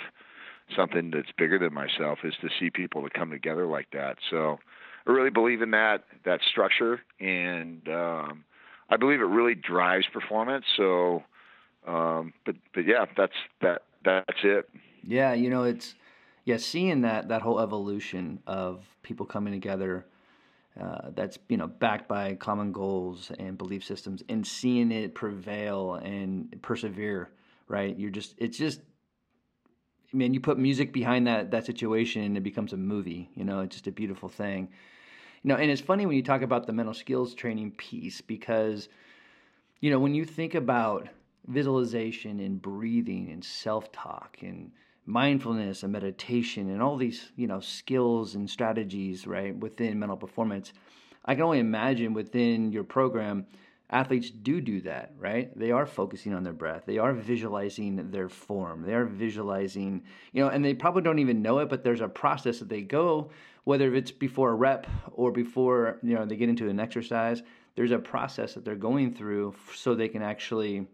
something 0.74 1.10
that's 1.10 1.30
bigger 1.38 1.58
than 1.58 1.72
myself 1.72 2.20
is 2.24 2.34
to 2.40 2.48
see 2.58 2.70
people 2.70 3.02
to 3.02 3.10
come 3.10 3.30
together 3.30 3.66
like 3.66 3.88
that. 3.92 4.18
So 4.30 4.58
I 5.06 5.10
really 5.12 5.30
believe 5.30 5.62
in 5.62 5.70
that 5.72 6.04
that 6.24 6.40
structure, 6.48 7.00
and 7.20 7.88
um, 7.88 8.44
I 8.90 8.96
believe 8.96 9.20
it 9.20 9.24
really 9.24 9.54
drives 9.54 10.06
performance. 10.12 10.64
So, 10.76 11.22
um, 11.86 12.32
but 12.44 12.56
but 12.74 12.86
yeah, 12.86 13.06
that's 13.16 13.36
that 13.62 13.82
that's 14.04 14.40
it. 14.42 14.68
Yeah, 15.06 15.34
you 15.34 15.50
know, 15.50 15.62
it's 15.62 15.94
yeah, 16.46 16.56
seeing 16.56 17.02
that 17.02 17.28
that 17.28 17.42
whole 17.42 17.60
evolution 17.60 18.40
of 18.46 18.86
people 19.02 19.26
coming 19.26 19.52
together. 19.52 20.06
Uh, 20.80 21.10
that's 21.14 21.38
you 21.48 21.56
know 21.56 21.66
backed 21.66 22.06
by 22.06 22.34
common 22.34 22.70
goals 22.70 23.32
and 23.38 23.58
belief 23.58 23.84
systems, 23.84 24.22
and 24.28 24.46
seeing 24.46 24.92
it 24.92 25.14
prevail 25.14 25.94
and 25.94 26.56
persevere. 26.62 27.30
Right, 27.68 27.98
you're 27.98 28.10
just 28.10 28.34
it's 28.38 28.56
just 28.56 28.80
I 30.12 30.16
mean, 30.16 30.32
you 30.32 30.40
put 30.40 30.56
music 30.58 30.92
behind 30.92 31.26
that 31.26 31.50
that 31.50 31.66
situation, 31.66 32.22
and 32.22 32.36
it 32.36 32.42
becomes 32.42 32.72
a 32.72 32.76
movie. 32.76 33.28
You 33.34 33.44
know, 33.44 33.60
it's 33.60 33.74
just 33.74 33.88
a 33.88 33.92
beautiful 33.92 34.28
thing. 34.28 34.68
You 35.42 35.48
know, 35.48 35.56
and 35.56 35.70
it's 35.70 35.80
funny 35.80 36.06
when 36.06 36.16
you 36.16 36.22
talk 36.22 36.42
about 36.42 36.66
the 36.66 36.72
mental 36.72 36.94
skills 36.94 37.34
training 37.34 37.72
piece 37.72 38.20
because, 38.20 38.88
you 39.80 39.90
know, 39.90 39.98
when 39.98 40.14
you 40.14 40.24
think 40.24 40.54
about 40.54 41.08
visualization 41.48 42.38
and 42.40 42.62
breathing 42.62 43.30
and 43.30 43.44
self 43.44 43.90
talk 43.90 44.38
and 44.42 44.70
mindfulness 45.06 45.82
and 45.82 45.92
meditation 45.92 46.68
and 46.70 46.82
all 46.82 46.96
these 46.96 47.30
you 47.36 47.46
know 47.46 47.60
skills 47.60 48.34
and 48.34 48.50
strategies 48.50 49.26
right 49.26 49.56
within 49.56 49.98
mental 49.98 50.16
performance 50.16 50.72
i 51.24 51.34
can 51.34 51.44
only 51.44 51.60
imagine 51.60 52.12
within 52.12 52.72
your 52.72 52.84
program 52.84 53.46
athletes 53.90 54.30
do 54.30 54.60
do 54.60 54.80
that 54.80 55.12
right? 55.18 55.56
They 55.56 55.70
are 55.70 55.86
focusing 55.86 56.34
on 56.34 56.42
their 56.42 56.52
breath. 56.52 56.82
They 56.86 56.98
are 56.98 57.12
visualizing 57.12 58.10
their 58.10 58.28
form. 58.28 58.82
They 58.82 58.94
are 58.94 59.04
visualizing 59.04 60.02
you 60.32 60.42
know 60.42 60.50
and 60.50 60.64
they 60.64 60.74
probably 60.74 61.02
don't 61.02 61.20
even 61.20 61.42
know 61.42 61.60
it 61.60 61.68
but 61.68 61.84
there's 61.84 62.00
a 62.00 62.08
process 62.08 62.58
that 62.58 62.68
they 62.68 62.82
go 62.82 63.30
whether 63.64 63.94
it's 63.94 64.10
before 64.10 64.50
a 64.50 64.54
rep 64.54 64.86
or 65.12 65.30
before 65.30 65.98
you 66.02 66.14
know 66.14 66.24
they 66.24 66.36
get 66.36 66.48
into 66.48 66.68
an 66.68 66.80
exercise 66.80 67.42
there's 67.76 67.92
a 67.92 67.98
process 67.98 68.54
that 68.54 68.64
they're 68.64 68.74
going 68.74 69.14
through 69.14 69.54
so 69.74 69.94
they 69.94 70.08
can 70.08 70.22
actually 70.22 70.86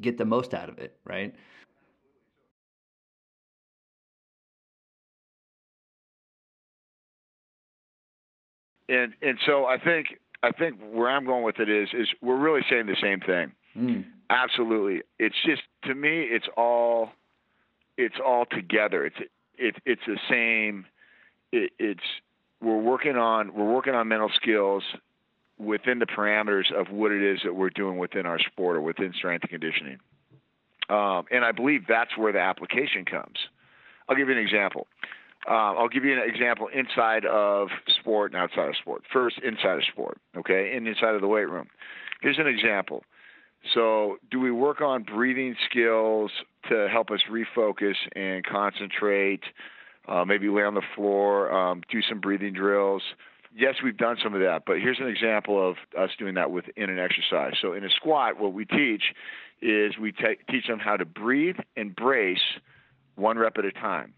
get 0.00 0.18
the 0.18 0.24
most 0.24 0.54
out 0.54 0.68
of 0.68 0.78
it 0.78 0.96
right 1.04 1.34
and 8.88 9.12
and 9.22 9.38
so 9.46 9.66
I 9.66 9.78
think 9.78 10.18
I 10.42 10.52
think 10.52 10.78
where 10.92 11.08
I'm 11.08 11.24
going 11.24 11.44
with 11.44 11.58
it 11.60 11.68
is 11.68 11.88
is 11.92 12.08
we're 12.20 12.38
really 12.38 12.62
saying 12.68 12.86
the 12.86 12.96
same 13.00 13.20
thing. 13.20 13.52
Mm. 13.76 14.04
Absolutely, 14.30 15.02
it's 15.18 15.36
just 15.44 15.62
to 15.84 15.94
me 15.94 16.22
it's 16.22 16.46
all 16.56 17.10
it's 17.96 18.16
all 18.24 18.46
together. 18.50 19.06
It's 19.06 19.16
it, 19.56 19.76
it's 19.84 20.02
the 20.06 20.18
same. 20.28 20.86
It, 21.52 21.72
it's 21.78 22.00
we're 22.60 22.80
working 22.80 23.16
on 23.16 23.54
we're 23.54 23.72
working 23.72 23.94
on 23.94 24.08
mental 24.08 24.30
skills 24.34 24.82
within 25.58 25.98
the 25.98 26.06
parameters 26.06 26.72
of 26.72 26.90
what 26.90 27.12
it 27.12 27.22
is 27.22 27.40
that 27.44 27.54
we're 27.54 27.70
doing 27.70 27.98
within 27.98 28.26
our 28.26 28.38
sport 28.38 28.76
or 28.76 28.80
within 28.80 29.12
strength 29.16 29.42
and 29.42 29.50
conditioning. 29.50 29.98
Um, 30.88 31.24
and 31.30 31.44
I 31.44 31.52
believe 31.52 31.86
that's 31.88 32.16
where 32.16 32.32
the 32.32 32.40
application 32.40 33.04
comes. 33.04 33.36
I'll 34.08 34.16
give 34.16 34.28
you 34.28 34.34
an 34.34 34.40
example. 34.40 34.86
Uh, 35.48 35.74
I'll 35.74 35.88
give 35.88 36.04
you 36.04 36.12
an 36.12 36.28
example 36.28 36.68
inside 36.72 37.24
of 37.24 37.68
sport 38.00 38.32
and 38.32 38.40
outside 38.40 38.68
of 38.68 38.76
sport. 38.76 39.02
First, 39.12 39.38
inside 39.42 39.78
of 39.78 39.84
sport, 39.84 40.18
okay, 40.36 40.76
and 40.76 40.86
inside 40.86 41.14
of 41.14 41.20
the 41.20 41.26
weight 41.26 41.48
room. 41.48 41.68
Here's 42.20 42.38
an 42.38 42.46
example. 42.46 43.02
So, 43.74 44.18
do 44.30 44.40
we 44.40 44.50
work 44.50 44.80
on 44.80 45.02
breathing 45.02 45.56
skills 45.68 46.30
to 46.68 46.88
help 46.90 47.10
us 47.10 47.20
refocus 47.30 47.94
and 48.14 48.44
concentrate? 48.44 49.42
Uh, 50.08 50.24
maybe 50.24 50.48
lay 50.48 50.62
on 50.62 50.74
the 50.74 50.82
floor, 50.96 51.52
um, 51.52 51.82
do 51.90 52.00
some 52.02 52.20
breathing 52.20 52.52
drills. 52.52 53.02
Yes, 53.54 53.76
we've 53.84 53.96
done 53.96 54.16
some 54.22 54.34
of 54.34 54.40
that, 54.40 54.62
but 54.66 54.78
here's 54.78 54.98
an 54.98 55.06
example 55.06 55.68
of 55.68 55.76
us 55.96 56.10
doing 56.18 56.34
that 56.34 56.50
within 56.50 56.90
an 56.90 56.98
exercise. 56.98 57.54
So, 57.60 57.72
in 57.72 57.84
a 57.84 57.90
squat, 57.90 58.38
what 58.38 58.52
we 58.52 58.64
teach 58.64 59.02
is 59.60 59.96
we 59.98 60.10
te- 60.10 60.38
teach 60.50 60.66
them 60.66 60.80
how 60.80 60.96
to 60.96 61.04
breathe 61.04 61.56
and 61.76 61.94
brace 61.94 62.40
one 63.14 63.38
rep 63.38 63.58
at 63.58 63.64
a 63.64 63.72
time. 63.72 64.14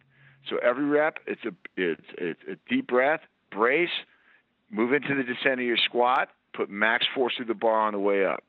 So 0.48 0.58
every 0.58 0.84
rep, 0.84 1.18
it's 1.26 1.44
a 1.44 1.52
it's, 1.76 2.02
it's 2.18 2.40
a 2.50 2.56
deep 2.68 2.86
breath, 2.88 3.20
brace, 3.50 3.88
move 4.70 4.92
into 4.92 5.14
the 5.14 5.22
descent 5.22 5.60
of 5.60 5.66
your 5.66 5.78
squat, 5.84 6.28
put 6.54 6.70
max 6.70 7.06
force 7.14 7.34
through 7.36 7.46
the 7.46 7.54
bar 7.54 7.80
on 7.80 7.92
the 7.92 7.98
way 7.98 8.24
up. 8.24 8.44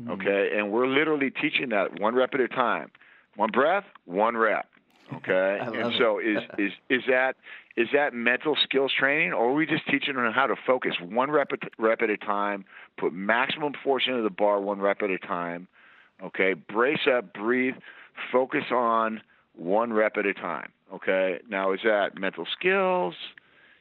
Mm-hmm. 0.00 0.12
Okay, 0.12 0.50
and 0.56 0.70
we're 0.70 0.86
literally 0.86 1.30
teaching 1.30 1.70
that 1.70 2.00
one 2.00 2.14
rep 2.14 2.34
at 2.34 2.40
a 2.40 2.48
time. 2.48 2.90
One 3.36 3.50
breath, 3.50 3.84
one 4.04 4.36
rep. 4.36 4.68
Okay, 5.12 5.58
and 5.60 5.92
so 5.98 6.18
is 6.18 6.38
is 6.58 6.72
is 6.88 7.02
that 7.08 7.34
is 7.76 7.88
that 7.92 8.14
mental 8.14 8.56
skills 8.62 8.92
training, 8.98 9.32
or 9.32 9.50
are 9.50 9.54
we 9.54 9.66
just 9.66 9.86
teaching 9.86 10.14
them 10.14 10.32
how 10.32 10.46
to 10.46 10.56
focus 10.66 10.94
one 11.00 11.30
rep 11.30 11.52
at, 11.52 11.60
rep 11.78 12.02
at 12.02 12.10
a 12.10 12.16
time, 12.16 12.64
put 12.98 13.12
maximum 13.12 13.72
force 13.84 14.04
into 14.06 14.22
the 14.22 14.30
bar 14.30 14.60
one 14.60 14.80
rep 14.80 15.02
at 15.02 15.10
a 15.10 15.18
time? 15.18 15.68
Okay, 16.22 16.54
brace 16.54 17.06
up, 17.06 17.32
breathe, 17.32 17.74
focus 18.32 18.64
on 18.72 19.20
one 19.58 19.92
rep 19.92 20.16
at 20.16 20.26
a 20.26 20.34
time. 20.34 20.70
Okay. 20.94 21.40
Now, 21.48 21.72
is 21.72 21.80
that 21.84 22.18
mental 22.18 22.46
skills? 22.58 23.14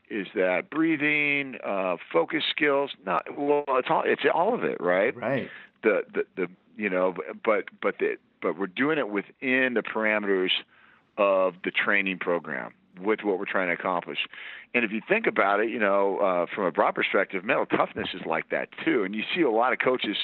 Is 0.10 0.28
that 0.36 0.70
breathing? 0.70 1.58
Uh, 1.66 1.98
focus 2.12 2.44
skills? 2.50 2.92
No. 3.06 3.20
Well, 3.38 3.64
it's 3.70 3.88
all 3.90 4.04
it's 4.06 4.24
all 4.34 4.54
of 4.54 4.64
it, 4.64 4.80
right? 4.80 5.16
Right. 5.16 5.50
The 5.84 6.02
the 6.14 6.24
the 6.36 6.48
you 6.78 6.90
know, 6.90 7.16
but 7.44 7.66
but 7.82 7.96
the 8.00 8.18
but 8.42 8.58
we're 8.58 8.68
doing 8.68 8.98
it 8.98 9.10
within 9.10 9.74
the 9.74 9.84
parameters 9.84 10.52
of 11.18 11.56
the 11.64 11.72
training 11.72 12.20
program 12.20 12.74
with 13.02 13.20
what 13.24 13.40
we're 13.40 13.46
trying 13.46 13.68
to 13.68 13.74
accomplish. 13.74 14.20
And 14.74 14.84
if 14.84 14.92
you 14.92 15.02
think 15.08 15.28
about 15.28 15.60
it, 15.60 15.70
you 15.70 15.80
know, 15.80 16.18
uh, 16.20 16.46
from 16.54 16.66
a 16.66 16.72
broad 16.72 16.96
perspective, 16.96 17.44
mental 17.44 17.66
toughness 17.66 18.10
is 18.14 18.22
like 18.26 18.50
that 18.50 18.70
too. 18.84 19.04
And 19.04 19.16
you 19.16 19.24
see 19.36 19.42
a 19.42 19.52
lot 19.52 19.74
of 19.74 19.80
coaches, 19.80 20.18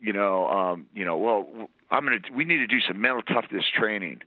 you 0.00 0.12
know, 0.12 0.48
um, 0.48 0.86
you 0.94 1.04
know, 1.04 1.16
well, 1.16 1.68
I'm 1.90 2.04
gonna, 2.04 2.18
we 2.34 2.44
need 2.44 2.58
to 2.58 2.66
do 2.66 2.80
some 2.80 3.00
mental 3.00 3.22
toughness 3.22 3.64
training 3.76 4.20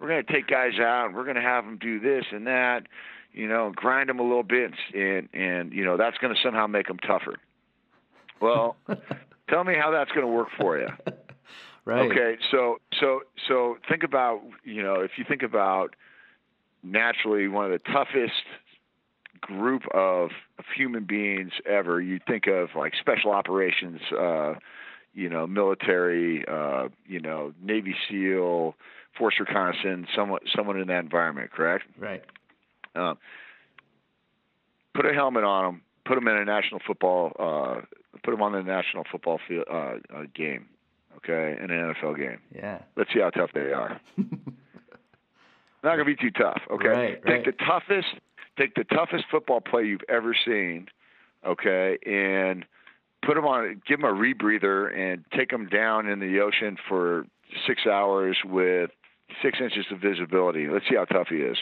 we're 0.00 0.08
going 0.08 0.24
to 0.24 0.32
take 0.32 0.46
guys 0.46 0.78
out 0.80 1.06
and 1.06 1.14
we're 1.14 1.24
going 1.24 1.36
to 1.36 1.42
have 1.42 1.64
them 1.64 1.78
do 1.78 2.00
this 2.00 2.24
and 2.32 2.46
that, 2.46 2.82
you 3.34 3.48
know, 3.48 3.72
grind 3.74 4.08
them 4.08 4.20
a 4.20 4.22
little 4.22 4.44
bit, 4.44 4.72
and 4.94 5.28
and 5.34 5.72
you 5.72 5.84
know 5.84 5.96
that's 5.96 6.16
going 6.18 6.32
to 6.32 6.40
somehow 6.42 6.66
make 6.66 6.86
them 6.86 6.98
tougher. 6.98 7.36
Well, 8.40 8.76
tell 9.50 9.64
me 9.64 9.74
how 9.74 9.90
that's 9.90 10.10
going 10.12 10.26
to 10.26 10.32
work 10.32 10.48
for 10.56 10.78
you. 10.78 10.86
right. 11.84 12.10
Okay. 12.10 12.36
So 12.50 12.78
so 13.00 13.20
so 13.48 13.76
think 13.88 14.04
about 14.04 14.40
you 14.62 14.82
know 14.82 15.00
if 15.00 15.12
you 15.16 15.24
think 15.28 15.42
about 15.42 15.96
naturally 16.84 17.48
one 17.48 17.64
of 17.64 17.72
the 17.72 17.92
toughest 17.92 18.32
group 19.40 19.82
of, 19.92 20.30
of 20.58 20.64
human 20.76 21.04
beings 21.04 21.52
ever, 21.66 22.00
you 22.00 22.20
think 22.26 22.46
of 22.46 22.68
like 22.76 22.92
special 23.00 23.32
operations. 23.32 24.00
Uh, 24.16 24.54
you 25.16 25.28
know, 25.28 25.46
military, 25.46 26.44
uh, 26.48 26.88
you 27.06 27.20
know, 27.20 27.52
Navy 27.62 27.94
SEAL, 28.08 28.74
force 29.18 29.34
reconnaissance, 29.38 30.08
someone 30.14 30.40
someone 30.54 30.78
in 30.78 30.88
that 30.88 31.00
environment, 31.00 31.50
correct? 31.52 31.84
Right. 31.98 32.22
Uh, 32.94 33.14
put 34.94 35.06
a 35.06 35.12
helmet 35.12 35.44
on 35.44 35.64
them. 35.64 35.82
Put 36.04 36.16
them 36.16 36.28
in 36.28 36.36
a 36.36 36.44
national 36.44 36.80
football. 36.86 37.32
Uh, 37.38 37.80
put 38.22 38.30
them 38.30 38.42
on 38.42 38.52
the 38.52 38.62
national 38.62 39.04
football 39.10 39.40
field 39.46 39.64
uh, 39.70 39.96
uh, 40.14 40.22
game. 40.34 40.66
Okay, 41.18 41.56
in 41.62 41.70
an 41.70 41.94
NFL 41.94 42.18
game. 42.18 42.38
Yeah. 42.54 42.80
Let's 42.96 43.12
see 43.12 43.20
how 43.20 43.30
tough 43.30 43.50
they 43.54 43.72
are. 43.72 44.00
Not 44.18 45.96
gonna 45.96 46.04
be 46.04 46.16
too 46.16 46.30
tough. 46.30 46.60
Okay. 46.70 46.88
Right, 46.88 47.22
take 47.22 47.26
right. 47.26 47.44
the 47.44 47.52
toughest. 47.52 48.08
Take 48.58 48.74
the 48.74 48.84
toughest 48.84 49.24
football 49.30 49.60
play 49.60 49.84
you've 49.84 50.04
ever 50.08 50.34
seen. 50.44 50.88
Okay, 51.46 51.98
and 52.06 52.64
put 53.24 53.34
them 53.34 53.44
on. 53.44 53.82
Give 53.86 54.00
them 54.00 54.10
a 54.10 54.12
rebreather 54.12 54.94
and 54.96 55.24
take 55.36 55.50
them 55.50 55.68
down 55.68 56.08
in 56.08 56.20
the 56.20 56.40
ocean 56.40 56.76
for 56.88 57.26
six 57.66 57.86
hours 57.86 58.36
with 58.44 58.90
six 59.42 59.58
inches 59.60 59.86
of 59.90 59.98
visibility. 59.98 60.68
Let's 60.68 60.86
see 60.88 60.96
how 60.96 61.04
tough 61.04 61.28
he 61.28 61.36
is. 61.36 61.58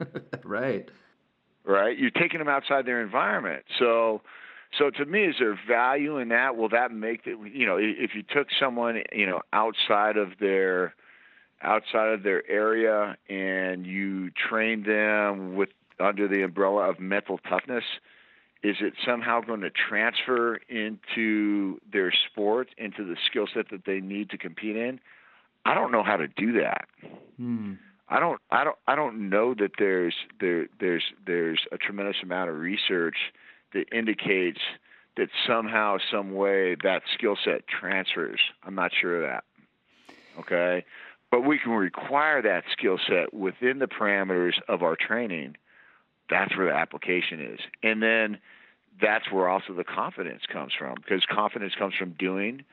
right. 0.44 0.88
right? 1.64 1.96
You're 1.96 2.10
taking 2.10 2.38
them 2.38 2.48
outside 2.48 2.86
their 2.86 3.02
environment. 3.02 3.64
So, 3.78 4.22
so 4.78 4.90
to 4.90 5.04
me, 5.04 5.24
is 5.24 5.36
there 5.38 5.58
value 5.68 6.18
in 6.18 6.28
that? 6.28 6.56
Will 6.56 6.68
that 6.70 6.92
make 6.92 7.26
it? 7.26 7.38
You 7.52 7.66
know, 7.66 7.76
if 7.78 8.14
you 8.14 8.22
took 8.22 8.48
someone, 8.58 9.02
you 9.12 9.26
know, 9.26 9.40
outside 9.52 10.16
of 10.16 10.38
their 10.40 10.94
outside 11.62 12.12
of 12.12 12.22
their 12.22 12.48
area 12.50 13.16
and 13.28 13.86
you 13.86 14.30
trained 14.30 14.84
them 14.84 15.54
with 15.54 15.70
under 15.98 16.28
the 16.28 16.42
umbrella 16.42 16.90
of 16.90 17.00
mental 17.00 17.38
toughness, 17.38 17.84
is 18.62 18.76
it 18.80 18.94
somehow 19.06 19.40
going 19.40 19.60
to 19.60 19.70
transfer 19.70 20.58
into 20.68 21.78
their 21.90 22.12
sport, 22.30 22.68
into 22.76 23.04
the 23.04 23.16
skill 23.26 23.46
set 23.52 23.70
that 23.70 23.84
they 23.84 24.00
need 24.00 24.30
to 24.30 24.38
compete 24.38 24.76
in? 24.76 25.00
I 25.64 25.74
don't 25.74 25.92
know 25.92 26.02
how 26.02 26.16
to 26.16 26.28
do 26.28 26.60
that. 26.60 26.86
Hmm. 27.36 27.74
I 28.08 28.20
don't 28.20 28.40
I 28.50 28.64
don't 28.64 28.76
I 28.86 28.94
don't 28.94 29.30
know 29.30 29.54
that 29.54 29.72
there's 29.78 30.14
there 30.40 30.66
there's 30.78 31.04
there's 31.26 31.60
a 31.72 31.78
tremendous 31.78 32.16
amount 32.22 32.50
of 32.50 32.56
research 32.56 33.16
that 33.72 33.86
indicates 33.92 34.60
that 35.16 35.28
somehow 35.46 35.98
some 36.10 36.34
way 36.34 36.76
that 36.82 37.02
skill 37.14 37.36
set 37.42 37.66
transfers. 37.66 38.40
I'm 38.62 38.74
not 38.74 38.92
sure 38.98 39.22
of 39.22 39.30
that. 39.30 39.44
Okay? 40.40 40.84
But 41.30 41.42
we 41.42 41.58
can 41.58 41.72
require 41.72 42.42
that 42.42 42.64
skill 42.72 42.98
set 43.08 43.32
within 43.32 43.78
the 43.78 43.86
parameters 43.86 44.54
of 44.68 44.82
our 44.82 44.96
training. 44.96 45.56
That's 46.30 46.56
where 46.56 46.66
the 46.66 46.74
application 46.74 47.40
is. 47.40 47.60
And 47.82 48.02
then 48.02 48.38
that's 49.00 49.30
where 49.30 49.48
also 49.48 49.72
the 49.74 49.84
confidence 49.84 50.42
comes 50.52 50.72
from 50.78 50.96
because 50.96 51.24
confidence 51.30 51.74
comes 51.76 51.94
from 51.94 52.10
doing 52.18 52.64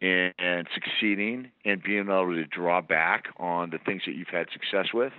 and, 0.00 0.68
succeeding 0.74 1.50
and 1.64 1.82
being 1.82 2.04
able 2.04 2.34
to 2.34 2.44
draw 2.44 2.80
back 2.80 3.24
on 3.38 3.70
the 3.70 3.78
things 3.78 4.02
that 4.06 4.14
you've 4.14 4.28
had 4.28 4.46
success 4.52 4.92
with. 4.94 5.12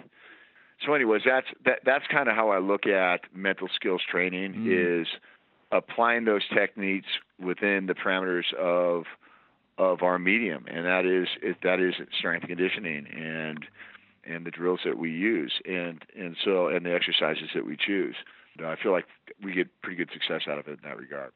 So, 0.86 0.94
anyways, 0.94 1.24
that's 1.26 1.48
that, 1.66 1.80
that's 1.86 2.06
kind 2.08 2.30
of 2.30 2.36
how 2.36 2.50
I 2.50 2.60
look 2.60 2.86
at 2.86 3.22
mental 3.34 3.68
skills 3.76 4.02
training 4.10 4.54
mm. 4.54 5.02
is 5.02 5.08
applying 5.72 6.26
those 6.26 6.44
techniques 6.54 7.08
within 7.40 7.86
the 7.88 7.94
parameters 7.94 8.54
of 8.54 9.04
of 9.78 10.04
our 10.04 10.20
medium, 10.20 10.66
and 10.68 10.86
that 10.86 11.06
is 11.06 11.28
that 11.64 11.80
is 11.80 11.96
strength 12.18 12.48
conditioning 12.48 13.08
and 13.08 13.66
and 14.26 14.46
the 14.46 14.52
drills 14.52 14.82
that 14.86 14.98
we 14.98 15.12
use, 15.12 15.54
and 15.66 16.04
and 16.18 16.36
so 16.44 16.68
and 16.68 16.86
the 16.86 16.94
exercises 16.94 17.50
that 17.54 17.66
we 17.66 17.76
choose. 17.76 18.16
I 18.64 18.76
feel 18.82 18.92
like 18.92 19.06
we 19.42 19.54
get 19.54 19.68
pretty 19.82 19.96
good 19.96 20.10
success 20.12 20.42
out 20.50 20.60
of 20.60 20.68
it 20.68 20.80
in 20.84 20.90
that 20.90 20.98
regard. 20.98 21.32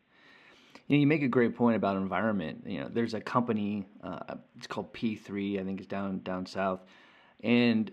You, 0.88 0.98
know, 0.98 1.00
you 1.02 1.08
make 1.08 1.24
a 1.24 1.28
great 1.28 1.56
point 1.56 1.76
about 1.76 1.98
environment. 1.98 2.64
You 2.66 2.82
know, 2.82 2.90
there's 2.92 3.14
a 3.14 3.22
company, 3.22 3.86
uh, 4.04 4.36
it's 4.58 4.68
called 4.68 4.94
P3, 4.94 5.60
I 5.60 5.64
think 5.64 5.80
it's 5.80 5.88
down 5.88 6.20
down 6.20 6.46
south, 6.46 6.82
and 7.42 7.92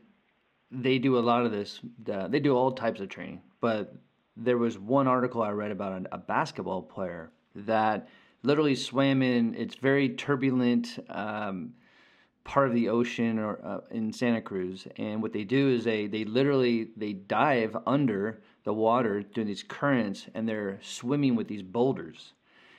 they 0.70 0.98
do 0.98 1.18
a 1.18 1.20
lot 1.20 1.44
of 1.44 1.52
this. 1.52 1.80
Uh, 2.10 2.28
they 2.28 2.40
do 2.40 2.56
all 2.56 2.72
types 2.72 3.00
of 3.00 3.08
training, 3.08 3.42
but 3.60 3.94
there 4.36 4.58
was 4.58 4.78
one 4.78 5.06
article 5.06 5.42
I 5.42 5.50
read 5.50 5.70
about 5.70 6.02
a, 6.02 6.14
a 6.14 6.18
basketball 6.18 6.82
player 6.82 7.30
that 7.54 8.08
literally 8.42 8.76
swam 8.76 9.22
in. 9.22 9.54
It's 9.54 9.74
very 9.74 10.10
turbulent. 10.10 10.98
Um, 11.08 11.74
part 12.44 12.68
of 12.68 12.74
the 12.74 12.88
ocean 12.88 13.38
or 13.38 13.60
uh, 13.64 13.80
in 13.90 14.12
Santa 14.12 14.40
Cruz 14.40 14.86
and 14.96 15.22
what 15.22 15.32
they 15.32 15.44
do 15.44 15.68
is 15.68 15.84
they 15.84 16.06
they 16.06 16.24
literally 16.24 16.88
they 16.96 17.12
dive 17.12 17.76
under 17.86 18.42
the 18.64 18.72
water 18.72 19.22
doing 19.22 19.46
these 19.46 19.62
currents 19.62 20.26
and 20.34 20.48
they're 20.48 20.78
swimming 20.82 21.36
with 21.36 21.48
these 21.48 21.62
boulders 21.62 22.32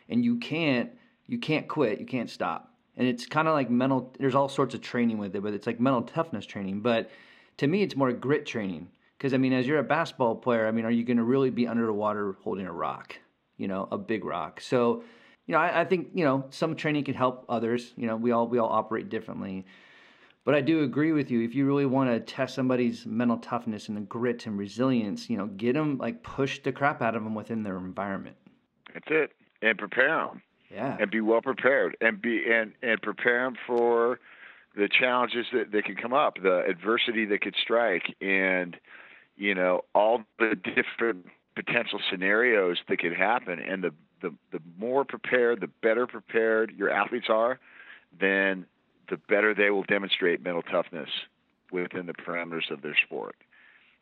and 0.09 0.23
you 0.23 0.37
can't 0.37 0.91
you 1.27 1.39
can't 1.39 1.67
quit 1.67 1.99
you 1.99 2.05
can't 2.05 2.29
stop. 2.29 2.73
And 2.97 3.07
it's 3.07 3.25
kind 3.25 3.47
of 3.47 3.53
like 3.53 3.69
mental 3.69 4.13
there's 4.19 4.35
all 4.35 4.49
sorts 4.49 4.75
of 4.75 4.81
training 4.81 5.17
with 5.17 5.35
it 5.35 5.41
but 5.41 5.53
it's 5.53 5.67
like 5.67 5.79
mental 5.79 6.01
toughness 6.03 6.45
training. 6.45 6.81
But 6.81 7.09
to 7.57 7.67
me 7.67 7.81
it's 7.81 7.95
more 7.95 8.11
grit 8.11 8.45
training. 8.45 8.89
Because 9.17 9.33
i 9.33 9.37
mean 9.37 9.53
as 9.53 9.67
you're 9.67 9.79
a 9.79 9.83
basketball 9.83 10.35
player 10.35 10.67
i 10.67 10.71
mean 10.71 10.85
are 10.85 10.91
you 10.91 11.03
going 11.03 11.17
to 11.17 11.23
really 11.23 11.49
be 11.49 11.67
under 11.67 11.85
the 11.85 11.93
water 11.93 12.35
holding 12.41 12.65
a 12.65 12.73
rock 12.73 13.15
you 13.57 13.67
know 13.67 13.87
a 13.91 13.97
big 13.97 14.25
rock? 14.25 14.61
So 14.61 15.03
you 15.47 15.53
know 15.53 15.59
I, 15.59 15.81
I 15.81 15.85
think 15.85 16.09
you 16.13 16.25
know 16.25 16.45
some 16.49 16.75
training 16.75 17.03
can 17.03 17.13
help 17.13 17.45
others 17.49 17.93
you 17.95 18.07
know 18.07 18.15
we 18.15 18.31
all 18.31 18.47
we 18.47 18.57
all 18.57 18.69
operate 18.69 19.09
differently. 19.09 19.65
But 20.43 20.55
I 20.55 20.61
do 20.61 20.81
agree 20.81 21.11
with 21.11 21.29
you. 21.29 21.41
If 21.41 21.53
you 21.53 21.67
really 21.67 21.85
want 21.85 22.09
to 22.09 22.19
test 22.19 22.55
somebody's 22.55 23.05
mental 23.05 23.37
toughness 23.37 23.89
and 23.89 23.97
the 23.97 24.01
grit 24.01 24.47
and 24.47 24.57
resilience, 24.57 25.29
you 25.29 25.37
know, 25.37 25.45
get 25.45 25.73
them 25.73 25.99
like 25.99 26.23
push 26.23 26.59
the 26.63 26.71
crap 26.71 26.99
out 27.03 27.15
of 27.15 27.23
them 27.23 27.35
within 27.35 27.61
their 27.61 27.77
environment. 27.77 28.35
That's 28.91 29.05
it 29.11 29.31
and 29.61 29.77
prepare 29.77 30.15
them. 30.15 30.41
Yeah. 30.73 30.97
And 30.99 31.11
be 31.11 31.19
well 31.19 31.41
prepared 31.41 31.97
and 31.99 32.21
be 32.21 32.43
and 32.49 32.71
and 32.81 33.01
prepare 33.01 33.43
them 33.43 33.55
for 33.67 34.19
the 34.75 34.87
challenges 34.87 35.45
that, 35.51 35.71
that 35.73 35.83
can 35.83 35.95
come 35.97 36.13
up, 36.13 36.37
the 36.41 36.63
adversity 36.65 37.25
that 37.25 37.41
could 37.41 37.55
strike, 37.61 38.15
and 38.21 38.77
you 39.35 39.53
know 39.53 39.83
all 39.93 40.23
the 40.39 40.55
different 40.55 41.25
potential 41.55 41.99
scenarios 42.09 42.77
that 42.87 42.99
could 42.99 43.13
happen. 43.13 43.59
And 43.59 43.83
the 43.83 43.93
the 44.21 44.33
the 44.53 44.61
more 44.79 45.03
prepared, 45.03 45.59
the 45.59 45.67
better 45.67 46.07
prepared 46.07 46.73
your 46.77 46.89
athletes 46.89 47.27
are, 47.29 47.59
then 48.17 48.65
the 49.09 49.17
better 49.17 49.53
they 49.53 49.71
will 49.71 49.83
demonstrate 49.83 50.41
mental 50.41 50.61
toughness 50.61 51.09
within 51.69 52.05
the 52.05 52.13
parameters 52.13 52.71
of 52.71 52.81
their 52.81 52.95
sport 53.05 53.35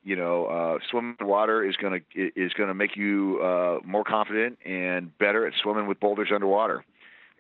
you 0.04 0.16
know, 0.16 0.46
uh, 0.46 0.80
swimming 0.90 1.18
in 1.20 1.28
water 1.28 1.68
is 1.68 1.76
going 1.76 2.02
to 2.14 2.22
is 2.36 2.54
going 2.54 2.70
to 2.70 2.74
make 2.74 2.96
you 2.96 3.40
uh, 3.42 3.80
more 3.86 4.04
confident 4.04 4.58
and 4.66 5.18
better 5.18 5.46
at 5.46 5.54
swimming 5.62 5.88
with 5.88 6.00
boulders 6.00 6.30
underwater, 6.34 6.86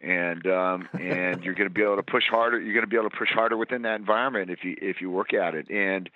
and 0.02 0.46
um, 0.48 0.88
and 1.00 1.44
you're 1.44 1.56
going 1.56 1.70
to 1.70 1.74
be 1.74 1.84
able 1.84 1.96
to 1.96 2.04
push 2.04 2.26
harder. 2.30 2.60
You're 2.60 2.74
going 2.74 2.86
to 2.86 2.90
be 2.90 2.98
able 2.98 3.10
to 3.10 3.18
push 3.18 3.32
harder 3.32 3.58
within 3.58 3.84
that 3.84 3.96
environment 4.00 4.50
if 4.50 4.64
you 4.64 4.76
if 4.82 5.02
you 5.02 5.10
work 5.10 5.34
at 5.34 5.56
it. 5.56 5.70
And 5.70 6.10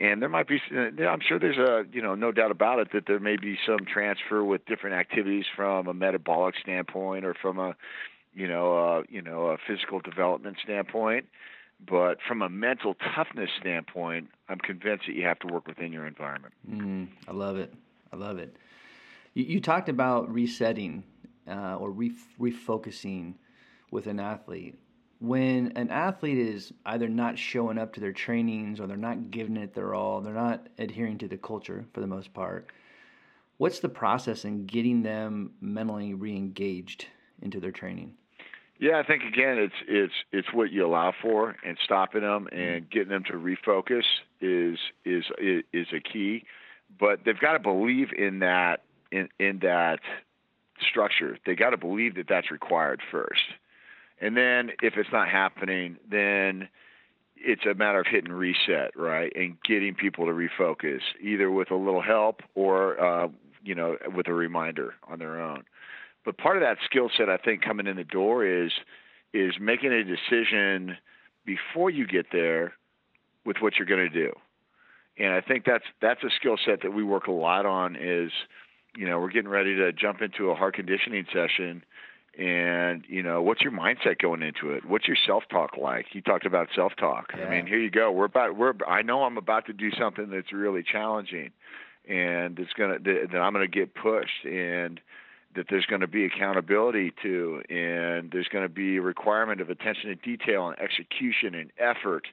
and 0.00 0.22
there 0.22 0.28
might 0.28 0.46
be, 0.46 0.60
I'm 0.70 1.20
sure 1.26 1.40
there's 1.40 1.58
a, 1.58 1.84
you 1.92 2.00
know, 2.00 2.14
no 2.14 2.30
doubt 2.30 2.52
about 2.52 2.78
it 2.78 2.92
that 2.92 3.06
there 3.06 3.18
may 3.18 3.36
be 3.36 3.58
some 3.66 3.80
transfer 3.92 4.44
with 4.44 4.64
different 4.66 4.94
activities 4.94 5.44
from 5.56 5.88
a 5.88 5.94
metabolic 5.94 6.54
standpoint 6.62 7.24
or 7.24 7.34
from 7.34 7.58
a, 7.58 7.74
you 8.32 8.46
know, 8.46 8.78
uh, 8.78 9.02
you 9.08 9.22
know, 9.22 9.46
a 9.46 9.56
physical 9.66 9.98
development 9.98 10.58
standpoint. 10.62 11.26
But 11.86 12.18
from 12.26 12.42
a 12.42 12.48
mental 12.48 12.94
toughness 13.14 13.50
standpoint, 13.60 14.28
I'm 14.48 14.58
convinced 14.58 15.06
that 15.06 15.14
you 15.14 15.24
have 15.24 15.38
to 15.40 15.46
work 15.46 15.66
within 15.66 15.92
your 15.92 16.06
environment. 16.06 16.54
Mm, 16.68 17.08
I 17.28 17.32
love 17.32 17.56
it. 17.56 17.72
I 18.12 18.16
love 18.16 18.38
it. 18.38 18.56
You, 19.34 19.44
you 19.44 19.60
talked 19.60 19.88
about 19.88 20.32
resetting 20.32 21.04
uh, 21.48 21.76
or 21.76 21.92
refocusing 21.92 23.34
with 23.90 24.06
an 24.06 24.20
athlete. 24.20 24.78
When 25.20 25.72
an 25.76 25.90
athlete 25.90 26.38
is 26.38 26.72
either 26.86 27.08
not 27.08 27.38
showing 27.38 27.78
up 27.78 27.92
to 27.94 28.00
their 28.00 28.12
trainings 28.12 28.80
or 28.80 28.86
they're 28.86 28.96
not 28.96 29.30
giving 29.30 29.56
it 29.56 29.74
their 29.74 29.94
all, 29.94 30.20
they're 30.20 30.34
not 30.34 30.68
adhering 30.78 31.18
to 31.18 31.28
the 31.28 31.36
culture 31.36 31.84
for 31.92 32.00
the 32.00 32.06
most 32.06 32.32
part, 32.32 32.70
what's 33.56 33.80
the 33.80 33.88
process 33.88 34.44
in 34.44 34.66
getting 34.66 35.02
them 35.02 35.52
mentally 35.60 36.14
re 36.14 36.36
engaged 36.36 37.06
into 37.42 37.60
their 37.60 37.72
training? 37.72 38.14
Yeah, 38.78 38.98
I 38.98 39.02
think 39.02 39.22
again, 39.24 39.58
it's 39.58 39.74
it's 39.88 40.12
it's 40.32 40.48
what 40.52 40.70
you 40.70 40.86
allow 40.86 41.12
for, 41.20 41.56
and 41.64 41.76
stopping 41.82 42.22
them 42.22 42.48
mm-hmm. 42.52 42.60
and 42.60 42.90
getting 42.90 43.08
them 43.08 43.24
to 43.24 43.32
refocus 43.32 44.04
is 44.40 44.78
is 45.04 45.24
is 45.72 45.86
a 45.92 46.00
key. 46.00 46.44
But 46.98 47.20
they've 47.24 47.38
got 47.38 47.52
to 47.52 47.58
believe 47.58 48.12
in 48.16 48.38
that 48.38 48.82
in 49.10 49.28
in 49.40 49.58
that 49.60 49.98
structure. 50.88 51.38
They 51.44 51.56
got 51.56 51.70
to 51.70 51.76
believe 51.76 52.14
that 52.16 52.26
that's 52.28 52.52
required 52.52 53.00
first, 53.10 53.42
and 54.20 54.36
then 54.36 54.70
if 54.80 54.94
it's 54.96 55.10
not 55.12 55.28
happening, 55.28 55.96
then 56.08 56.68
it's 57.36 57.66
a 57.66 57.74
matter 57.74 58.00
of 58.00 58.06
hitting 58.06 58.32
reset, 58.32 58.96
right, 58.96 59.32
and 59.34 59.56
getting 59.62 59.94
people 59.94 60.26
to 60.26 60.32
refocus, 60.32 61.00
either 61.20 61.50
with 61.50 61.70
a 61.70 61.76
little 61.76 62.02
help 62.02 62.42
or 62.54 63.00
uh, 63.00 63.28
you 63.64 63.74
know 63.74 63.96
with 64.14 64.28
a 64.28 64.34
reminder 64.34 64.94
on 65.08 65.18
their 65.18 65.40
own. 65.40 65.64
But 66.28 66.36
part 66.36 66.58
of 66.58 66.60
that 66.60 66.76
skill 66.84 67.08
set, 67.16 67.30
I 67.30 67.38
think, 67.38 67.62
coming 67.62 67.86
in 67.86 67.96
the 67.96 68.04
door 68.04 68.44
is 68.44 68.70
is 69.32 69.54
making 69.58 69.92
a 69.94 70.04
decision 70.04 70.98
before 71.46 71.88
you 71.88 72.06
get 72.06 72.26
there 72.30 72.74
with 73.46 73.56
what 73.60 73.76
you're 73.76 73.86
going 73.86 74.06
to 74.06 74.10
do. 74.10 74.34
And 75.18 75.32
I 75.32 75.40
think 75.40 75.64
that's 75.64 75.86
that's 76.02 76.22
a 76.22 76.28
skill 76.38 76.58
set 76.66 76.82
that 76.82 76.92
we 76.92 77.02
work 77.02 77.28
a 77.28 77.32
lot 77.32 77.64
on. 77.64 77.96
Is 77.96 78.30
you 78.94 79.08
know 79.08 79.18
we're 79.18 79.30
getting 79.30 79.48
ready 79.48 79.74
to 79.76 79.90
jump 79.90 80.20
into 80.20 80.50
a 80.50 80.54
hard 80.54 80.74
conditioning 80.74 81.24
session, 81.32 81.82
and 82.38 83.06
you 83.08 83.22
know 83.22 83.40
what's 83.40 83.62
your 83.62 83.72
mindset 83.72 84.18
going 84.20 84.42
into 84.42 84.72
it? 84.74 84.84
What's 84.84 85.08
your 85.08 85.16
self 85.26 85.44
talk 85.50 85.78
like? 85.80 86.08
You 86.12 86.20
talked 86.20 86.44
about 86.44 86.68
self 86.76 86.92
talk. 87.00 87.28
Yeah. 87.34 87.46
I 87.46 87.50
mean, 87.50 87.66
here 87.66 87.80
you 87.80 87.90
go. 87.90 88.12
We're 88.12 88.26
about 88.26 88.54
we're 88.54 88.74
I 88.86 89.00
know 89.00 89.22
I'm 89.22 89.38
about 89.38 89.64
to 89.68 89.72
do 89.72 89.90
something 89.98 90.28
that's 90.28 90.52
really 90.52 90.82
challenging, 90.82 91.52
and 92.06 92.58
it's 92.58 92.74
gonna 92.74 92.98
that 92.98 93.34
I'm 93.34 93.54
gonna 93.54 93.66
get 93.66 93.94
pushed 93.94 94.44
and 94.44 95.00
that 95.54 95.66
there's 95.70 95.86
going 95.86 96.02
to 96.02 96.06
be 96.06 96.24
accountability 96.24 97.12
to, 97.22 97.62
and 97.68 98.30
there's 98.30 98.48
going 98.48 98.64
to 98.64 98.68
be 98.68 98.98
a 98.98 99.02
requirement 99.02 99.60
of 99.60 99.70
attention 99.70 100.08
to 100.10 100.14
detail 100.14 100.68
and 100.68 100.78
execution 100.78 101.54
and 101.54 101.70
effort. 101.78 102.26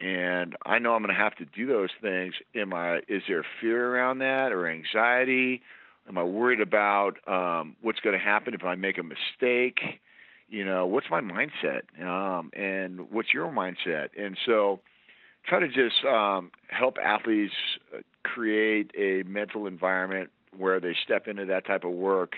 And 0.00 0.56
I 0.64 0.78
know 0.78 0.94
I'm 0.94 1.02
going 1.02 1.14
to 1.14 1.20
have 1.20 1.34
to 1.36 1.44
do 1.44 1.66
those 1.66 1.90
things. 2.00 2.34
Am 2.54 2.72
I? 2.74 2.98
Is 3.08 3.22
there 3.28 3.44
fear 3.60 3.94
around 3.94 4.18
that 4.18 4.52
or 4.52 4.68
anxiety? 4.68 5.62
Am 6.08 6.18
I 6.18 6.22
worried 6.22 6.60
about 6.60 7.16
um, 7.26 7.76
what's 7.80 8.00
going 8.00 8.16
to 8.16 8.24
happen 8.24 8.54
if 8.54 8.62
I 8.62 8.74
make 8.74 8.98
a 8.98 9.02
mistake? 9.02 9.80
You 10.48 10.64
know, 10.64 10.86
what's 10.86 11.06
my 11.10 11.20
mindset? 11.20 11.82
Um, 12.00 12.50
and 12.54 13.10
what's 13.10 13.34
your 13.34 13.50
mindset? 13.50 14.10
And 14.16 14.36
so, 14.46 14.80
try 15.46 15.60
to 15.60 15.66
just 15.66 16.04
um, 16.04 16.52
help 16.68 16.98
athletes 17.02 17.54
uh, 17.92 18.02
create 18.22 18.92
a 18.96 19.22
mental 19.24 19.66
environment 19.66 20.30
where 20.58 20.80
they 20.80 20.94
step 21.04 21.28
into 21.28 21.44
that 21.46 21.66
type 21.66 21.84
of 21.84 21.92
work 21.92 22.36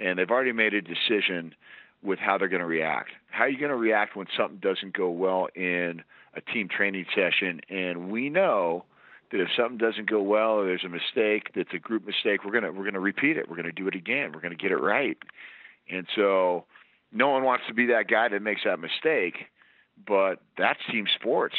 and 0.00 0.18
they've 0.18 0.30
already 0.30 0.52
made 0.52 0.74
a 0.74 0.82
decision 0.82 1.54
with 2.02 2.18
how 2.18 2.38
they're 2.38 2.48
going 2.48 2.60
to 2.60 2.66
react. 2.66 3.10
How 3.30 3.44
are 3.44 3.48
you 3.48 3.58
going 3.58 3.70
to 3.70 3.76
react 3.76 4.16
when 4.16 4.26
something 4.36 4.58
doesn't 4.58 4.96
go 4.96 5.10
well 5.10 5.48
in 5.54 6.02
a 6.34 6.40
team 6.40 6.68
training 6.68 7.06
session? 7.14 7.60
And 7.68 8.10
we 8.10 8.30
know 8.30 8.84
that 9.30 9.40
if 9.40 9.48
something 9.56 9.78
doesn't 9.78 10.08
go 10.08 10.22
well 10.22 10.52
or 10.52 10.66
there's 10.66 10.84
a 10.84 10.88
mistake 10.88 11.50
that's 11.54 11.72
a 11.74 11.78
group 11.78 12.06
mistake, 12.06 12.44
we're 12.44 12.52
gonna 12.52 12.72
we're 12.72 12.84
gonna 12.84 13.00
repeat 13.00 13.36
it. 13.36 13.48
We're 13.48 13.56
gonna 13.56 13.72
do 13.72 13.88
it 13.88 13.94
again. 13.94 14.32
We're 14.32 14.40
gonna 14.40 14.54
get 14.54 14.70
it 14.70 14.76
right. 14.76 15.18
And 15.90 16.06
so 16.16 16.64
no 17.12 17.28
one 17.28 17.44
wants 17.44 17.64
to 17.68 17.74
be 17.74 17.86
that 17.86 18.08
guy 18.08 18.28
that 18.28 18.42
makes 18.42 18.62
that 18.64 18.78
mistake, 18.78 19.34
but 20.06 20.40
that's 20.56 20.78
team 20.90 21.06
sports. 21.14 21.56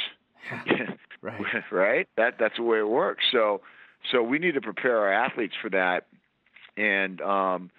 right. 1.22 1.42
right? 1.72 2.08
That 2.18 2.36
that's 2.40 2.58
the 2.58 2.64
way 2.64 2.80
it 2.80 2.88
works. 2.88 3.26
So 3.32 3.62
so 4.12 4.22
we 4.24 4.40
need 4.40 4.54
to 4.54 4.62
prepare 4.62 4.98
our 5.00 5.14
athletes 5.14 5.54
for 5.62 5.70
that 5.70 6.08
and 6.78 7.22
um 7.22 7.72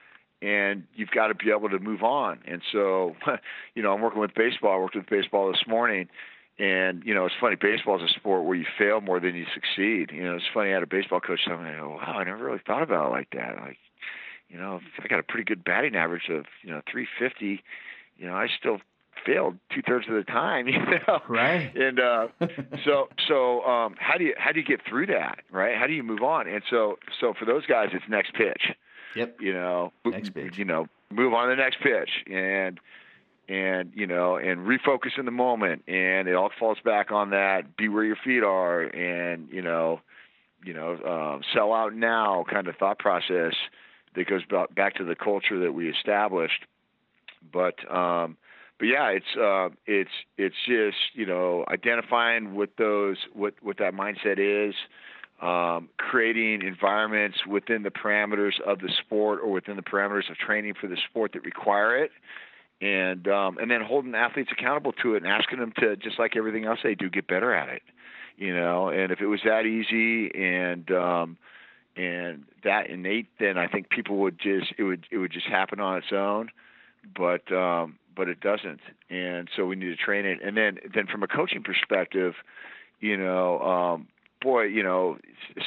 and 0.42 0.84
you've 0.94 1.10
got 1.10 1.28
to 1.28 1.34
be 1.34 1.50
able 1.50 1.68
to 1.68 1.78
move 1.78 2.02
on. 2.02 2.40
And 2.46 2.62
so, 2.72 3.14
you 3.74 3.82
know, 3.82 3.92
I'm 3.92 4.00
working 4.00 4.20
with 4.20 4.34
baseball. 4.34 4.72
I 4.72 4.78
worked 4.78 4.96
with 4.96 5.08
baseball 5.08 5.50
this 5.52 5.62
morning, 5.66 6.08
and 6.58 7.02
you 7.04 7.14
know, 7.14 7.26
it's 7.26 7.34
funny. 7.40 7.56
Baseball 7.60 8.02
is 8.02 8.10
a 8.10 8.14
sport 8.18 8.44
where 8.44 8.56
you 8.56 8.64
fail 8.78 9.00
more 9.00 9.20
than 9.20 9.34
you 9.34 9.46
succeed. 9.54 10.10
You 10.12 10.24
know, 10.24 10.36
it's 10.36 10.44
funny. 10.52 10.70
I 10.70 10.74
had 10.74 10.82
a 10.82 10.86
baseball 10.86 11.20
coach 11.20 11.40
tell 11.46 11.58
me, 11.58 11.70
"Wow, 11.70 12.16
I 12.18 12.24
never 12.24 12.44
really 12.44 12.62
thought 12.66 12.82
about 12.82 13.08
it 13.08 13.10
like 13.10 13.30
that." 13.32 13.56
Like, 13.56 13.78
you 14.48 14.58
know, 14.58 14.80
I 15.02 15.08
got 15.08 15.20
a 15.20 15.22
pretty 15.24 15.44
good 15.44 15.64
batting 15.64 15.94
average 15.94 16.28
of 16.30 16.46
you 16.62 16.70
know 16.70 16.80
350. 16.90 17.62
You 18.16 18.26
know, 18.26 18.34
I 18.34 18.48
still 18.58 18.80
failed 19.24 19.56
two 19.74 19.82
thirds 19.86 20.06
of 20.08 20.14
the 20.14 20.24
time. 20.24 20.66
You 20.80 20.98
know, 21.06 21.20
right? 21.28 21.74
And 21.74 22.00
uh, 22.00 22.28
so, 22.84 23.08
so 23.28 23.62
um, 23.62 23.94
how 23.98 24.16
do 24.18 24.24
you 24.24 24.34
how 24.38 24.52
do 24.52 24.60
you 24.60 24.66
get 24.66 24.80
through 24.88 25.06
that? 25.06 25.40
Right? 25.50 25.76
How 25.76 25.86
do 25.86 25.92
you 25.92 26.02
move 26.02 26.22
on? 26.22 26.48
And 26.48 26.62
so, 26.70 26.98
so 27.20 27.34
for 27.38 27.44
those 27.44 27.66
guys, 27.66 27.88
it's 27.92 28.04
next 28.08 28.34
pitch. 28.34 28.62
Yep. 29.16 29.36
You 29.40 29.52
know, 29.52 29.92
next 30.04 30.34
pitch. 30.34 30.56
You 30.56 30.64
know, 30.64 30.86
move 31.10 31.34
on 31.34 31.48
to 31.48 31.56
the 31.56 31.62
next 31.62 31.80
pitch, 31.82 32.10
and 32.32 32.80
and 33.50 33.90
you 33.94 34.06
know 34.06 34.36
and 34.36 34.60
refocus 34.60 35.18
in 35.18 35.24
the 35.24 35.32
moment 35.32 35.82
and 35.88 36.28
it 36.28 36.34
all 36.34 36.50
falls 36.58 36.78
back 36.84 37.10
on 37.10 37.30
that 37.30 37.76
be 37.76 37.88
where 37.88 38.04
your 38.04 38.16
feet 38.24 38.44
are 38.44 38.82
and 38.82 39.48
you 39.50 39.60
know 39.60 40.00
you 40.64 40.72
know 40.72 40.96
um, 41.04 41.42
sell 41.52 41.72
out 41.72 41.92
now 41.92 42.44
kind 42.48 42.68
of 42.68 42.76
thought 42.76 42.98
process 42.98 43.54
that 44.14 44.28
goes 44.28 44.42
back 44.74 44.94
to 44.94 45.04
the 45.04 45.16
culture 45.16 45.58
that 45.58 45.72
we 45.72 45.90
established 45.90 46.64
but 47.52 47.74
um 47.92 48.36
but 48.80 48.86
yeah 48.88 49.08
it's 49.08 49.36
uh 49.40 49.68
it's 49.86 50.10
it's 50.36 50.56
just 50.66 50.96
you 51.14 51.26
know 51.26 51.64
identifying 51.68 52.54
what 52.54 52.70
those 52.78 53.16
what 53.32 53.54
what 53.62 53.78
that 53.78 53.94
mindset 53.94 54.38
is 54.38 54.74
um, 55.40 55.88
creating 55.96 56.60
environments 56.60 57.46
within 57.46 57.82
the 57.82 57.90
parameters 57.90 58.60
of 58.66 58.80
the 58.80 58.90
sport 59.00 59.40
or 59.42 59.50
within 59.50 59.76
the 59.76 59.82
parameters 59.82 60.30
of 60.30 60.36
training 60.36 60.74
for 60.78 60.86
the 60.86 60.98
sport 61.08 61.32
that 61.32 61.42
require 61.46 61.96
it. 61.96 62.10
And 62.82 63.26
um, 63.26 63.56
and 63.56 63.70
then 63.70 63.80
holding 63.80 64.14
athletes 64.14 64.50
accountable 64.52 64.92
to 65.02 65.14
it 65.14 65.22
and 65.22 65.26
asking 65.32 65.60
them 65.60 65.72
to 65.78 65.96
just 65.96 66.18
like 66.18 66.36
everything 66.36 66.66
else 66.66 66.80
they 66.82 66.94
do 66.94 67.08
get 67.08 67.26
better 67.26 67.54
at 67.54 67.70
it 67.70 67.80
you 68.40 68.56
know? 68.56 68.88
And 68.88 69.12
if 69.12 69.20
it 69.20 69.26
was 69.26 69.40
that 69.44 69.66
easy 69.66 70.34
and 70.34 70.90
um 70.90 71.36
and 71.96 72.44
that 72.64 72.88
innate 72.88 73.26
then 73.38 73.58
i 73.58 73.66
think 73.66 73.90
people 73.90 74.18
would 74.18 74.38
just 74.38 74.72
it 74.78 74.82
would 74.84 75.06
it 75.10 75.18
would 75.18 75.32
just 75.32 75.46
happen 75.46 75.78
on 75.78 75.98
its 75.98 76.12
own. 76.12 76.50
But 77.16 77.52
um 77.52 77.98
but 78.20 78.28
it 78.28 78.40
doesn't 78.40 78.80
and 79.08 79.48
so 79.56 79.64
we 79.64 79.74
need 79.74 79.88
to 79.88 79.96
train 79.96 80.24
it 80.26 80.38
and 80.44 80.56
then 80.56 80.78
then 80.94 81.06
from 81.06 81.22
a 81.22 81.26
coaching 81.26 81.62
perspective 81.62 82.34
you 83.00 83.16
know 83.16 83.60
um 83.60 84.08
boy 84.42 84.62
you 84.62 84.82
know 84.82 85.16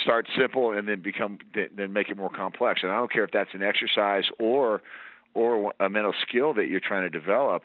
start 0.04 0.28
simple 0.38 0.72
and 0.72 0.88
then 0.88 1.02
become 1.02 1.40
then 1.76 1.92
make 1.92 2.10
it 2.10 2.18
more 2.18 2.30
complex 2.30 2.82
and 2.84 2.92
i 2.92 2.96
don't 2.96 3.12
care 3.12 3.24
if 3.24 3.32
that's 3.32 3.54
an 3.54 3.64
exercise 3.64 4.26
or 4.40 4.82
or 5.34 5.74
a 5.80 5.90
mental 5.90 6.14
skill 6.28 6.54
that 6.54 6.68
you're 6.68 6.80
trying 6.80 7.10
to 7.10 7.20
develop, 7.20 7.64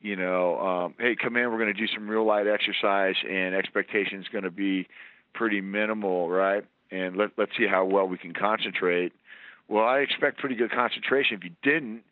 you 0.00 0.16
know, 0.16 0.58
um, 0.60 0.94
hey, 0.98 1.16
come 1.16 1.36
in, 1.36 1.50
we're 1.50 1.58
going 1.58 1.72
to 1.72 1.80
do 1.80 1.86
some 1.92 2.08
real 2.08 2.26
light 2.26 2.46
exercise, 2.46 3.16
and 3.28 3.54
expectation 3.54 4.20
is 4.20 4.28
going 4.28 4.44
to 4.44 4.50
be 4.50 4.86
pretty 5.34 5.60
minimal, 5.60 6.28
right? 6.28 6.64
And 6.90 7.16
let, 7.16 7.30
let's 7.36 7.52
see 7.58 7.66
how 7.66 7.84
well 7.84 8.06
we 8.06 8.18
can 8.18 8.32
concentrate. 8.32 9.12
Well, 9.68 9.84
I 9.84 9.98
expect 9.98 10.38
pretty 10.38 10.54
good 10.54 10.70
concentration. 10.70 11.38
If 11.38 11.44
you 11.44 11.50
didn't, 11.62 12.02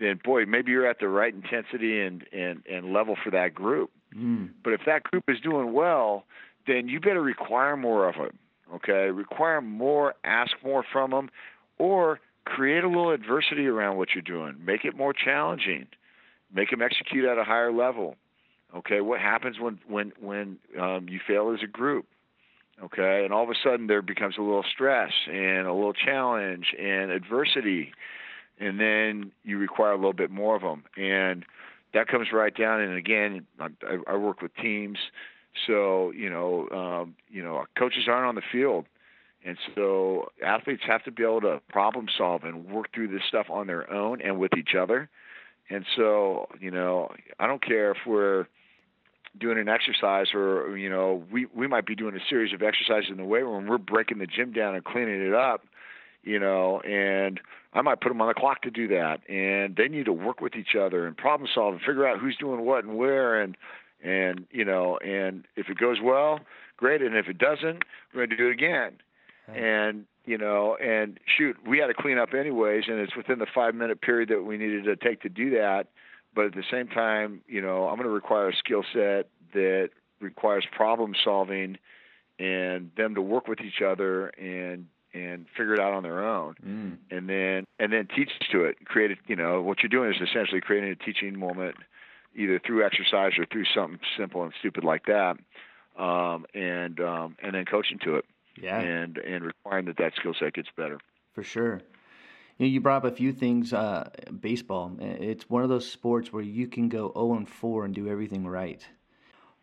then 0.00 0.20
boy, 0.22 0.44
maybe 0.46 0.72
you're 0.72 0.86
at 0.86 0.98
the 1.00 1.08
right 1.08 1.34
intensity 1.34 2.00
and 2.00 2.24
and 2.32 2.62
and 2.70 2.92
level 2.92 3.16
for 3.22 3.30
that 3.30 3.54
group. 3.54 3.90
Mm. 4.16 4.50
But 4.62 4.72
if 4.72 4.80
that 4.86 5.04
group 5.04 5.24
is 5.28 5.40
doing 5.40 5.72
well, 5.72 6.24
then 6.66 6.88
you 6.88 7.00
better 7.00 7.22
require 7.22 7.76
more 7.76 8.08
of 8.08 8.14
them. 8.16 8.38
Okay, 8.74 9.10
require 9.10 9.60
more, 9.60 10.14
ask 10.24 10.52
more 10.64 10.84
from 10.90 11.10
them, 11.10 11.30
or 11.78 12.20
create 12.44 12.84
a 12.84 12.88
little 12.88 13.10
adversity 13.10 13.66
around 13.66 13.96
what 13.96 14.08
you're 14.14 14.22
doing. 14.22 14.56
Make 14.64 14.84
it 14.84 14.96
more 14.96 15.12
challenging. 15.12 15.86
Make 16.52 16.70
them 16.70 16.82
execute 16.82 17.24
at 17.24 17.38
a 17.38 17.44
higher 17.44 17.72
level. 17.72 18.16
Okay, 18.76 19.00
what 19.00 19.20
happens 19.20 19.58
when 19.60 19.78
when 19.86 20.12
when 20.20 20.58
um, 20.80 21.06
you 21.08 21.20
fail 21.26 21.52
as 21.52 21.60
a 21.62 21.66
group? 21.66 22.06
Okay, 22.82 23.24
and 23.24 23.32
all 23.32 23.44
of 23.44 23.50
a 23.50 23.54
sudden 23.62 23.86
there 23.86 24.02
becomes 24.02 24.36
a 24.36 24.42
little 24.42 24.64
stress 24.64 25.12
and 25.28 25.66
a 25.66 25.72
little 25.72 25.92
challenge 25.92 26.74
and 26.78 27.12
adversity, 27.12 27.92
and 28.58 28.80
then 28.80 29.32
you 29.42 29.58
require 29.58 29.92
a 29.92 29.96
little 29.96 30.12
bit 30.12 30.30
more 30.30 30.56
of 30.56 30.62
them, 30.62 30.84
and 30.96 31.44
that 31.92 32.08
comes 32.08 32.28
right 32.32 32.56
down. 32.56 32.80
And 32.80 32.96
again, 32.96 33.46
I, 33.60 33.68
I 34.06 34.16
work 34.16 34.42
with 34.42 34.54
teams, 34.56 34.98
so 35.66 36.12
you 36.12 36.30
know, 36.30 36.68
um, 36.70 37.14
you 37.30 37.42
know, 37.42 37.64
coaches 37.76 38.04
aren't 38.08 38.26
on 38.26 38.34
the 38.34 38.42
field 38.52 38.86
and 39.44 39.58
so 39.74 40.30
athletes 40.44 40.82
have 40.86 41.04
to 41.04 41.10
be 41.10 41.22
able 41.22 41.42
to 41.42 41.60
problem 41.68 42.06
solve 42.16 42.44
and 42.44 42.64
work 42.70 42.92
through 42.94 43.08
this 43.08 43.22
stuff 43.28 43.46
on 43.50 43.66
their 43.66 43.90
own 43.92 44.20
and 44.22 44.38
with 44.38 44.56
each 44.56 44.74
other. 44.78 45.08
And 45.68 45.84
so, 45.96 46.48
you 46.60 46.70
know, 46.70 47.10
I 47.38 47.46
don't 47.46 47.64
care 47.64 47.90
if 47.90 47.98
we're 48.06 48.46
doing 49.38 49.58
an 49.58 49.68
exercise 49.68 50.28
or, 50.32 50.76
you 50.78 50.88
know, 50.88 51.24
we, 51.30 51.46
we 51.54 51.66
might 51.66 51.86
be 51.86 51.94
doing 51.94 52.14
a 52.14 52.28
series 52.28 52.54
of 52.54 52.62
exercises 52.62 53.10
in 53.10 53.18
the 53.18 53.24
weight 53.24 53.44
room. 53.44 53.66
We're 53.66 53.78
breaking 53.78 54.18
the 54.18 54.26
gym 54.26 54.52
down 54.52 54.74
and 54.74 54.84
cleaning 54.84 55.20
it 55.20 55.34
up, 55.34 55.62
you 56.24 56.38
know, 56.38 56.80
and 56.80 57.40
I 57.72 57.82
might 57.82 58.00
put 58.00 58.08
them 58.08 58.20
on 58.20 58.28
the 58.28 58.34
clock 58.34 58.62
to 58.62 58.70
do 58.70 58.88
that. 58.88 59.20
And 59.28 59.76
they 59.76 59.88
need 59.88 60.06
to 60.06 60.12
work 60.12 60.40
with 60.40 60.56
each 60.56 60.74
other 60.78 61.06
and 61.06 61.16
problem 61.16 61.48
solve 61.54 61.74
and 61.74 61.82
figure 61.82 62.06
out 62.06 62.18
who's 62.18 62.36
doing 62.36 62.64
what 62.64 62.84
and 62.84 62.96
where. 62.96 63.40
And, 63.40 63.56
and, 64.02 64.46
you 64.50 64.64
know, 64.64 64.98
and 64.98 65.46
if 65.56 65.68
it 65.68 65.78
goes 65.78 65.98
well, 66.02 66.40
great. 66.76 67.02
And 67.02 67.16
if 67.16 67.28
it 67.28 67.38
doesn't, 67.38 67.84
we're 68.12 68.26
going 68.26 68.30
to 68.30 68.36
do 68.36 68.48
it 68.48 68.52
again 68.52 68.98
and 69.52 70.06
you 70.24 70.38
know, 70.38 70.76
and 70.76 71.20
shoot, 71.36 71.56
we 71.66 71.78
had 71.78 71.88
to 71.88 71.94
clean 71.94 72.18
up 72.18 72.32
anyways, 72.32 72.84
and 72.88 72.98
it's 72.98 73.14
within 73.14 73.38
the 73.38 73.46
five 73.54 73.74
minute 73.74 74.00
period 74.00 74.30
that 74.30 74.42
we 74.42 74.56
needed 74.56 74.84
to 74.84 74.96
take 74.96 75.20
to 75.22 75.28
do 75.28 75.50
that. 75.50 75.88
But 76.34 76.46
at 76.46 76.54
the 76.54 76.64
same 76.70 76.88
time, 76.88 77.42
you 77.46 77.60
know, 77.60 77.88
I'm 77.88 77.96
going 77.96 78.08
to 78.08 78.14
require 78.14 78.48
a 78.48 78.56
skill 78.56 78.84
set 78.92 79.28
that 79.52 79.90
requires 80.20 80.66
problem 80.72 81.14
solving 81.22 81.76
and 82.38 82.90
them 82.96 83.14
to 83.14 83.22
work 83.22 83.46
with 83.46 83.60
each 83.60 83.82
other 83.86 84.28
and 84.28 84.86
and 85.14 85.46
figure 85.56 85.74
it 85.74 85.80
out 85.80 85.94
on 85.94 86.02
their 86.02 86.24
own 86.24 86.54
mm. 86.66 86.96
and 87.16 87.28
then 87.28 87.64
and 87.78 87.92
then 87.92 88.06
teach 88.14 88.30
to 88.50 88.64
it 88.64 88.76
create 88.84 89.10
it 89.10 89.18
you 89.26 89.36
know 89.36 89.62
what 89.62 89.82
you're 89.82 89.88
doing 89.88 90.10
is 90.12 90.20
essentially 90.20 90.60
creating 90.60 90.90
a 90.90 90.96
teaching 90.96 91.38
moment 91.38 91.76
either 92.36 92.58
through 92.58 92.84
exercise 92.84 93.32
or 93.38 93.46
through 93.46 93.64
something 93.74 94.00
simple 94.18 94.42
and 94.42 94.52
stupid 94.58 94.82
like 94.82 95.06
that 95.06 95.36
um, 95.98 96.44
and 96.54 97.00
um, 97.00 97.36
and 97.42 97.54
then 97.54 97.64
coaching 97.64 97.98
to 98.00 98.16
it 98.16 98.24
yeah. 98.60 98.80
and 98.80 99.18
and 99.18 99.44
requiring 99.44 99.86
that 99.86 99.96
that 99.98 100.14
skill 100.16 100.34
set 100.38 100.54
gets 100.54 100.68
better. 100.76 100.98
For 101.32 101.42
sure. 101.42 101.80
You, 102.58 102.66
know, 102.66 102.72
you 102.72 102.80
brought 102.80 103.04
up 103.04 103.12
a 103.12 103.16
few 103.16 103.32
things. 103.32 103.72
Uh, 103.72 104.08
baseball, 104.40 104.96
it's 105.00 105.48
one 105.50 105.62
of 105.62 105.68
those 105.68 105.90
sports 105.90 106.32
where 106.32 106.42
you 106.42 106.68
can 106.68 106.88
go 106.88 107.12
0 107.12 107.34
and 107.34 107.48
4 107.48 107.84
and 107.84 107.94
do 107.94 108.08
everything 108.08 108.46
right. 108.46 108.86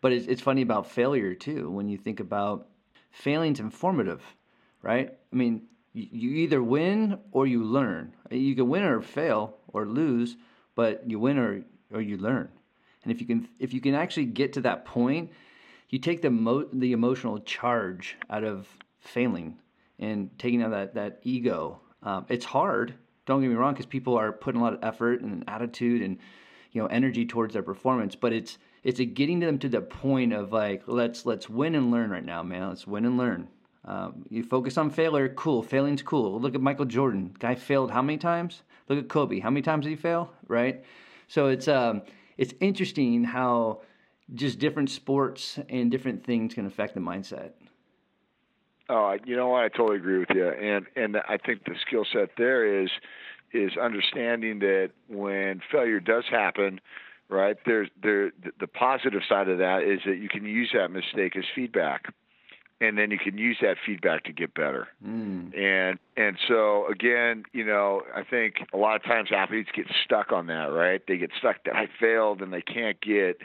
But 0.02 0.12
it's, 0.12 0.28
it's 0.28 0.42
funny 0.42 0.62
about 0.62 0.92
failure 0.92 1.34
too. 1.34 1.70
When 1.70 1.88
you 1.88 1.98
think 1.98 2.20
about 2.20 2.68
failing's 3.12 3.60
informative, 3.60 4.22
right? 4.82 5.14
I 5.32 5.36
mean, 5.36 5.64
you, 5.94 6.32
either 6.32 6.64
win 6.64 7.20
or 7.32 7.48
you 7.48 7.64
learn. 7.64 8.14
You 8.30 8.56
can 8.56 8.70
win 8.70 8.84
or 8.84 9.02
fail 9.02 9.58
or 9.68 9.86
lose, 9.86 10.38
but 10.76 11.10
you 11.10 11.20
win 11.20 11.38
or 11.38 11.64
or 11.94 12.02
you 12.02 12.18
learn. 12.18 12.50
And 13.04 13.12
if 13.12 13.20
you 13.20 13.28
can 13.28 13.50
if 13.60 13.74
you 13.74 13.82
can 13.82 13.96
actually 13.96 14.26
get 14.26 14.54
to 14.54 14.62
that 14.62 14.86
point, 14.86 15.32
you 15.90 16.00
take 16.00 16.22
the 16.22 16.30
mo- 16.30 16.70
the 16.72 16.94
emotional 16.94 17.40
charge 17.40 18.18
out 18.30 18.44
of 18.44 18.68
failing 19.00 19.58
and 20.00 20.30
taking 20.40 20.62
out 20.62 20.72
that 20.72 20.96
that 20.96 21.20
ego. 21.24 21.82
Um, 22.04 22.26
it's 22.30 22.46
hard. 22.46 22.94
Don't 23.26 23.42
get 23.42 23.50
me 23.50 23.56
wrong, 23.56 23.74
because 23.74 23.86
people 23.86 24.18
are 24.18 24.32
putting 24.32 24.62
a 24.62 24.64
lot 24.64 24.74
of 24.74 24.84
effort 24.84 25.22
and 25.22 25.44
attitude 25.48 26.02
and 26.02 26.18
you 26.72 26.82
know 26.82 26.88
energy 26.88 27.26
towards 27.26 27.54
their 27.54 27.64
performance. 27.64 28.16
But 28.16 28.34
it's 28.34 28.58
it's 28.84 29.00
a 29.00 29.06
getting 29.06 29.40
them 29.40 29.60
to 29.60 29.70
the 29.70 29.82
point 29.82 30.34
of 30.34 30.54
like 30.54 30.84
let's 30.88 31.26
let's 31.26 31.50
win 31.50 31.76
and 31.76 31.92
learn 31.92 32.12
right 32.12 32.26
now, 32.26 32.44
man. 32.44 32.70
Let's 32.70 32.88
win 32.88 33.06
and 33.06 33.18
learn. 33.18 33.50
Um, 33.84 34.26
you 34.30 34.44
focus 34.44 34.78
on 34.78 34.90
failure, 34.92 35.30
cool. 35.30 35.64
Failing's 35.64 36.04
cool. 36.04 36.40
Look 36.40 36.54
at 36.54 36.62
Michael 36.62 36.86
Jordan. 36.86 37.36
Guy 37.40 37.56
failed 37.56 37.92
how 37.92 38.02
many 38.02 38.18
times? 38.18 38.62
Look 38.88 39.00
at 39.00 39.10
Kobe. 39.10 39.40
How 39.40 39.50
many 39.50 39.62
times 39.62 39.86
did 39.86 39.92
he 39.92 39.96
fail? 39.96 40.32
Right. 40.48 40.84
So 41.28 41.48
it's 41.48 41.68
um 41.68 42.04
it's 42.38 42.54
interesting 42.60 43.24
how 43.24 43.82
just 44.34 44.60
different 44.60 44.90
sports 44.90 45.60
and 45.70 45.92
different 45.92 46.24
things 46.24 46.54
can 46.54 46.66
affect 46.66 46.94
the 46.94 47.00
mindset. 47.00 47.52
Oh, 48.90 49.16
you 49.26 49.36
know 49.36 49.48
what? 49.48 49.64
I 49.64 49.70
totally 49.70 49.98
agree 49.98 50.20
with 50.20 50.30
you, 50.32 50.48
and 50.50 50.86
and 50.96 51.18
I 51.18 51.38
think 51.38 51.64
the 51.64 51.76
skill 51.88 52.06
set 52.12 52.32
there 52.38 52.84
is 52.84 52.90
is 53.54 53.72
understanding 53.78 54.60
that 54.60 54.92
when 55.08 55.62
failure 55.72 56.00
does 56.00 56.26
happen, 56.30 56.82
right? 57.30 57.56
There's 57.66 57.90
there 58.02 58.32
the 58.60 58.68
positive 58.68 59.22
side 59.28 59.48
of 59.48 59.60
that 59.60 59.84
is 59.84 60.02
that 60.06 60.18
you 60.18 60.28
can 60.28 60.46
use 60.46 60.72
that 60.74 60.92
mistake 60.92 61.38
as 61.38 61.46
feedback, 61.56 62.14
and 62.82 62.98
then 62.98 63.12
you 63.12 63.20
can 63.20 63.38
use 63.38 63.58
that 63.62 63.78
feedback 63.86 64.26
to 64.26 64.34
get 64.34 64.54
better. 64.54 64.88
Mm. 65.06 65.58
And 65.58 66.00
and 66.18 66.38
so 66.48 66.88
again, 66.88 67.44
you 67.54 67.64
know, 67.64 68.02
I 68.14 68.24
think 68.24 68.56
a 68.74 68.78
lot 68.78 68.98
of 68.98 69.04
times 69.04 69.30
athletes 69.34 69.70
get 69.74 69.86
stuck 70.04 70.34
on 70.34 70.48
that, 70.48 70.66
right? 70.66 71.02
They 71.08 71.18
get 71.18 71.32
stuck 71.38 71.64
that 71.66 71.76
I 71.76 71.88
failed 72.00 72.42
and 72.42 72.52
they 72.52 72.62
can't 72.62 73.00
get 73.00 73.38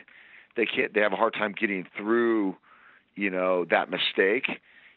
they 0.56 0.66
can't 0.66 0.92
they 0.92 1.00
have 1.00 1.12
a 1.12 1.16
hard 1.16 1.34
time 1.34 1.54
getting 1.58 1.86
through, 1.96 2.56
you 3.14 3.30
know, 3.30 3.64
that 3.70 3.90
mistake 3.90 4.48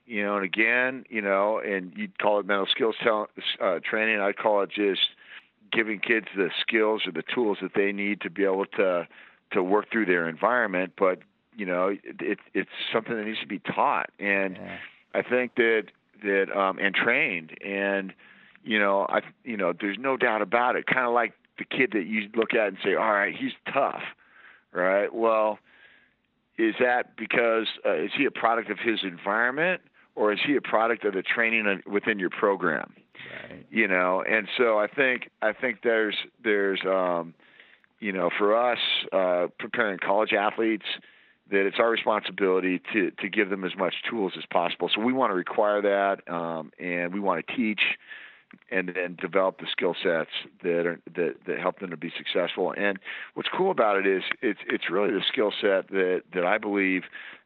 you 0.09 0.25
know, 0.25 0.37
and 0.37 0.43
again, 0.43 1.05
you 1.07 1.21
know, 1.21 1.61
and 1.63 1.93
you'd 1.95 2.17
call 2.17 2.39
it 2.39 2.45
mental 2.47 2.65
skills 2.65 2.95
uh, 3.05 3.79
training. 3.87 4.19
I'd 4.19 4.37
call 4.37 4.63
it 4.63 4.71
just 4.71 5.01
giving 5.71 5.99
kids 5.99 6.25
the 6.35 6.49
skills 6.59 7.03
or 7.05 7.11
the 7.11 7.21
tools 7.33 7.59
that 7.61 7.73
they 7.75 7.91
need 7.91 8.21
to 8.21 8.29
be 8.31 8.43
able 8.43 8.65
to 8.77 9.07
to 9.51 9.63
work 9.63 9.91
through 9.91 10.07
their 10.07 10.27
environment. 10.27 10.93
But 10.97 11.19
you 11.59 11.65
know, 11.65 11.95
it, 12.03 12.39
it's 12.53 12.69
something 12.93 13.15
that 13.15 13.25
needs 13.25 13.39
to 13.41 13.47
be 13.47 13.59
taught, 13.59 14.09
and 14.19 14.55
yeah. 14.55 14.77
I 15.13 15.21
think 15.21 15.55
that 15.55 15.83
that 16.23 16.57
um, 16.57 16.79
and 16.79 16.95
trained, 16.95 17.57
and 17.63 18.13
you 18.63 18.79
know, 18.79 19.05
I 19.09 19.21
you 19.43 19.57
know, 19.57 19.73
there's 19.79 19.97
no 19.99 20.17
doubt 20.17 20.41
about 20.41 20.75
it. 20.75 20.85
Kind 20.85 21.05
of 21.05 21.13
like 21.13 21.33
the 21.57 21.65
kid 21.65 21.91
that 21.93 22.05
you 22.05 22.29
look 22.35 22.53
at 22.53 22.69
and 22.69 22.77
say, 22.83 22.95
all 22.95 23.11
right, 23.11 23.35
he's 23.35 23.51
tough, 23.73 24.01
right? 24.71 25.13
Well, 25.13 25.59
is 26.57 26.75
that 26.79 27.17
because 27.17 27.67
uh, 27.85 27.95
is 27.95 28.11
he 28.17 28.25
a 28.25 28.31
product 28.31 28.69
of 28.69 28.79
his 28.79 28.99
environment? 29.03 29.81
or 30.19 30.33
is 30.33 30.39
he 30.45 30.57
a 30.57 30.61
product 30.61 31.05
of 31.05 31.13
the 31.13 31.21
training 31.21 31.81
within 31.87 32.19
your 32.19 32.29
program? 32.29 32.93
Right. 33.49 33.65
You 33.71 33.87
know, 33.87 34.21
and 34.29 34.47
so 34.57 34.77
I 34.77 34.87
think 34.87 35.29
I 35.41 35.53
think 35.53 35.79
there's 35.81 36.15
there's 36.43 36.81
um, 36.85 37.33
you 37.99 38.11
know 38.11 38.29
for 38.37 38.55
us 38.55 38.79
uh, 39.13 39.47
preparing 39.57 39.97
college 39.97 40.33
athletes 40.33 40.85
that 41.51 41.65
it's 41.65 41.77
our 41.79 41.89
responsibility 41.89 42.81
to 42.93 43.11
to 43.11 43.29
give 43.29 43.49
them 43.49 43.63
as 43.63 43.75
much 43.77 43.95
tools 44.09 44.33
as 44.37 44.45
possible. 44.45 44.89
So 44.93 45.01
we 45.01 45.13
want 45.13 45.31
to 45.31 45.35
require 45.35 45.81
that, 45.81 46.31
um, 46.31 46.71
and 46.79 47.13
we 47.13 47.19
want 47.19 47.45
to 47.45 47.55
teach 47.55 47.81
and 48.71 48.91
then 48.95 49.15
develop 49.21 49.59
the 49.59 49.67
skill 49.71 49.95
sets 50.01 50.31
that 50.63 50.85
are 50.85 50.99
that, 51.15 51.35
that 51.45 51.59
help 51.59 51.79
them 51.79 51.91
to 51.91 51.97
be 51.97 52.11
successful. 52.17 52.73
And 52.75 52.99
what's 53.33 53.49
cool 53.55 53.71
about 53.71 53.97
it 53.97 54.07
is 54.07 54.23
it's 54.41 54.59
it's 54.67 54.89
really 54.89 55.11
the 55.11 55.23
skill 55.27 55.51
set 55.61 55.87
that 55.89 56.23
that 56.33 56.45
I 56.45 56.57
believe 56.57 57.03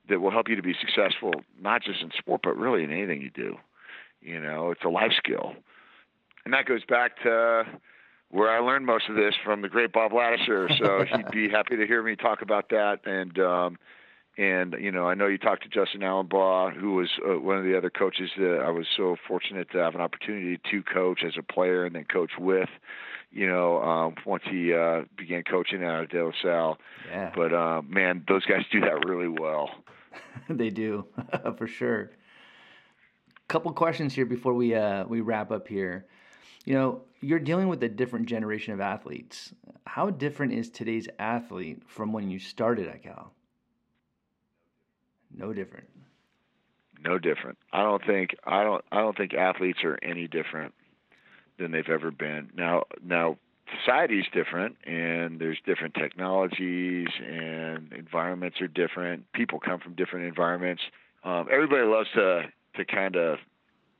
that 0.09 0.19
will 0.19 0.31
help 0.31 0.49
you 0.49 0.55
to 0.55 0.61
be 0.61 0.75
successful, 0.79 1.33
not 1.61 1.83
just 1.83 2.01
in 2.01 2.11
sport, 2.17 2.41
but 2.43 2.57
really 2.57 2.83
in 2.83 2.91
anything 2.91 3.21
you 3.21 3.29
do. 3.29 3.55
You 4.21 4.39
know, 4.39 4.71
it's 4.71 4.83
a 4.83 4.89
life 4.89 5.13
skill. 5.17 5.53
And 6.45 6.53
that 6.53 6.65
goes 6.65 6.83
back 6.83 7.21
to 7.23 7.63
where 8.33 8.49
I 8.49 8.59
learned 8.59 8.87
most 8.87 9.09
of 9.09 9.15
this 9.15 9.35
from 9.45 9.61
the 9.61 9.69
great 9.69 9.93
Bob 9.93 10.11
Ladouceur. 10.11 10.75
So 10.79 11.05
he'd 11.15 11.31
be 11.31 11.49
happy 11.49 11.77
to 11.77 11.85
hear 11.85 12.01
me 12.01 12.15
talk 12.15 12.41
about 12.41 12.69
that. 12.69 13.01
And, 13.05 13.37
um, 13.37 13.77
and 14.39 14.75
you 14.79 14.91
know, 14.91 15.07
I 15.07 15.13
know 15.13 15.27
you 15.27 15.37
talked 15.37 15.61
to 15.63 15.69
Justin 15.69 16.01
Alumbaugh, 16.01 16.75
who 16.75 16.95
was 16.95 17.09
uh, 17.23 17.39
one 17.39 17.57
of 17.57 17.63
the 17.63 17.77
other 17.77 17.91
coaches 17.91 18.31
that 18.37 18.63
I 18.65 18.71
was 18.71 18.87
so 18.97 19.15
fortunate 19.27 19.69
to 19.73 19.77
have 19.77 19.93
an 19.93 20.01
opportunity 20.01 20.59
to 20.71 20.81
coach 20.81 21.23
as 21.23 21.33
a 21.37 21.43
player 21.43 21.85
and 21.85 21.95
then 21.95 22.05
coach 22.05 22.31
with 22.39 22.69
you 23.35 23.47
know, 23.47 23.81
um, 23.81 24.15
once 24.27 24.43
he 24.47 24.73
uh, 24.73 25.01
began 25.17 25.43
coaching 25.43 25.83
out 25.83 26.03
of 26.03 26.09
De 26.09 26.23
La 26.23 26.31
Salle. 26.41 26.77
Yeah. 27.09 27.31
But 27.35 27.51
uh, 27.51 27.81
man, 27.81 28.23
those 28.27 28.45
guys 28.45 28.61
do 28.71 28.79
that 28.81 29.05
really 29.05 29.27
well. 29.27 29.71
they 30.49 30.69
do, 30.69 31.07
for 31.57 31.67
sure. 31.67 32.11
Couple 33.47 33.71
questions 33.73 34.13
here 34.13 34.25
before 34.25 34.53
we 34.53 34.73
uh, 34.75 35.05
we 35.05 35.21
wrap 35.21 35.51
up 35.51 35.67
here. 35.67 36.05
You 36.63 36.73
know, 36.73 37.01
you're 37.19 37.39
dealing 37.39 37.67
with 37.67 37.83
a 37.83 37.89
different 37.89 38.27
generation 38.27 38.73
of 38.73 38.79
athletes. 38.81 39.53
How 39.85 40.09
different 40.09 40.53
is 40.53 40.69
today's 40.69 41.07
athlete 41.19 41.83
from 41.87 42.13
when 42.13 42.29
you 42.29 42.39
started 42.39 42.87
at 42.87 43.03
Cal? 43.03 43.33
No 45.35 45.53
different. 45.53 45.89
No 47.03 47.19
different. 47.19 47.57
I 47.71 47.83
don't 47.83 48.05
think 48.05 48.35
I 48.45 48.63
don't 48.63 48.83
I 48.91 49.01
don't 49.01 49.17
think 49.17 49.33
athletes 49.33 49.79
are 49.83 49.97
any 50.01 50.27
different 50.27 50.73
than 51.59 51.71
they've 51.71 51.89
ever 51.89 52.11
been. 52.11 52.49
Now, 52.55 52.83
now 53.03 53.37
society's 53.79 54.25
different, 54.33 54.77
and 54.85 55.39
there's 55.39 55.57
different 55.65 55.95
technologies, 55.95 57.07
and 57.25 57.91
environments 57.93 58.61
are 58.61 58.67
different. 58.67 59.31
People 59.33 59.59
come 59.59 59.79
from 59.79 59.95
different 59.95 60.27
environments. 60.27 60.81
Um, 61.23 61.47
everybody 61.51 61.83
loves 61.83 62.09
to 62.15 62.43
to 62.75 62.85
kind 62.85 63.15
of, 63.15 63.37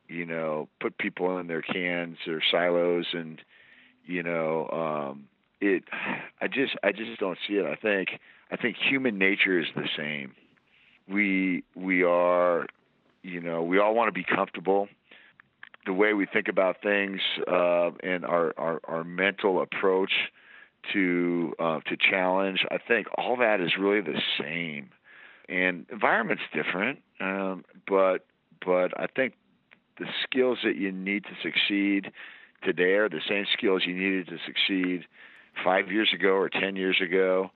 you 0.07 0.25
know, 0.25 0.69
put 0.79 0.97
people 0.97 1.37
in 1.37 1.47
their 1.47 1.61
cans 1.61 2.17
or 2.27 2.41
silos, 2.51 3.07
and 3.13 3.41
you 4.05 4.23
know, 4.23 4.69
um, 4.69 5.25
it. 5.61 5.83
I 6.41 6.47
just 6.47 6.75
I 6.83 6.91
just 6.91 7.19
don't 7.19 7.37
see 7.47 7.55
it. 7.55 7.65
I 7.65 7.75
think 7.75 8.09
I 8.51 8.57
think 8.57 8.77
human 8.77 9.17
nature 9.17 9.59
is 9.59 9.67
the 9.75 9.87
same. 9.97 10.33
We 11.07 11.63
we 11.75 12.03
are, 12.03 12.67
you 13.23 13.41
know, 13.41 13.63
we 13.63 13.79
all 13.79 13.93
want 13.95 14.07
to 14.07 14.13
be 14.13 14.23
comfortable 14.23 14.87
the 15.85 15.93
way 15.93 16.13
we 16.13 16.25
think 16.25 16.47
about 16.47 16.77
things 16.81 17.19
uh, 17.47 17.91
and 18.01 18.23
our, 18.25 18.53
our, 18.57 18.79
our 18.85 19.03
mental 19.03 19.61
approach 19.61 20.11
to 20.91 21.53
uh, 21.59 21.79
to 21.87 21.95
challenge, 21.97 22.65
I 22.69 22.77
think 22.77 23.07
all 23.17 23.37
that 23.37 23.61
is 23.61 23.71
really 23.79 24.01
the 24.01 24.19
same. 24.39 24.89
And 25.47 25.85
environment's 25.91 26.43
different, 26.53 26.99
um, 27.21 27.63
but 27.87 28.25
but 28.65 28.97
I 28.99 29.07
think 29.07 29.33
the 29.97 30.07
skills 30.23 30.59
that 30.63 30.75
you 30.75 30.91
need 30.91 31.23
to 31.25 31.31
succeed 31.41 32.11
today 32.63 32.93
are 32.93 33.09
the 33.09 33.21
same 33.27 33.45
skills 33.51 33.83
you 33.85 33.93
needed 33.93 34.27
to 34.27 34.37
succeed 34.45 35.05
five 35.63 35.91
years 35.91 36.11
ago 36.13 36.29
or 36.29 36.49
ten 36.49 36.75
years 36.75 36.97
ago. 37.01 37.51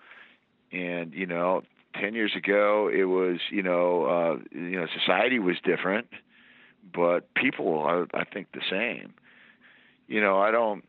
And 0.71 1.13
you 1.13 1.25
know, 1.25 1.63
ten 1.99 2.13
years 2.13 2.33
ago 2.35 2.89
it 2.93 3.05
was 3.05 3.39
you 3.49 3.63
know 3.63 4.05
uh, 4.05 4.37
you 4.51 4.79
know 4.79 4.87
society 4.93 5.39
was 5.39 5.57
different 5.63 6.07
but 6.93 7.33
people 7.33 7.79
are, 7.79 8.07
I 8.13 8.23
think, 8.23 8.51
the 8.53 8.61
same. 8.69 9.13
You 10.07 10.21
know, 10.21 10.39
I 10.39 10.51
don't, 10.51 10.83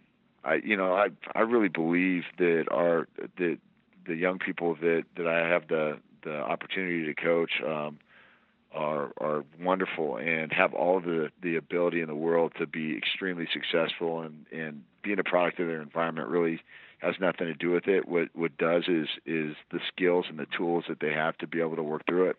I, 0.45 0.55
you 0.57 0.77
know, 0.77 0.95
I, 0.95 1.09
I 1.35 1.41
really 1.41 1.69
believe 1.69 2.25
that 2.39 2.67
our, 2.71 3.09
that 3.39 3.59
the 4.07 4.15
young 4.15 4.39
people 4.39 4.75
that 4.77 5.05
that 5.17 5.27
I 5.27 5.49
have 5.49 5.69
the 5.69 5.99
the 6.25 6.37
opportunity 6.37 7.05
to 7.05 7.15
coach 7.15 7.53
um, 7.67 7.99
are 8.73 9.13
are 9.19 9.45
wonderful 9.61 10.17
and 10.17 10.53
have 10.53 10.75
all 10.75 11.01
the 11.01 11.31
the 11.43 11.57
ability 11.57 12.01
in 12.01 12.09
the 12.09 12.15
world 12.15 12.53
to 12.59 12.67
be 12.67 12.97
extremely 12.97 13.49
successful 13.53 14.21
and 14.21 14.47
and 14.53 14.83
being 15.03 15.19
a 15.19 15.25
product 15.25 15.59
of 15.59 15.67
their 15.67 15.81
environment 15.81 16.29
really 16.29 16.61
has 16.99 17.15
nothing 17.21 17.47
to 17.47 17.55
do 17.55 17.71
with 17.71 17.89
it. 17.89 18.09
What 18.09 18.29
what 18.35 18.57
does 18.59 18.85
is 18.89 19.09
is 19.25 19.55
the 19.71 19.81
skills 19.93 20.27
and 20.29 20.39
the 20.39 20.47
tools 20.57 20.85
that 20.89 21.01
they 21.01 21.13
have 21.13 21.37
to 21.39 21.47
be 21.47 21.61
able 21.61 21.77
to 21.77 21.83
work 21.83 22.05
through 22.07 22.31
it. 22.31 22.37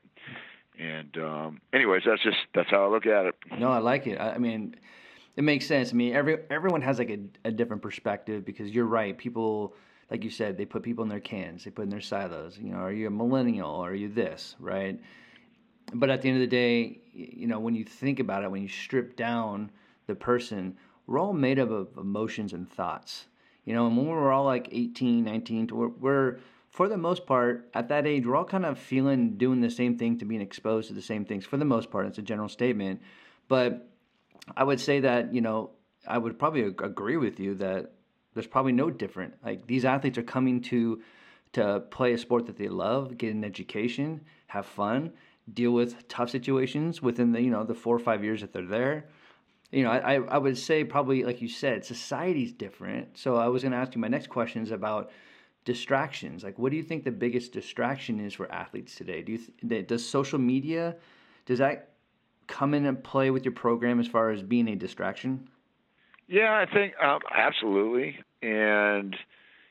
And 0.79 1.17
um, 1.17 1.61
anyways, 1.73 2.03
that's 2.05 2.23
just 2.23 2.37
that's 2.53 2.69
how 2.69 2.85
I 2.85 2.89
look 2.89 3.05
at 3.05 3.25
it. 3.25 3.35
No, 3.57 3.69
I 3.69 3.79
like 3.79 4.07
it. 4.07 4.17
I, 4.17 4.31
I 4.33 4.37
mean, 4.37 4.75
it 5.35 5.43
makes 5.43 5.65
sense. 5.65 5.91
I 5.91 5.95
mean, 5.95 6.13
every 6.13 6.37
everyone 6.49 6.81
has 6.81 6.99
like 6.99 7.09
a, 7.09 7.19
a 7.47 7.51
different 7.51 7.81
perspective 7.81 8.45
because 8.45 8.69
you're 8.69 8.85
right. 8.85 9.17
People, 9.17 9.73
like 10.11 10.23
you 10.23 10.29
said, 10.29 10.57
they 10.57 10.65
put 10.65 10.83
people 10.83 11.03
in 11.03 11.09
their 11.09 11.19
cans, 11.19 11.63
they 11.63 11.71
put 11.71 11.83
in 11.83 11.89
their 11.89 12.01
silos. 12.01 12.57
You 12.57 12.71
know, 12.71 12.77
are 12.79 12.91
you 12.91 13.07
a 13.07 13.11
millennial? 13.11 13.71
Are 13.71 13.95
you 13.95 14.09
this? 14.09 14.55
Right. 14.59 14.99
But 15.93 16.09
at 16.09 16.21
the 16.21 16.29
end 16.29 16.37
of 16.37 16.41
the 16.41 16.55
day, 16.55 16.99
you 17.13 17.47
know, 17.47 17.59
when 17.59 17.75
you 17.75 17.83
think 17.83 18.19
about 18.19 18.43
it, 18.43 18.51
when 18.51 18.61
you 18.61 18.67
strip 18.67 19.15
down 19.15 19.71
the 20.07 20.15
person, 20.15 20.77
we're 21.07 21.19
all 21.19 21.33
made 21.33 21.59
up 21.59 21.71
of 21.71 21.97
emotions 21.97 22.53
and 22.53 22.69
thoughts. 22.69 23.25
You 23.65 23.73
know, 23.73 23.87
and 23.87 23.97
when 23.97 24.07
we're 24.07 24.31
all 24.31 24.45
like 24.45 24.69
18, 24.71 25.23
19, 25.23 25.69
we're, 25.71 25.87
we're 25.87 26.39
for 26.69 26.87
the 26.87 26.97
most 26.97 27.25
part, 27.25 27.69
at 27.73 27.89
that 27.89 28.05
age, 28.05 28.25
we're 28.25 28.35
all 28.35 28.45
kind 28.45 28.65
of 28.65 28.77
feeling 28.77 29.37
doing 29.37 29.61
the 29.61 29.69
same 29.69 29.97
thing 29.97 30.17
to 30.19 30.25
being 30.25 30.41
exposed 30.41 30.87
to 30.87 30.93
the 30.93 31.01
same 31.01 31.25
things. 31.25 31.45
For 31.45 31.57
the 31.57 31.65
most 31.65 31.89
part, 31.89 32.05
it's 32.05 32.19
a 32.19 32.23
general 32.23 32.49
statement. 32.49 33.01
But 33.47 33.89
I 34.55 34.63
would 34.63 34.79
say 34.79 34.99
that, 35.01 35.33
you 35.33 35.41
know, 35.41 35.71
I 36.07 36.17
would 36.17 36.37
probably 36.39 36.61
agree 36.61 37.17
with 37.17 37.39
you 37.39 37.55
that 37.55 37.91
there's 38.33 38.47
probably 38.47 38.71
no 38.71 38.89
different. 38.89 39.33
Like 39.43 39.67
these 39.67 39.85
athletes 39.85 40.17
are 40.17 40.23
coming 40.23 40.61
to 40.63 41.01
to 41.51 41.79
play 41.89 42.13
a 42.13 42.17
sport 42.17 42.45
that 42.45 42.57
they 42.57 42.67
love, 42.67 43.17
get 43.17 43.33
an 43.33 43.43
education, 43.43 44.21
have 44.47 44.67
fun, 44.67 45.11
deal 45.53 45.71
with 45.71 46.07
tough 46.07 46.29
situations 46.29 47.01
within 47.01 47.31
the 47.31 47.41
you 47.41 47.51
know 47.51 47.63
the 47.63 47.73
four 47.73 47.95
or 47.95 47.99
five 47.99 48.23
years 48.23 48.41
that 48.41 48.53
they're 48.53 48.65
there. 48.65 49.05
You 49.71 49.83
know, 49.83 49.91
I 49.91 50.15
I 50.15 50.37
would 50.37 50.57
say 50.57 50.83
probably 50.83 51.23
like 51.23 51.41
you 51.41 51.47
said, 51.47 51.85
society's 51.85 52.51
different. 52.51 53.17
So 53.17 53.35
I 53.35 53.47
was 53.47 53.61
going 53.61 53.71
to 53.71 53.77
ask 53.77 53.93
you 53.95 54.01
my 54.01 54.07
next 54.07 54.27
question 54.27 54.63
is 54.63 54.71
about 54.71 55.11
distractions 55.65 56.43
like 56.43 56.57
what 56.57 56.71
do 56.71 56.77
you 56.77 56.83
think 56.83 57.03
the 57.03 57.11
biggest 57.11 57.51
distraction 57.51 58.19
is 58.19 58.33
for 58.33 58.51
athletes 58.51 58.95
today 58.95 59.21
do 59.21 59.33
you 59.33 59.39
th- 59.67 59.87
does 59.87 60.07
social 60.07 60.39
media 60.39 60.95
does 61.45 61.59
that 61.59 61.89
come 62.47 62.73
in 62.73 62.85
and 62.85 63.03
play 63.03 63.29
with 63.29 63.43
your 63.45 63.51
program 63.51 63.99
as 63.99 64.07
far 64.07 64.31
as 64.31 64.41
being 64.41 64.67
a 64.69 64.75
distraction 64.75 65.47
yeah 66.27 66.53
i 66.57 66.73
think 66.73 66.93
um, 67.03 67.19
absolutely 67.35 68.17
and 68.41 69.15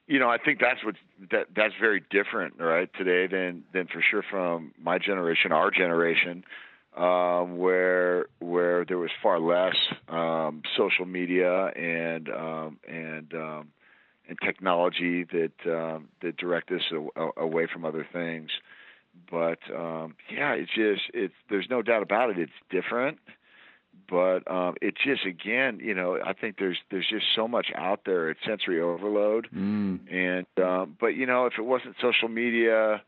you 0.09 0.19
know 0.19 0.29
i 0.29 0.39
think 0.39 0.59
that's 0.59 0.85
what 0.85 0.97
that 1.31 1.47
that's 1.55 1.75
very 1.81 2.03
different 2.11 2.55
right 2.59 2.91
today 2.99 3.29
than 3.29 3.63
than 3.73 3.87
for 3.87 4.03
sure 4.03 4.25
from 4.29 4.73
my 4.83 4.99
generation 4.99 5.53
our 5.53 5.71
generation 5.71 6.43
um, 6.97 7.59
where 7.59 8.27
where 8.41 8.85
there 8.85 8.99
was 8.99 9.11
far 9.23 9.39
less 9.39 9.77
um, 10.09 10.63
social 10.77 11.07
media 11.07 11.67
and 11.67 12.29
um, 12.29 12.79
and 12.89 13.33
um, 13.35 13.69
and 14.29 14.39
technology 14.45 15.25
that 15.25 15.53
um, 15.67 16.09
that 16.23 16.37
direct 16.37 16.71
us 16.73 16.83
a, 16.93 17.29
away 17.41 17.69
from 17.73 17.85
other 17.85 18.07
things. 18.13 18.51
But 19.31 19.59
um, 19.75 20.17
yeah, 20.31 20.53
it's 20.53 20.75
just 20.75 21.03
it's 21.15 21.35
there's 21.49 21.69
no 21.71 21.83
doubt 21.83 22.03
about 22.03 22.31
it. 22.31 22.39
It's 22.39 22.53
different, 22.71 23.19
but 24.09 24.51
um, 24.51 24.75
it 24.81 24.95
just 25.05 25.25
again, 25.27 25.81
you 25.83 25.95
know, 25.95 26.19
I 26.25 26.33
think 26.33 26.57
there's 26.59 26.79
there's 26.91 27.09
just 27.09 27.27
so 27.35 27.47
much 27.47 27.69
out 27.75 28.01
there. 28.07 28.31
It's 28.31 28.41
sensory 28.47 28.81
overload, 28.81 29.49
mm. 29.55 30.01
and 30.11 30.47
um, 30.65 30.97
but 31.01 31.09
you 31.09 31.27
know, 31.27 31.47
if 31.47 31.55
it 31.59 31.65
wasn't 31.65 31.97
social 32.01 32.29
media 32.29 33.03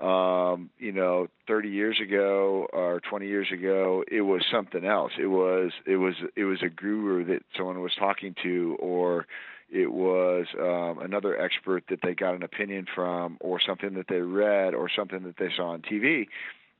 um, 0.00 0.68
you 0.78 0.92
know, 0.92 1.28
30 1.46 1.70
years 1.70 1.98
ago 2.02 2.66
or 2.72 3.00
20 3.08 3.26
years 3.26 3.48
ago, 3.50 4.04
it 4.10 4.20
was 4.20 4.44
something 4.50 4.84
else. 4.84 5.12
It 5.18 5.26
was 5.26 5.72
it 5.86 5.96
was 5.96 6.14
it 6.36 6.44
was 6.44 6.62
a 6.62 6.68
guru 6.68 7.24
that 7.26 7.42
someone 7.56 7.80
was 7.80 7.94
talking 7.98 8.34
to, 8.42 8.76
or 8.78 9.26
it 9.70 9.90
was 9.90 10.46
um, 10.60 10.98
another 11.02 11.40
expert 11.40 11.84
that 11.88 12.00
they 12.02 12.14
got 12.14 12.34
an 12.34 12.42
opinion 12.42 12.86
from, 12.94 13.38
or 13.40 13.58
something 13.58 13.94
that 13.94 14.06
they 14.08 14.20
read, 14.20 14.74
or 14.74 14.90
something 14.94 15.22
that 15.22 15.38
they 15.38 15.48
saw 15.56 15.70
on 15.70 15.80
TV, 15.80 16.26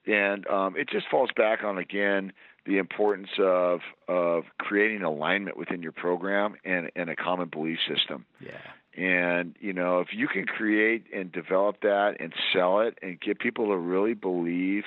and 0.06 0.46
um, 0.46 0.76
it 0.76 0.88
just 0.90 1.06
falls 1.10 1.30
back 1.34 1.64
on 1.64 1.78
again 1.78 2.34
the 2.66 2.78
importance 2.78 3.30
of 3.38 3.80
of 4.08 4.44
creating 4.58 5.02
alignment 5.02 5.56
within 5.56 5.82
your 5.82 5.92
program 5.92 6.56
and 6.64 6.90
and 6.96 7.10
a 7.10 7.16
common 7.16 7.48
belief 7.48 7.78
system. 7.88 8.24
Yeah. 8.40 8.58
And, 8.96 9.54
you 9.60 9.74
know, 9.74 10.00
if 10.00 10.08
you 10.12 10.26
can 10.26 10.46
create 10.46 11.04
and 11.14 11.30
develop 11.30 11.82
that 11.82 12.16
and 12.18 12.32
sell 12.52 12.80
it 12.80 12.98
and 13.02 13.20
get 13.20 13.38
people 13.38 13.66
to 13.66 13.76
really 13.76 14.14
believe 14.14 14.84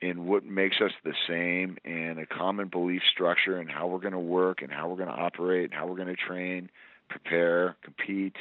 in 0.00 0.26
what 0.26 0.44
makes 0.44 0.76
us 0.80 0.92
the 1.04 1.14
same 1.26 1.76
and 1.84 2.20
a 2.20 2.26
common 2.26 2.68
belief 2.68 3.02
structure 3.12 3.58
and 3.58 3.68
how 3.68 3.88
we're 3.88 3.98
going 3.98 4.12
to 4.12 4.18
work 4.18 4.62
and 4.62 4.70
how 4.70 4.88
we're 4.88 4.96
going 4.96 5.08
to 5.08 5.14
operate 5.14 5.64
and 5.64 5.74
how 5.74 5.88
we're 5.88 5.96
going 5.96 6.06
to 6.06 6.14
train, 6.14 6.70
prepare, 7.08 7.76
compete. 7.82 8.36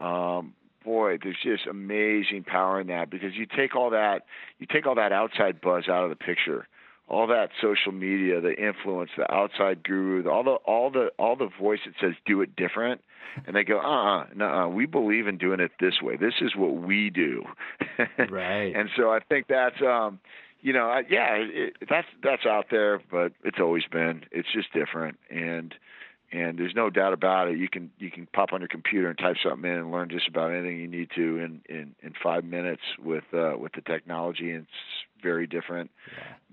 Um, 0.00 0.54
boy, 0.84 1.18
there's 1.22 1.36
just 1.40 1.68
amazing 1.68 2.42
power 2.42 2.80
in 2.80 2.88
that 2.88 3.10
because 3.10 3.36
you 3.36 3.46
take 3.46 3.76
all 3.76 3.90
that, 3.90 4.26
you 4.58 4.66
take 4.66 4.88
all 4.88 4.96
that 4.96 5.12
outside 5.12 5.60
buzz 5.60 5.88
out 5.88 6.02
of 6.02 6.10
the 6.10 6.16
picture 6.16 6.66
all 7.08 7.26
that 7.26 7.50
social 7.60 7.92
media, 7.92 8.40
the 8.40 8.54
influence, 8.54 9.10
the 9.16 9.30
outside 9.32 9.82
guru, 9.82 10.28
all 10.28 10.44
the 10.44 10.52
all 10.64 10.90
the 10.90 11.10
all 11.18 11.36
the 11.36 11.50
voice 11.60 11.80
that 11.84 11.94
says 12.00 12.14
do 12.26 12.40
it 12.40 12.56
different, 12.56 13.00
and 13.46 13.56
they 13.56 13.64
go, 13.64 13.78
uh, 13.78 14.20
uh 14.22 14.26
no, 14.34 14.68
we 14.68 14.86
believe 14.86 15.26
in 15.26 15.38
doing 15.38 15.60
it 15.60 15.72
this 15.80 16.00
way. 16.02 16.16
This 16.16 16.34
is 16.40 16.54
what 16.56 16.74
we 16.74 17.10
do. 17.10 17.44
right. 18.30 18.74
And 18.74 18.88
so 18.96 19.10
I 19.10 19.20
think 19.20 19.46
that's, 19.48 19.80
um, 19.82 20.20
you 20.60 20.72
know, 20.72 20.86
I, 20.86 21.02
yeah, 21.08 21.34
it, 21.34 21.76
that's 21.88 22.06
that's 22.22 22.46
out 22.46 22.66
there, 22.70 23.00
but 23.10 23.32
it's 23.44 23.58
always 23.60 23.84
been. 23.90 24.24
It's 24.30 24.48
just 24.52 24.72
different, 24.72 25.18
and 25.28 25.74
and 26.32 26.58
there's 26.58 26.74
no 26.74 26.88
doubt 26.88 27.12
about 27.12 27.48
it. 27.48 27.58
You 27.58 27.68
can 27.68 27.90
you 27.98 28.10
can 28.10 28.26
pop 28.32 28.52
on 28.52 28.60
your 28.60 28.68
computer 28.68 29.08
and 29.08 29.18
type 29.18 29.36
something 29.42 29.68
in 29.68 29.76
and 29.76 29.90
learn 29.90 30.08
just 30.08 30.28
about 30.28 30.52
anything 30.52 30.78
you 30.78 30.88
need 30.88 31.10
to 31.16 31.38
in 31.38 31.62
in, 31.68 31.94
in 32.00 32.12
five 32.22 32.44
minutes 32.44 32.82
with 33.02 33.24
uh, 33.34 33.54
with 33.58 33.72
the 33.72 33.80
technology, 33.80 34.52
and 34.52 34.62
it's 34.62 35.22
very 35.22 35.46
different. 35.46 35.90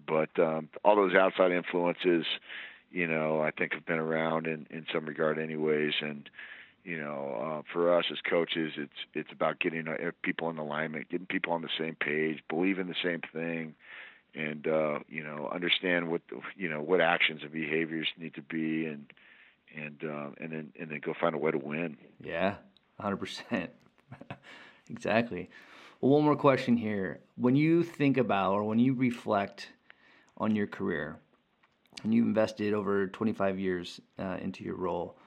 But 0.08 0.38
um, 0.40 0.70
all 0.84 0.96
those 0.96 1.16
outside 1.16 1.52
influences, 1.52 2.26
you 2.92 3.08
know, 3.08 3.42
I 3.42 3.52
think 3.52 3.74
have 3.74 3.86
been 3.86 4.00
around 4.00 4.48
in 4.48 4.68
in 4.70 4.86
some 4.92 5.06
regard, 5.06 5.38
anyways, 5.38 5.94
and 6.02 6.30
you 6.84 7.00
know, 7.00 7.60
uh, 7.60 7.62
for 7.72 7.96
us 7.96 8.06
as 8.12 8.18
coaches, 8.22 8.74
it's 8.78 8.92
it's 9.14 9.32
about 9.32 9.60
getting 9.60 9.88
uh, 9.88 10.12
people 10.24 10.50
in 10.50 10.58
alignment, 10.58 11.10
getting 11.10 11.28
people 11.28 11.54
on 11.54 11.62
the 11.62 11.70
same 11.78 11.96
page, 11.96 12.40
believe 12.50 12.80
in 12.80 12.88
the 12.88 12.96
same 13.04 13.22
thing, 13.34 13.76
and 14.34 14.68
uh, 14.68 15.00
you 15.08 15.24
know, 15.24 15.50
understand 15.54 16.10
what 16.10 16.22
you 16.56 16.70
know 16.70 16.82
what 16.82 17.02
actions 17.02 17.42
and 17.44 17.52
behaviors 17.52 18.08
need 18.18 18.34
to 18.36 18.42
be, 18.42 18.86
and 18.86 19.12
and 19.76 20.04
uh, 20.04 20.30
and 20.40 20.52
then 20.52 20.74
and 20.80 20.90
then 20.90 21.00
go 21.00 21.14
find 21.20 21.36
a 21.36 21.38
way 21.38 21.52
to 21.52 21.58
win. 21.58 21.98
Yeah, 22.24 22.56
hundred 23.00 23.18
percent, 23.18 23.72
exactly. 24.90 25.50
Well, 26.02 26.12
one 26.12 26.24
more 26.24 26.38
question 26.38 26.78
here: 26.78 27.20
When 27.36 27.56
you 27.56 27.84
think 27.84 28.18
about 28.18 28.54
or 28.54 28.64
when 28.64 28.80
you 28.80 28.94
reflect 28.94 29.70
on 30.40 30.56
your 30.56 30.68
career, 30.68 31.20
and 32.04 32.14
you've 32.14 32.28
invested 32.28 32.74
over 32.74 33.08
twenty 33.08 33.34
five 33.34 33.60
years 33.60 34.00
uh, 34.18 34.38
into 34.42 34.64
your 34.64 34.76
role 34.76 35.18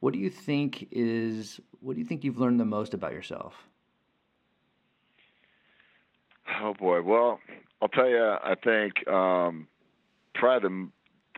what 0.00 0.12
do 0.12 0.18
you 0.18 0.30
think 0.30 0.88
is 0.90 1.60
what 1.80 1.94
do 1.94 2.00
you 2.00 2.06
think 2.06 2.24
you've 2.24 2.38
learned 2.38 2.60
the 2.60 2.64
most 2.64 2.94
about 2.94 3.12
yourself? 3.12 3.54
Oh 6.60 6.74
boy, 6.74 7.02
well, 7.02 7.40
I'll 7.82 7.88
tell 7.88 8.08
you, 8.08 8.22
I 8.22 8.54
think 8.62 9.06
um, 9.08 9.68
probably 10.34 10.68
the 10.68 10.88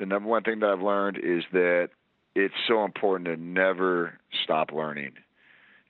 the 0.01 0.07
number 0.07 0.29
one 0.29 0.43
thing 0.43 0.61
that 0.61 0.71
I've 0.71 0.81
learned 0.81 1.19
is 1.19 1.45
that 1.53 1.91
it's 2.35 2.55
so 2.69 2.85
important 2.85 3.27
to 3.27 3.37
never 3.37 4.19
stop 4.45 4.73
learning, 4.73 5.13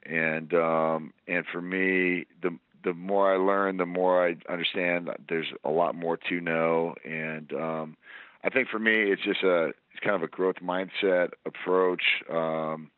and 0.05 0.53
um, 0.55 1.13
and 1.27 1.45
for 1.53 1.61
me, 1.61 2.27
the 2.43 2.57
the 2.83 2.95
more 2.95 3.33
I 3.33 3.37
learn, 3.37 3.77
the 3.77 3.87
more 3.87 4.27
I 4.27 4.37
understand. 4.51 5.11
There's 5.29 5.53
a 5.65 5.71
lot 5.71 5.95
more 5.95 6.17
to 6.29 6.41
know, 6.41 6.95
and 7.05 7.53
um, 7.53 7.97
I 8.43 8.51
think 8.51 8.69
for 8.69 8.79
me, 8.79 9.11
it's 9.11 9.23
just 9.23 9.43
a 9.43 9.69
it's 9.93 10.01
kind 10.03 10.17
of 10.17 10.23
a 10.23 10.29
growth 10.29 10.57
mindset 10.63 11.31
approach. 11.45 12.03
Um, 12.31 12.91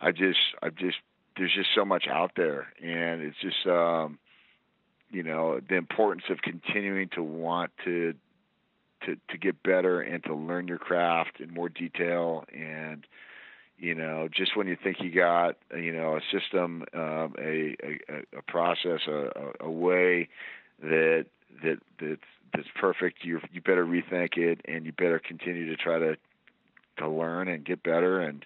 I 0.00 0.12
just 0.12 0.38
I 0.62 0.70
just 0.70 0.98
there's 1.36 1.54
just 1.54 1.70
so 1.74 1.84
much 1.84 2.06
out 2.08 2.32
there, 2.36 2.72
and 2.82 3.22
it's 3.22 3.36
just 3.40 3.66
um, 3.66 4.18
you 5.10 5.22
know 5.22 5.60
the 5.68 5.76
importance 5.76 6.24
of 6.30 6.38
continuing 6.42 7.08
to 7.10 7.22
want 7.22 7.72
to 7.84 8.14
to 9.06 9.16
to 9.30 9.38
get 9.38 9.62
better 9.62 10.00
and 10.00 10.22
to 10.24 10.34
learn 10.34 10.68
your 10.68 10.78
craft 10.78 11.40
in 11.40 11.52
more 11.52 11.68
detail 11.68 12.44
and 12.52 13.06
you 13.78 13.94
know 13.94 14.28
just 14.34 14.56
when 14.56 14.66
you 14.66 14.76
think 14.82 14.98
you 15.00 15.10
got 15.10 15.56
you 15.76 15.92
know 15.92 16.16
a 16.16 16.20
system 16.32 16.84
um, 16.94 17.34
a, 17.38 17.76
a 17.82 18.38
a 18.38 18.42
process 18.46 19.00
a, 19.08 19.30
a 19.60 19.70
way 19.70 20.28
that 20.82 21.26
that 21.62 21.78
that's 22.00 22.20
that's 22.54 22.68
perfect 22.80 23.24
you 23.24 23.40
you 23.52 23.60
better 23.60 23.84
rethink 23.84 24.36
it 24.36 24.60
and 24.66 24.86
you 24.86 24.92
better 24.92 25.18
continue 25.18 25.66
to 25.66 25.76
try 25.76 25.98
to 25.98 26.16
to 26.98 27.08
learn 27.08 27.48
and 27.48 27.64
get 27.64 27.82
better. 27.82 28.20
And 28.20 28.44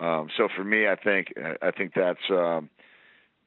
um, 0.00 0.28
so 0.36 0.48
for 0.54 0.64
me, 0.64 0.88
I 0.88 0.96
think 0.96 1.34
I 1.62 1.70
think 1.70 1.92
that's 1.94 2.30
um, 2.30 2.68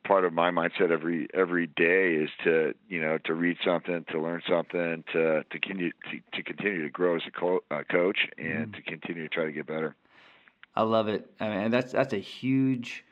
part 0.05 0.25
of 0.25 0.33
my 0.33 0.51
mindset 0.51 0.91
every 0.91 1.27
every 1.33 1.67
day 1.67 2.13
is 2.13 2.29
to 2.43 2.73
you 2.89 3.01
know 3.01 3.17
to 3.25 3.33
read 3.33 3.57
something, 3.65 4.05
to 4.11 4.21
learn 4.21 4.41
something, 4.49 5.03
to 5.13 5.43
to 5.43 5.59
continue 5.59 5.91
to, 5.91 6.37
to 6.37 6.43
continue 6.43 6.83
to 6.83 6.89
grow 6.89 7.15
as 7.15 7.23
a 7.27 7.31
co- 7.31 7.63
uh, 7.71 7.83
coach, 7.89 8.19
and 8.37 8.71
mm. 8.71 8.75
to 8.75 8.81
continue 8.81 9.23
to 9.23 9.29
try 9.29 9.45
to 9.45 9.51
get 9.51 9.67
better. 9.67 9.95
I 10.77 10.83
love 10.83 11.07
it, 11.07 11.27
I 11.39 11.49
mean, 11.49 11.71
that's 11.71 11.91
that's 11.91 12.13
a 12.13 12.19
huge 12.19 13.03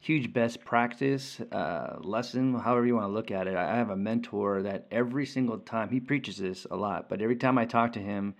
huge 0.00 0.32
best 0.32 0.64
practice 0.64 1.40
uh, 1.52 1.98
lesson, 2.00 2.54
however 2.54 2.84
you 2.84 2.94
want 2.94 3.06
to 3.06 3.12
look 3.12 3.30
at 3.30 3.46
it. 3.46 3.56
I 3.56 3.76
have 3.76 3.90
a 3.90 3.96
mentor 3.96 4.62
that 4.62 4.86
every 4.90 5.24
single 5.24 5.58
time 5.58 5.88
he 5.88 6.00
preaches 6.00 6.36
this 6.36 6.66
a 6.68 6.76
lot, 6.76 7.08
but 7.08 7.22
every 7.22 7.36
time 7.36 7.58
I 7.58 7.64
talk 7.64 7.92
to 7.92 8.00
him, 8.00 8.34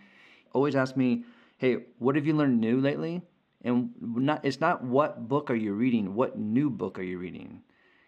always 0.53 0.75
asks 0.75 0.97
me, 0.97 1.25
hey, 1.59 1.79
what 1.99 2.17
have 2.17 2.27
you 2.27 2.35
learned 2.35 2.61
new 2.61 2.81
lately? 2.81 3.23
And 3.63 3.91
not 4.01 4.45
it's 4.45 4.61
not 4.61 4.83
what 4.83 5.29
book 5.29 5.49
are 5.49 5.55
you 5.67 5.73
reading, 5.73 6.15
what 6.17 6.37
new 6.37 6.69
book 6.69 6.99
are 6.99 7.05
you 7.05 7.19
reading? 7.19 7.63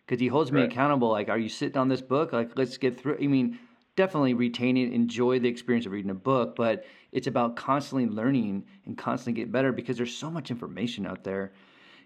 Because 0.05 0.21
he 0.21 0.27
holds 0.27 0.51
me 0.51 0.63
right. 0.63 0.73
accountable. 0.73 1.11
Like, 1.11 1.29
are 1.29 1.39
you 1.39 1.49
sitting 1.49 1.77
on 1.77 1.89
this 1.89 2.03
book? 2.03 2.33
Like, 2.33 2.57
let's 2.57 2.79
get 2.79 2.99
through. 2.99 3.19
I 3.23 3.29
mean, 3.29 3.61
definitely 3.99 4.33
retain 4.33 4.77
it, 4.77 4.93
enjoy 4.93 5.41
the 5.41 5.49
experience 5.49 5.85
of 5.85 5.91
reading 5.91 6.13
a 6.13 6.15
book, 6.15 6.55
but 6.55 6.85
it's 7.11 7.27
about 7.27 7.57
constantly 7.57 8.07
learning 8.07 8.65
and 8.87 8.97
constantly 8.97 9.43
get 9.43 9.51
better 9.51 9.73
because 9.73 9.97
there's 9.97 10.15
so 10.15 10.31
much 10.31 10.53
information 10.53 11.05
out 11.05 11.25
there. 11.25 11.53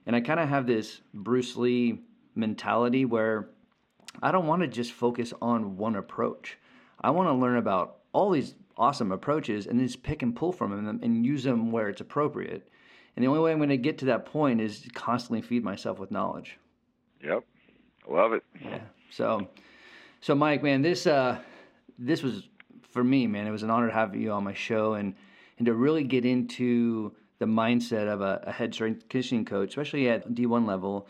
And 0.07 0.17
I 0.17 0.23
kind 0.23 0.41
of 0.41 0.49
have 0.49 0.67
this 0.67 1.03
Bruce 1.13 1.55
Lee 1.55 2.01
mentality 2.35 3.05
where 3.05 3.51
I 4.23 4.33
don't 4.33 4.47
want 4.47 4.63
to 4.63 4.69
just 4.69 4.93
focus 4.93 5.35
on 5.43 5.77
one 5.77 5.97
approach. 5.97 6.57
I 7.03 7.11
want 7.11 7.29
to 7.29 7.35
learn 7.35 7.59
about 7.59 7.99
all 8.15 8.31
these 8.31 8.55
awesome 8.79 9.13
approaches 9.13 9.67
and 9.67 9.79
just 9.79 10.03
pick 10.03 10.23
and 10.23 10.35
pull 10.35 10.51
from 10.51 10.71
them 10.71 11.01
and 11.03 11.27
use 11.27 11.45
them 11.45 11.71
where 11.71 11.91
it's 11.91 12.01
appropriate. 12.01 12.71
And 13.17 13.23
the 13.23 13.29
only 13.29 13.41
way 13.41 13.53
I'm 13.53 13.59
going 13.59 13.69
to 13.69 13.77
get 13.77 13.99
to 13.99 14.07
that 14.07 14.25
point 14.25 14.63
is 14.63 14.89
constantly 14.95 15.43
feed 15.43 15.63
myself 15.63 15.99
with 15.99 16.11
knowledge. 16.11 16.59
Yep, 17.23 17.45
love 18.09 18.33
it. 18.33 18.43
Yeah. 18.65 18.81
So, 19.11 19.47
so 20.23 20.35
Mike, 20.35 20.63
man, 20.63 20.81
this 20.81 21.07
uh, 21.07 21.39
this 21.99 22.23
was 22.23 22.49
for 22.91 23.03
me, 23.03 23.27
man. 23.27 23.47
It 23.47 23.51
was 23.51 23.63
an 23.63 23.71
honor 23.71 23.89
to 23.89 23.95
have 23.95 24.15
you 24.15 24.33
on 24.33 24.45
my 24.45 24.55
show 24.55 24.95
and 24.95 25.15
and 25.59 25.67
to 25.67 25.75
really 25.75 26.05
get 26.05 26.25
into 26.25 27.13
the 27.39 27.47
mindset 27.47 28.09
of 28.09 28.21
a, 28.21 28.43
a 28.47 28.53
head 28.53 28.73
strength 28.73 29.09
conditioning 29.09 29.45
coach, 29.45 29.71
especially 29.71 30.09
at 30.09 30.29
D1 30.31 30.67
level. 30.67 31.09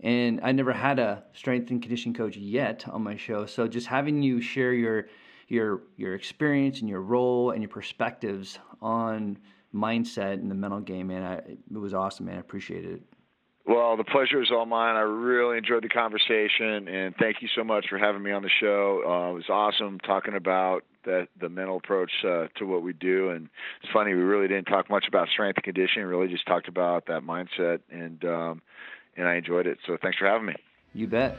And 0.00 0.40
I 0.42 0.52
never 0.52 0.72
had 0.72 0.98
a 0.98 1.24
strength 1.32 1.70
and 1.70 1.80
conditioning 1.80 2.14
coach 2.14 2.36
yet 2.36 2.86
on 2.88 3.02
my 3.02 3.16
show. 3.16 3.46
So 3.46 3.68
just 3.68 3.86
having 3.86 4.22
you 4.22 4.40
share 4.40 4.72
your 4.72 5.08
your 5.48 5.82
your 5.96 6.14
experience 6.14 6.80
and 6.80 6.88
your 6.88 7.02
role 7.02 7.50
and 7.50 7.62
your 7.62 7.68
perspectives 7.68 8.58
on 8.80 9.38
mindset 9.74 10.34
and 10.34 10.50
the 10.50 10.54
mental 10.54 10.80
game, 10.80 11.08
man. 11.08 11.22
I, 11.22 11.34
it 11.36 11.58
was 11.78 11.94
awesome, 11.94 12.26
man. 12.26 12.36
I 12.36 12.40
appreciate 12.40 12.84
it. 12.84 13.02
Well, 13.66 13.96
the 13.96 14.04
pleasure 14.04 14.42
is 14.42 14.50
all 14.50 14.66
mine. 14.66 14.96
I 14.96 15.00
really 15.00 15.56
enjoyed 15.56 15.84
the 15.84 15.88
conversation, 15.88 16.86
and 16.86 17.14
thank 17.16 17.40
you 17.40 17.48
so 17.56 17.64
much 17.64 17.86
for 17.88 17.98
having 17.98 18.22
me 18.22 18.30
on 18.30 18.42
the 18.42 18.50
show. 18.60 19.02
Uh, 19.06 19.30
it 19.30 19.34
was 19.34 19.48
awesome 19.48 19.98
talking 20.00 20.34
about 20.34 20.84
that 21.06 21.28
the 21.40 21.48
mental 21.48 21.78
approach 21.78 22.10
uh, 22.24 22.48
to 22.56 22.66
what 22.66 22.82
we 22.82 22.92
do. 22.92 23.30
And 23.30 23.48
it's 23.82 23.90
funny, 23.92 24.12
we 24.12 24.20
really 24.20 24.48
didn't 24.48 24.66
talk 24.66 24.90
much 24.90 25.06
about 25.08 25.28
strength 25.28 25.56
and 25.56 25.64
conditioning. 25.64 26.06
Really, 26.06 26.28
just 26.28 26.46
talked 26.46 26.68
about 26.68 27.06
that 27.06 27.22
mindset, 27.22 27.80
and 27.90 28.22
um, 28.26 28.62
and 29.16 29.26
I 29.26 29.36
enjoyed 29.36 29.66
it. 29.66 29.78
So 29.86 29.96
thanks 30.00 30.18
for 30.18 30.26
having 30.26 30.46
me. 30.46 30.56
You 30.92 31.06
bet. 31.06 31.38